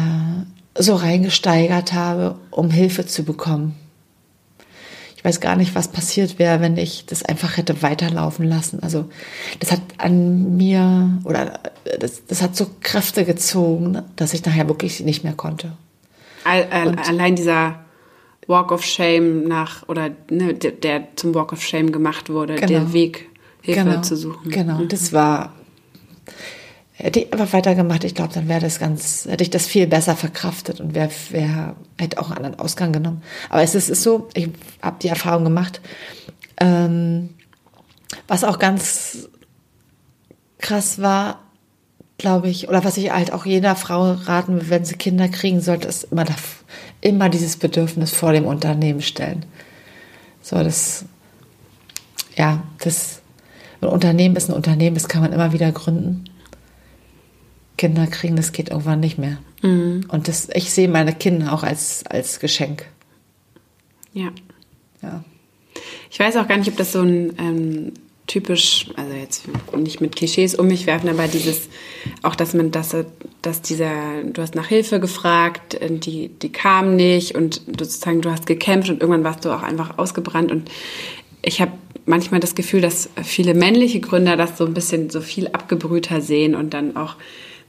so 0.75 0.95
reingesteigert 0.95 1.93
habe, 1.93 2.35
um 2.49 2.69
Hilfe 2.69 3.05
zu 3.05 3.23
bekommen. 3.23 3.75
Ich 5.15 5.25
weiß 5.25 5.39
gar 5.39 5.55
nicht, 5.55 5.75
was 5.75 5.87
passiert 5.87 6.39
wäre, 6.39 6.61
wenn 6.61 6.77
ich 6.77 7.05
das 7.05 7.21
einfach 7.21 7.55
hätte 7.55 7.83
weiterlaufen 7.83 8.43
lassen. 8.43 8.81
Also 8.81 9.05
das 9.59 9.71
hat 9.71 9.81
an 9.99 10.57
mir 10.57 11.19
oder 11.25 11.59
das, 11.99 12.25
das 12.25 12.41
hat 12.41 12.55
so 12.55 12.65
Kräfte 12.81 13.23
gezogen, 13.23 14.01
dass 14.15 14.33
ich 14.33 14.43
nachher 14.45 14.67
wirklich 14.67 15.01
nicht 15.01 15.23
mehr 15.23 15.33
konnte. 15.33 15.73
All, 16.43 16.65
all, 16.71 16.97
allein 16.97 17.35
dieser 17.35 17.81
Walk 18.47 18.71
of 18.71 18.83
Shame 18.83 19.43
nach, 19.47 19.87
oder 19.87 20.11
ne, 20.29 20.53
der, 20.53 20.71
der, 20.71 21.07
zum 21.15 21.33
Walk 21.35 21.53
of 21.53 21.61
Shame 21.61 21.91
gemacht 21.91 22.29
wurde, 22.29 22.55
genau. 22.55 22.67
der 22.67 22.93
Weg, 22.93 23.29
Hilfe 23.61 23.83
genau. 23.83 24.01
zu 24.01 24.15
suchen. 24.15 24.49
Genau, 24.49 24.79
mhm. 24.79 24.87
das 24.87 25.13
war, 25.13 25.53
hätte 26.93 27.19
ich 27.19 27.33
einfach 27.33 27.53
weitergemacht, 27.53 28.03
ich 28.03 28.15
glaube, 28.15 28.33
dann 28.33 28.47
wäre 28.47 28.61
das 28.61 28.79
ganz, 28.79 29.25
hätte 29.29 29.43
ich 29.43 29.49
das 29.49 29.67
viel 29.67 29.87
besser 29.87 30.15
verkraftet 30.15 30.79
und 30.79 30.95
wer, 30.95 31.09
wer 31.29 31.75
hätte 31.99 32.19
auch 32.19 32.27
einen 32.27 32.37
anderen 32.37 32.59
Ausgang 32.59 32.91
genommen. 32.91 33.21
Aber 33.49 33.61
es 33.61 33.75
ist, 33.75 33.89
ist 33.89 34.03
so, 34.03 34.27
ich 34.33 34.49
habe 34.81 34.97
die 35.01 35.07
Erfahrung 35.07 35.43
gemacht, 35.43 35.81
ähm, 36.57 37.29
was 38.27 38.43
auch 38.43 38.59
ganz 38.59 39.29
krass 40.57 41.01
war, 41.01 41.39
glaube 42.21 42.49
ich, 42.49 42.69
oder 42.69 42.83
was 42.83 42.97
ich 42.97 43.11
halt 43.11 43.33
auch 43.33 43.45
jeder 43.45 43.75
Frau 43.75 44.13
raten 44.13 44.55
will, 44.55 44.69
wenn 44.69 44.85
sie 44.85 44.95
Kinder 44.95 45.27
kriegen 45.27 45.59
sollte, 45.59 45.87
ist 45.87 46.05
immer, 46.05 46.25
immer 47.01 47.29
dieses 47.29 47.57
Bedürfnis 47.57 48.11
vor 48.11 48.31
dem 48.31 48.45
Unternehmen 48.45 49.01
stellen. 49.01 49.45
So, 50.41 50.57
das, 50.63 51.05
ja, 52.37 52.63
das, 52.79 53.21
ein 53.81 53.89
Unternehmen 53.89 54.35
ist 54.35 54.49
ein 54.49 54.55
Unternehmen, 54.55 54.95
das 54.95 55.07
kann 55.07 55.21
man 55.21 55.33
immer 55.33 55.51
wieder 55.51 55.71
gründen. 55.71 56.25
Kinder 57.77 58.05
kriegen, 58.05 58.35
das 58.35 58.51
geht 58.51 58.69
irgendwann 58.69 58.99
nicht 58.99 59.17
mehr. 59.17 59.39
Mhm. 59.63 60.05
Und 60.07 60.27
das, 60.27 60.49
ich 60.53 60.71
sehe 60.71 60.87
meine 60.87 61.13
Kinder 61.13 61.51
auch 61.51 61.63
als, 61.63 62.05
als 62.05 62.39
Geschenk. 62.39 62.85
Ja. 64.13 64.29
Ja. 65.01 65.23
Ich 66.11 66.19
weiß 66.19 66.35
auch 66.37 66.47
gar 66.47 66.57
nicht, 66.57 66.69
ob 66.69 66.77
das 66.77 66.91
so 66.91 67.01
ein 67.01 67.33
ähm, 67.39 67.93
typisch, 68.31 68.85
also 68.95 69.13
jetzt 69.13 69.43
nicht 69.75 69.99
mit 69.99 70.15
Klischees 70.15 70.55
um 70.55 70.67
mich 70.67 70.87
werfen, 70.87 71.09
aber 71.09 71.27
dieses, 71.27 71.67
auch 72.21 72.33
dass 72.33 72.53
man, 72.53 72.71
dass, 72.71 72.95
dass 73.41 73.61
dieser, 73.61 74.23
du 74.23 74.41
hast 74.41 74.55
nach 74.55 74.67
Hilfe 74.67 75.01
gefragt, 75.01 75.77
die, 75.81 76.29
die 76.29 76.49
kam 76.49 76.95
nicht 76.95 77.35
und 77.35 77.61
sozusagen 77.67 78.21
du 78.21 78.31
hast 78.31 78.45
gekämpft 78.45 78.89
und 78.89 79.01
irgendwann 79.01 79.25
warst 79.25 79.43
du 79.43 79.49
auch 79.49 79.63
einfach 79.63 79.97
ausgebrannt. 79.97 80.49
Und 80.49 80.71
ich 81.41 81.59
habe 81.59 81.73
manchmal 82.05 82.39
das 82.39 82.55
Gefühl, 82.55 82.79
dass 82.79 83.09
viele 83.21 83.53
männliche 83.53 83.99
Gründer 83.99 84.37
das 84.37 84.57
so 84.57 84.65
ein 84.65 84.73
bisschen 84.73 85.09
so 85.09 85.19
viel 85.19 85.47
abgebrühter 85.47 86.21
sehen 86.21 86.55
und 86.55 86.73
dann 86.73 86.95
auch 86.95 87.17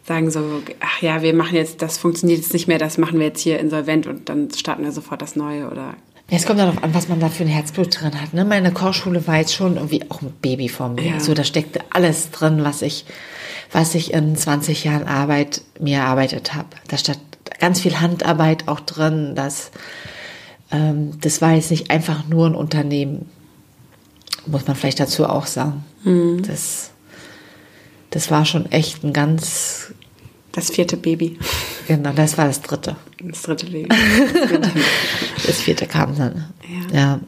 sagen 0.05 0.31
so, 0.31 0.63
ach 0.79 1.03
ja, 1.03 1.23
wir 1.23 1.35
machen 1.35 1.57
jetzt, 1.57 1.83
das 1.83 1.99
funktioniert 1.99 2.39
jetzt 2.39 2.53
nicht 2.53 2.69
mehr, 2.69 2.79
das 2.79 2.99
machen 2.99 3.19
wir 3.19 3.27
jetzt 3.27 3.41
hier 3.41 3.59
insolvent 3.59 4.07
und 4.07 4.29
dann 4.29 4.49
starten 4.53 4.85
wir 4.85 4.93
sofort 4.93 5.23
das 5.23 5.35
Neue 5.35 5.69
oder 5.69 5.97
es 6.37 6.47
kommt 6.47 6.59
darauf 6.61 6.83
an, 6.83 6.95
was 6.95 7.09
man 7.09 7.21
da 7.21 7.29
für 7.29 7.45
ein 7.45 7.49
Herzblut 7.49 8.01
drin 8.01 8.21
hat. 8.21 8.33
Ne? 8.33 8.45
Meine 8.45 8.73
Kochschule 8.73 9.27
war 9.27 9.37
jetzt 9.37 9.55
schon 9.55 9.77
irgendwie 9.77 10.03
auch 10.09 10.23
ein 10.23 10.33
Baby 10.41 10.69
von 10.69 10.95
mir. 10.95 11.13
Ja. 11.13 11.21
So, 11.21 11.35
da 11.35 11.45
steckte 11.45 11.81
alles 11.91 12.31
drin, 12.31 12.65
was 12.65 12.81
ich, 12.81 13.05
was 13.71 13.95
ich 13.95 14.15
in 14.15 14.35
20 14.35 14.85
Jahren 14.85 15.07
Arbeit 15.07 15.61
mir 15.79 15.99
erarbeitet 15.99 16.55
habe. 16.55 16.69
Da 16.89 16.97
stand 16.97 17.21
ganz 17.59 17.81
viel 17.81 18.01
Handarbeit 18.01 18.67
auch 18.67 18.81
drin. 18.81 19.35
Das, 19.35 19.73
ähm, 20.71 21.21
das 21.21 21.43
war 21.43 21.53
jetzt 21.53 21.71
nicht 21.71 21.91
einfach 21.91 22.27
nur 22.27 22.47
ein 22.47 22.55
Unternehmen. 22.55 23.29
Muss 24.47 24.67
man 24.67 24.75
vielleicht 24.75 25.01
dazu 25.01 25.27
auch 25.27 25.47
sagen. 25.47 25.85
Mhm. 26.03 26.43
Das, 26.47 26.93
das 28.11 28.31
war 28.31 28.45
schon 28.45 28.71
echt 28.73 29.05
ein 29.05 29.13
ganz. 29.13 29.92
Das 30.53 30.71
vierte 30.71 30.99
Baby. 30.99 31.39
Genau, 31.89 32.13
das 32.13 32.37
war 32.37 32.47
das 32.47 32.61
dritte. 32.61 32.97
Das 33.23 33.43
dritte 33.43 33.67
Baby. 33.67 33.89
Das, 35.47 35.61
vierte 35.61 35.87
kam 35.87 36.17
dann. 36.17 36.53
Ja. 36.93 36.99
ja. 36.99 37.21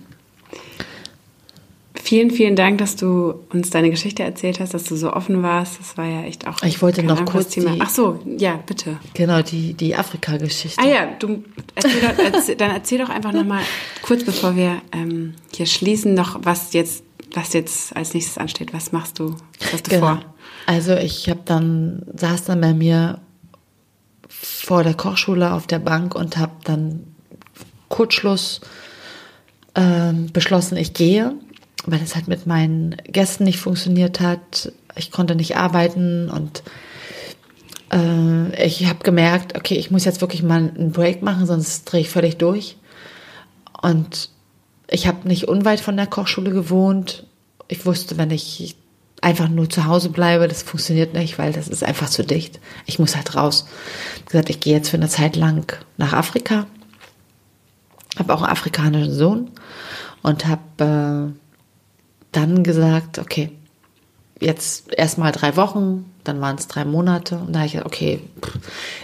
Vielen, 1.94 2.30
vielen 2.30 2.54
Dank, 2.54 2.78
dass 2.78 2.96
du 2.96 3.34
uns 3.50 3.70
deine 3.70 3.90
Geschichte 3.90 4.22
erzählt 4.22 4.60
hast, 4.60 4.74
dass 4.74 4.84
du 4.84 4.94
so 4.94 5.12
offen 5.12 5.42
warst. 5.42 5.80
Das 5.80 5.96
war 5.96 6.04
ja 6.04 6.22
echt 6.24 6.46
auch. 6.46 6.62
Ich 6.62 6.80
wollte 6.82 7.02
noch 7.02 7.24
kurz 7.24 7.48
Thema. 7.48 7.72
Die, 7.72 7.80
Ach 7.80 7.88
so, 7.88 8.20
ja, 8.38 8.60
bitte. 8.64 8.98
Genau, 9.14 9.42
die, 9.42 9.74
die 9.74 9.96
Afrika-Geschichte. 9.96 10.80
Ah 10.80 10.86
ja, 10.86 11.06
du 11.18 11.42
erzähl 11.74 12.00
doch, 12.02 12.18
erzähl, 12.18 12.56
dann 12.56 12.70
erzähl 12.72 12.98
doch 12.98 13.08
einfach 13.08 13.32
noch 13.32 13.44
mal 13.44 13.62
kurz, 14.02 14.22
bevor 14.22 14.54
wir 14.54 14.82
ähm, 14.92 15.34
hier 15.52 15.66
schließen, 15.66 16.14
noch 16.14 16.38
was 16.42 16.74
jetzt, 16.74 17.02
was 17.32 17.54
jetzt 17.54 17.96
als 17.96 18.12
nächstes 18.14 18.38
ansteht. 18.38 18.74
Was 18.74 18.92
machst 18.92 19.18
du? 19.18 19.34
Was 19.60 19.72
hast 19.72 19.86
du 19.86 19.90
genau. 19.90 20.06
vor? 20.06 20.33
Also 20.66 20.94
ich 20.94 21.28
habe 21.28 21.40
dann 21.44 22.02
saß 22.14 22.44
dann 22.44 22.60
bei 22.60 22.72
mir 22.72 23.20
vor 24.28 24.82
der 24.82 24.94
Kochschule 24.94 25.52
auf 25.52 25.66
der 25.66 25.78
Bank 25.78 26.14
und 26.14 26.36
habe 26.36 26.52
dann 26.64 27.14
Kurzschluss 27.88 28.60
ähm, 29.74 30.32
beschlossen, 30.32 30.76
ich 30.76 30.94
gehe, 30.94 31.34
weil 31.86 32.02
es 32.02 32.14
halt 32.14 32.28
mit 32.28 32.46
meinen 32.46 32.96
Gästen 33.06 33.44
nicht 33.44 33.58
funktioniert 33.58 34.20
hat. 34.20 34.72
Ich 34.96 35.10
konnte 35.10 35.34
nicht 35.34 35.56
arbeiten 35.56 36.30
und 36.30 36.62
äh, 37.92 38.64
ich 38.64 38.86
habe 38.86 39.04
gemerkt, 39.04 39.56
okay, 39.56 39.76
ich 39.76 39.90
muss 39.90 40.04
jetzt 40.04 40.20
wirklich 40.20 40.42
mal 40.42 40.72
einen 40.76 40.92
Break 40.92 41.22
machen, 41.22 41.46
sonst 41.46 41.84
drehe 41.84 42.00
ich 42.00 42.10
völlig 42.10 42.38
durch. 42.38 42.76
Und 43.82 44.30
ich 44.88 45.06
habe 45.06 45.28
nicht 45.28 45.48
unweit 45.48 45.80
von 45.80 45.96
der 45.96 46.06
Kochschule 46.06 46.50
gewohnt. 46.50 47.26
Ich 47.68 47.84
wusste, 47.84 48.16
wenn 48.16 48.30
ich 48.30 48.76
einfach 49.24 49.48
nur 49.48 49.68
zu 49.70 49.86
Hause 49.86 50.10
bleibe, 50.10 50.46
das 50.48 50.62
funktioniert 50.62 51.14
nicht, 51.14 51.38
weil 51.38 51.52
das 51.52 51.68
ist 51.68 51.82
einfach 51.82 52.08
zu 52.10 52.24
dicht. 52.24 52.60
Ich 52.86 52.98
muss 52.98 53.16
halt 53.16 53.34
raus. 53.34 53.66
Ich 54.18 54.26
gesagt, 54.26 54.50
ich 54.50 54.60
gehe 54.60 54.74
jetzt 54.74 54.90
für 54.90 54.96
eine 54.96 55.08
Zeit 55.08 55.34
lang 55.34 55.76
nach 55.96 56.12
Afrika. 56.12 56.66
Habe 58.18 58.34
auch 58.34 58.42
einen 58.42 58.52
afrikanischen 58.52 59.12
Sohn 59.12 59.50
und 60.22 60.46
habe 60.46 61.32
äh, 61.32 61.38
dann 62.32 62.62
gesagt, 62.62 63.18
okay, 63.18 63.50
jetzt 64.40 64.92
erstmal 64.92 65.32
drei 65.32 65.56
Wochen, 65.56 66.04
dann 66.22 66.40
waren 66.40 66.56
es 66.56 66.68
drei 66.68 66.84
Monate 66.84 67.38
und 67.38 67.52
da 67.52 67.60
habe 67.60 67.66
ich 67.66 67.72
gesagt, 67.72 67.86
okay, 67.86 68.20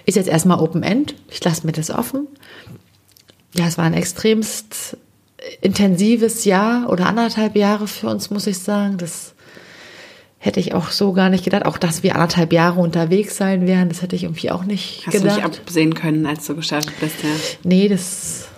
ist 0.07 0.17
jetzt 0.17 0.29
erstmal 0.29 0.61
Open 0.61 0.83
End, 0.83 1.15
ich 1.31 1.43
lasse 1.43 1.67
mir 1.67 1.73
das 1.73 1.91
offen. 1.91 2.29
Ja, 3.55 3.67
es 3.67 3.79
war 3.79 3.85
ein 3.85 3.95
extremst 3.95 4.97
intensives 5.61 6.45
Jahr 6.45 6.89
oder 6.91 7.07
anderthalb 7.07 7.57
Jahre 7.57 7.87
für 7.87 8.09
uns, 8.09 8.31
muss 8.31 8.47
ich 8.47 8.59
sagen. 8.59 8.99
Das 8.99 9.35
hätte 10.43 10.59
ich 10.59 10.73
auch 10.75 10.91
so 10.91 11.13
gar 11.13 11.29
nicht 11.29 11.45
gedacht. 11.45 11.67
Auch, 11.67 11.77
dass 11.77 12.03
wir 12.03 12.15
anderthalb 12.15 12.53
Jahre 12.53 12.81
unterwegs 12.81 13.37
sein 13.37 13.67
werden, 13.67 13.91
das 13.91 14.01
hätte 14.01 14.17
ich 14.17 14.25
irgendwie 14.25 14.51
auch 14.51 14.65
nicht 14.65 15.07
Hast 15.07 15.13
gedacht. 15.13 15.37
Hast 15.37 15.45
du 15.45 15.49
nicht 15.51 15.61
absehen 15.61 15.95
können, 15.95 16.27
als 16.27 16.47
du 16.47 16.57
gestartet 16.57 16.95
bist, 16.99 17.23
ja? 17.23 17.29
Nee, 17.63 17.89
das... 17.89 18.49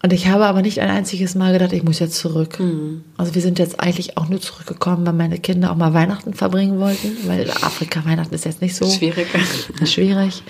Und 0.00 0.12
ich 0.12 0.28
habe 0.28 0.46
aber 0.46 0.62
nicht 0.62 0.80
ein 0.80 0.90
einziges 0.90 1.34
Mal 1.34 1.52
gedacht, 1.52 1.72
ich 1.72 1.82
muss 1.82 1.98
jetzt 1.98 2.14
zurück. 2.14 2.60
Mhm. 2.60 3.02
Also 3.16 3.34
wir 3.34 3.42
sind 3.42 3.58
jetzt 3.58 3.80
eigentlich 3.80 4.16
auch 4.16 4.28
nur 4.28 4.40
zurückgekommen, 4.40 5.04
weil 5.04 5.12
meine 5.12 5.38
Kinder 5.40 5.72
auch 5.72 5.76
mal 5.76 5.92
Weihnachten 5.92 6.34
verbringen 6.34 6.78
wollten, 6.78 7.16
weil 7.26 7.50
Afrika 7.50 8.04
Weihnachten 8.04 8.32
ist 8.32 8.44
jetzt 8.44 8.62
nicht 8.62 8.76
so 8.76 8.88
schwierig. 8.88 9.26
schwierig. 9.84 10.44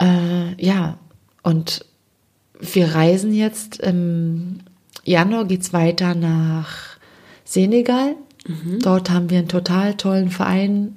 Äh, 0.00 0.64
ja, 0.64 0.96
und 1.42 1.84
wir 2.60 2.94
reisen 2.94 3.34
jetzt 3.34 3.80
im 3.80 4.60
Januar 5.02 5.44
geht's 5.44 5.72
weiter 5.72 6.14
nach 6.14 6.96
Senegal 7.44 8.14
Mhm. 8.46 8.80
Dort 8.80 9.10
haben 9.10 9.30
wir 9.30 9.38
einen 9.38 9.48
total 9.48 9.94
tollen 9.94 10.30
Verein, 10.30 10.96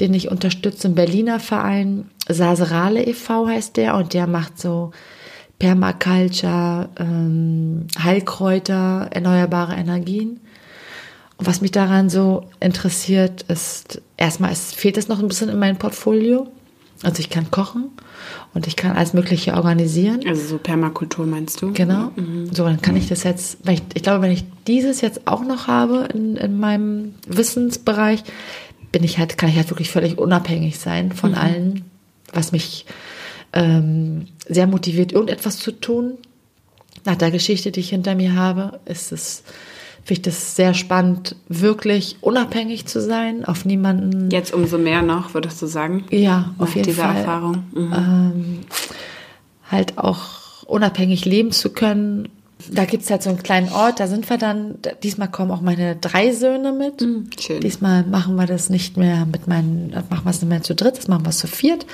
den 0.00 0.14
ich 0.14 0.30
unterstütze, 0.30 0.88
ein 0.88 0.94
Berliner 0.94 1.40
Verein, 1.40 2.10
Saserale 2.28 3.04
e.V. 3.04 3.46
heißt 3.46 3.76
der 3.76 3.96
und 3.96 4.14
der 4.14 4.26
macht 4.26 4.60
so 4.60 4.92
Permaculture, 5.58 6.88
ähm, 6.98 7.86
Heilkräuter, 8.02 9.08
erneuerbare 9.10 9.74
Energien. 9.74 10.40
Und 11.36 11.46
was 11.46 11.60
mich 11.60 11.72
daran 11.72 12.10
so 12.10 12.44
interessiert, 12.60 13.42
ist, 13.42 14.00
erstmal 14.16 14.52
es 14.52 14.72
fehlt 14.72 14.96
es 14.96 15.08
noch 15.08 15.20
ein 15.20 15.28
bisschen 15.28 15.48
in 15.48 15.58
meinem 15.58 15.78
Portfolio. 15.78 16.48
Also 17.02 17.20
ich 17.20 17.28
kann 17.28 17.50
kochen 17.50 17.90
und 18.54 18.66
ich 18.66 18.76
kann 18.76 18.96
alles 18.96 19.12
Mögliche 19.12 19.54
organisieren. 19.54 20.20
Also 20.26 20.46
so 20.46 20.58
Permakultur 20.58 21.26
meinst 21.26 21.60
du? 21.60 21.72
Genau. 21.72 22.12
Mhm. 22.16 22.54
So, 22.54 22.64
dann 22.64 22.80
kann 22.80 22.96
ich 22.96 23.08
das 23.08 23.24
jetzt, 23.24 23.58
ich, 23.68 23.82
ich, 23.94 24.02
glaube, 24.02 24.22
wenn 24.22 24.30
ich 24.30 24.44
dieses 24.66 25.00
jetzt 25.00 25.26
auch 25.26 25.44
noch 25.44 25.66
habe 25.66 26.08
in, 26.14 26.36
in 26.36 26.58
meinem 26.58 27.14
Wissensbereich, 27.26 28.22
bin 28.92 29.02
ich 29.02 29.18
halt, 29.18 29.36
kann 29.36 29.48
ich 29.50 29.56
halt 29.56 29.70
wirklich 29.70 29.90
völlig 29.90 30.18
unabhängig 30.18 30.78
sein 30.78 31.12
von 31.12 31.32
mhm. 31.32 31.36
allen, 31.36 31.84
was 32.32 32.52
mich 32.52 32.86
ähm, 33.52 34.26
sehr 34.48 34.66
motiviert, 34.66 35.12
irgendetwas 35.12 35.58
zu 35.58 35.72
tun. 35.72 36.14
Nach 37.04 37.16
der 37.16 37.30
Geschichte, 37.30 37.70
die 37.70 37.80
ich 37.80 37.90
hinter 37.90 38.14
mir 38.14 38.34
habe, 38.34 38.80
ist 38.86 39.12
es 39.12 39.42
finde 40.04 40.20
ich 40.20 40.22
das 40.22 40.54
sehr 40.54 40.74
spannend, 40.74 41.34
wirklich 41.48 42.18
unabhängig 42.20 42.86
zu 42.86 43.00
sein, 43.00 43.44
auf 43.46 43.64
niemanden. 43.64 44.30
Jetzt 44.30 44.52
umso 44.52 44.76
mehr 44.76 45.00
noch, 45.00 45.32
würdest 45.32 45.60
du 45.62 45.66
sagen? 45.66 46.04
Ja, 46.10 46.54
auf 46.58 46.74
jeden 46.74 46.86
dieser 46.86 47.04
Fall. 47.04 47.16
Erfahrung. 47.16 47.64
Mhm. 47.72 47.92
Ähm, 47.92 48.60
halt 49.70 49.96
auch 49.96 50.64
unabhängig 50.66 51.24
leben 51.24 51.52
zu 51.52 51.70
können. 51.70 52.28
Da 52.70 52.84
gibt 52.84 53.02
es 53.02 53.10
halt 53.10 53.22
so 53.22 53.30
einen 53.30 53.42
kleinen 53.42 53.72
Ort, 53.72 53.98
da 53.98 54.06
sind 54.06 54.28
wir 54.28 54.36
dann, 54.36 54.76
diesmal 55.02 55.30
kommen 55.30 55.50
auch 55.50 55.62
meine 55.62 55.96
drei 55.96 56.32
Söhne 56.32 56.72
mit. 56.72 57.00
Mhm, 57.00 57.30
schön. 57.40 57.60
Diesmal 57.60 58.04
machen 58.04 58.36
wir 58.36 58.46
das 58.46 58.68
nicht 58.68 58.98
mehr 58.98 59.24
mit 59.24 59.46
meinen, 59.48 59.90
machen 60.10 60.24
wir 60.24 60.30
es 60.30 60.42
nicht 60.42 60.50
mehr 60.50 60.62
zu 60.62 60.74
dritt, 60.74 60.98
das 60.98 61.08
machen 61.08 61.24
wir 61.24 61.32
zu 61.32 61.46
viert. 61.46 61.86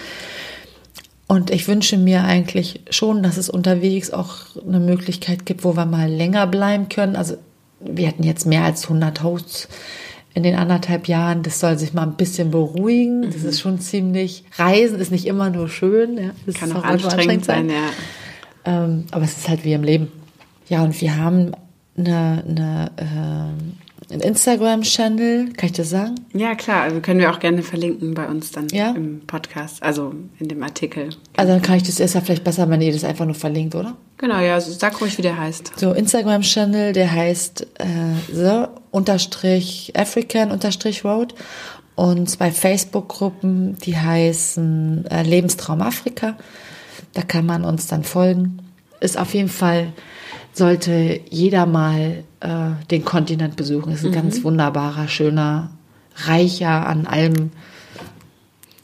Und 1.29 1.51
ich 1.51 1.69
wünsche 1.69 1.97
mir 1.97 2.25
eigentlich 2.25 2.81
schon, 2.91 3.23
dass 3.23 3.37
es 3.37 3.49
unterwegs 3.49 4.11
auch 4.11 4.35
eine 4.67 4.81
Möglichkeit 4.81 5.47
gibt, 5.47 5.63
wo 5.63 5.77
wir 5.77 5.87
mal 5.87 6.11
länger 6.11 6.49
bleiben 6.49 6.89
können. 6.89 7.15
Also 7.15 7.37
wir 7.81 8.09
hatten 8.09 8.23
jetzt 8.23 8.47
mehr 8.47 8.65
als 8.65 8.85
100 8.85 9.23
Hosts 9.23 9.69
in 10.35 10.43
den 10.43 10.55
anderthalb 10.55 11.09
Jahren. 11.09 11.43
Das 11.43 11.61
soll 11.61 11.79
sich 11.79 11.93
mal 11.93 12.03
ein 12.03 12.15
bisschen 12.15 12.51
beruhigen. 12.51 13.23
Das 13.23 13.43
ist 13.43 13.61
schon 13.61 13.81
ziemlich. 13.81 14.45
Reisen 14.57 14.99
ist 15.01 15.11
nicht 15.11 15.27
immer 15.27 15.51
nur 15.51 15.69
schön. 15.69 16.17
Ja. 16.17 16.31
Das 16.47 16.57
Kann 16.57 16.73
auch 16.73 16.85
anstrengend, 16.85 17.45
sein, 17.45 17.69
sein, 17.69 17.77
ja. 17.77 18.85
Ähm, 18.85 19.05
aber 19.11 19.25
es 19.25 19.39
ist 19.39 19.49
halt 19.49 19.65
wie 19.65 19.73
im 19.73 19.83
Leben. 19.83 20.13
Ja, 20.69 20.83
und 20.83 21.01
wir 21.01 21.17
haben 21.17 21.53
eine, 21.97 22.45
eine, 22.47 22.93
äh, 22.97 23.90
einen 24.11 24.21
Instagram-Channel, 24.23 25.53
kann 25.57 25.67
ich 25.71 25.73
das 25.77 25.91
sagen? 25.91 26.15
Ja, 26.33 26.55
klar. 26.55 26.83
Also 26.83 27.01
können 27.01 27.21
wir 27.21 27.31
auch 27.31 27.39
gerne 27.39 27.63
verlinken 27.63 28.15
bei 28.15 28.27
uns 28.27 28.51
dann 28.53 28.69
Ja? 28.71 28.91
im 28.91 29.21
Podcast, 29.27 29.83
also 29.83 30.15
in 30.39 30.49
dem 30.49 30.63
Artikel. 30.63 31.11
Also 31.37 31.53
dann 31.53 31.63
kann 31.63 31.77
ich 31.77 31.85
das 31.85 32.01
erst 32.01 32.15
ja 32.15 32.21
vielleicht 32.21 32.45
besser, 32.45 32.69
wenn 32.69 32.81
ihr 32.81 32.93
das 32.93 33.05
einfach 33.05 33.25
nur 33.25 33.35
verlinkt, 33.35 33.75
oder? 33.75 33.97
Genau, 34.19 34.39
ja, 34.41 34.55
also 34.55 34.73
sag 34.73 35.01
ruhig, 35.01 35.17
wie 35.19 35.23
der 35.23 35.39
heißt. 35.39 35.73
So, 35.77 35.93
Instagram-Channel, 35.93 36.93
der 36.93 37.11
heißt 37.13 37.67
äh, 37.79 37.87
The 38.33 38.65
unterstrich 38.91 39.93
African 39.97 40.51
unterstrich 40.51 41.05
Road 41.05 41.35
und 41.95 42.29
zwei 42.29 42.51
Facebook-Gruppen, 42.51 43.77
die 43.79 43.97
heißen 43.97 45.07
äh, 45.11 45.23
Lebenstraum 45.23 45.81
Afrika. 45.83 46.37
Da 47.15 47.23
kann 47.23 47.47
man 47.47 47.65
uns 47.65 47.87
dann 47.87 48.05
folgen. 48.05 48.59
Ist 49.01 49.19
auf 49.19 49.35
jeden 49.35 49.49
Fall, 49.49 49.93
sollte 50.53 51.21
jeder 51.31 51.67
mal 51.67 52.25
äh, 52.41 52.71
den 52.91 53.05
Kontinent 53.05 53.57
besuchen. 53.57 53.93
Ist 53.93 54.05
ein 54.05 54.13
ganz 54.13 54.43
wunderbarer, 54.45 55.09
schöner, 55.09 55.71
reicher 56.17 56.87
an 56.87 57.07
allem 57.07 57.51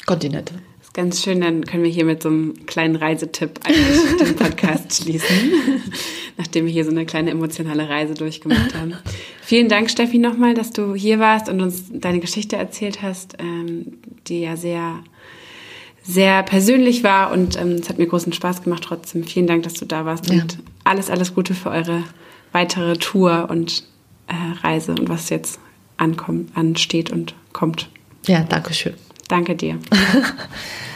Kontinent. 0.07 0.53
ist 0.81 0.95
ganz 0.95 1.23
schön, 1.23 1.41
dann 1.41 1.65
können 1.65 1.83
wir 1.83 1.91
hier 1.91 2.05
mit 2.05 2.23
so 2.23 2.29
einem 2.29 2.67
kleinen 2.67 2.97
Reisetipp 2.97 3.61
eigentlich 3.65 4.17
den 4.21 4.37
Podcast 4.37 5.03
schließen, 5.03 5.53
nachdem 6.37 6.67
wir 6.67 6.73
hier 6.73 6.85
so 6.85 6.93
eine 6.93 7.07
kleine 7.07 7.31
emotionale 7.31 7.89
Reise 7.89 8.15
durchgemacht 8.15 8.75
haben. 8.75 8.95
Vielen 9.43 9.69
Dank, 9.69 9.91
Steffi, 9.91 10.19
nochmal, 10.19 10.55
dass 10.55 10.71
du 10.71 10.95
hier 10.95 11.19
warst 11.19 11.49
und 11.49 11.61
uns 11.61 11.85
deine 11.91 12.21
Geschichte 12.21 12.57
erzählt 12.57 13.03
hast, 13.03 13.37
ähm, 13.41 13.99
die 14.29 14.41
ja 14.41 14.57
sehr, 14.57 15.03
sehr 16.07 16.43
persönlich 16.45 17.03
war 17.03 17.33
und 17.33 17.59
ähm, 17.61 17.73
es 17.73 17.89
hat 17.89 17.99
mir 17.99 18.07
großen 18.07 18.33
Spaß 18.33 18.63
gemacht 18.63 18.85
trotzdem. 18.85 19.25
Vielen 19.25 19.47
Dank, 19.47 19.63
dass 19.65 19.75
du 19.75 19.85
da 19.87 20.05
warst 20.05 20.29
Ja. 20.31 20.43
und 20.43 20.59
alles, 20.85 21.11
alles 21.11 21.35
Gute 21.35 21.55
für 21.55 21.71
eure 21.71 22.03
weitere 22.53 22.97
Tour 22.97 23.49
und 23.51 23.83
äh, 24.29 24.35
Reise 24.65 24.93
und 24.93 25.09
was 25.09 25.31
jetzt 25.31 25.59
ankommt, 25.97 26.51
ansteht 26.57 27.11
und 27.11 27.35
kommt. 27.53 27.89
Ja, 28.27 28.41
danke 28.45 28.73
schön. 28.75 28.95
Danke 29.29 29.57
dir. 29.57 29.79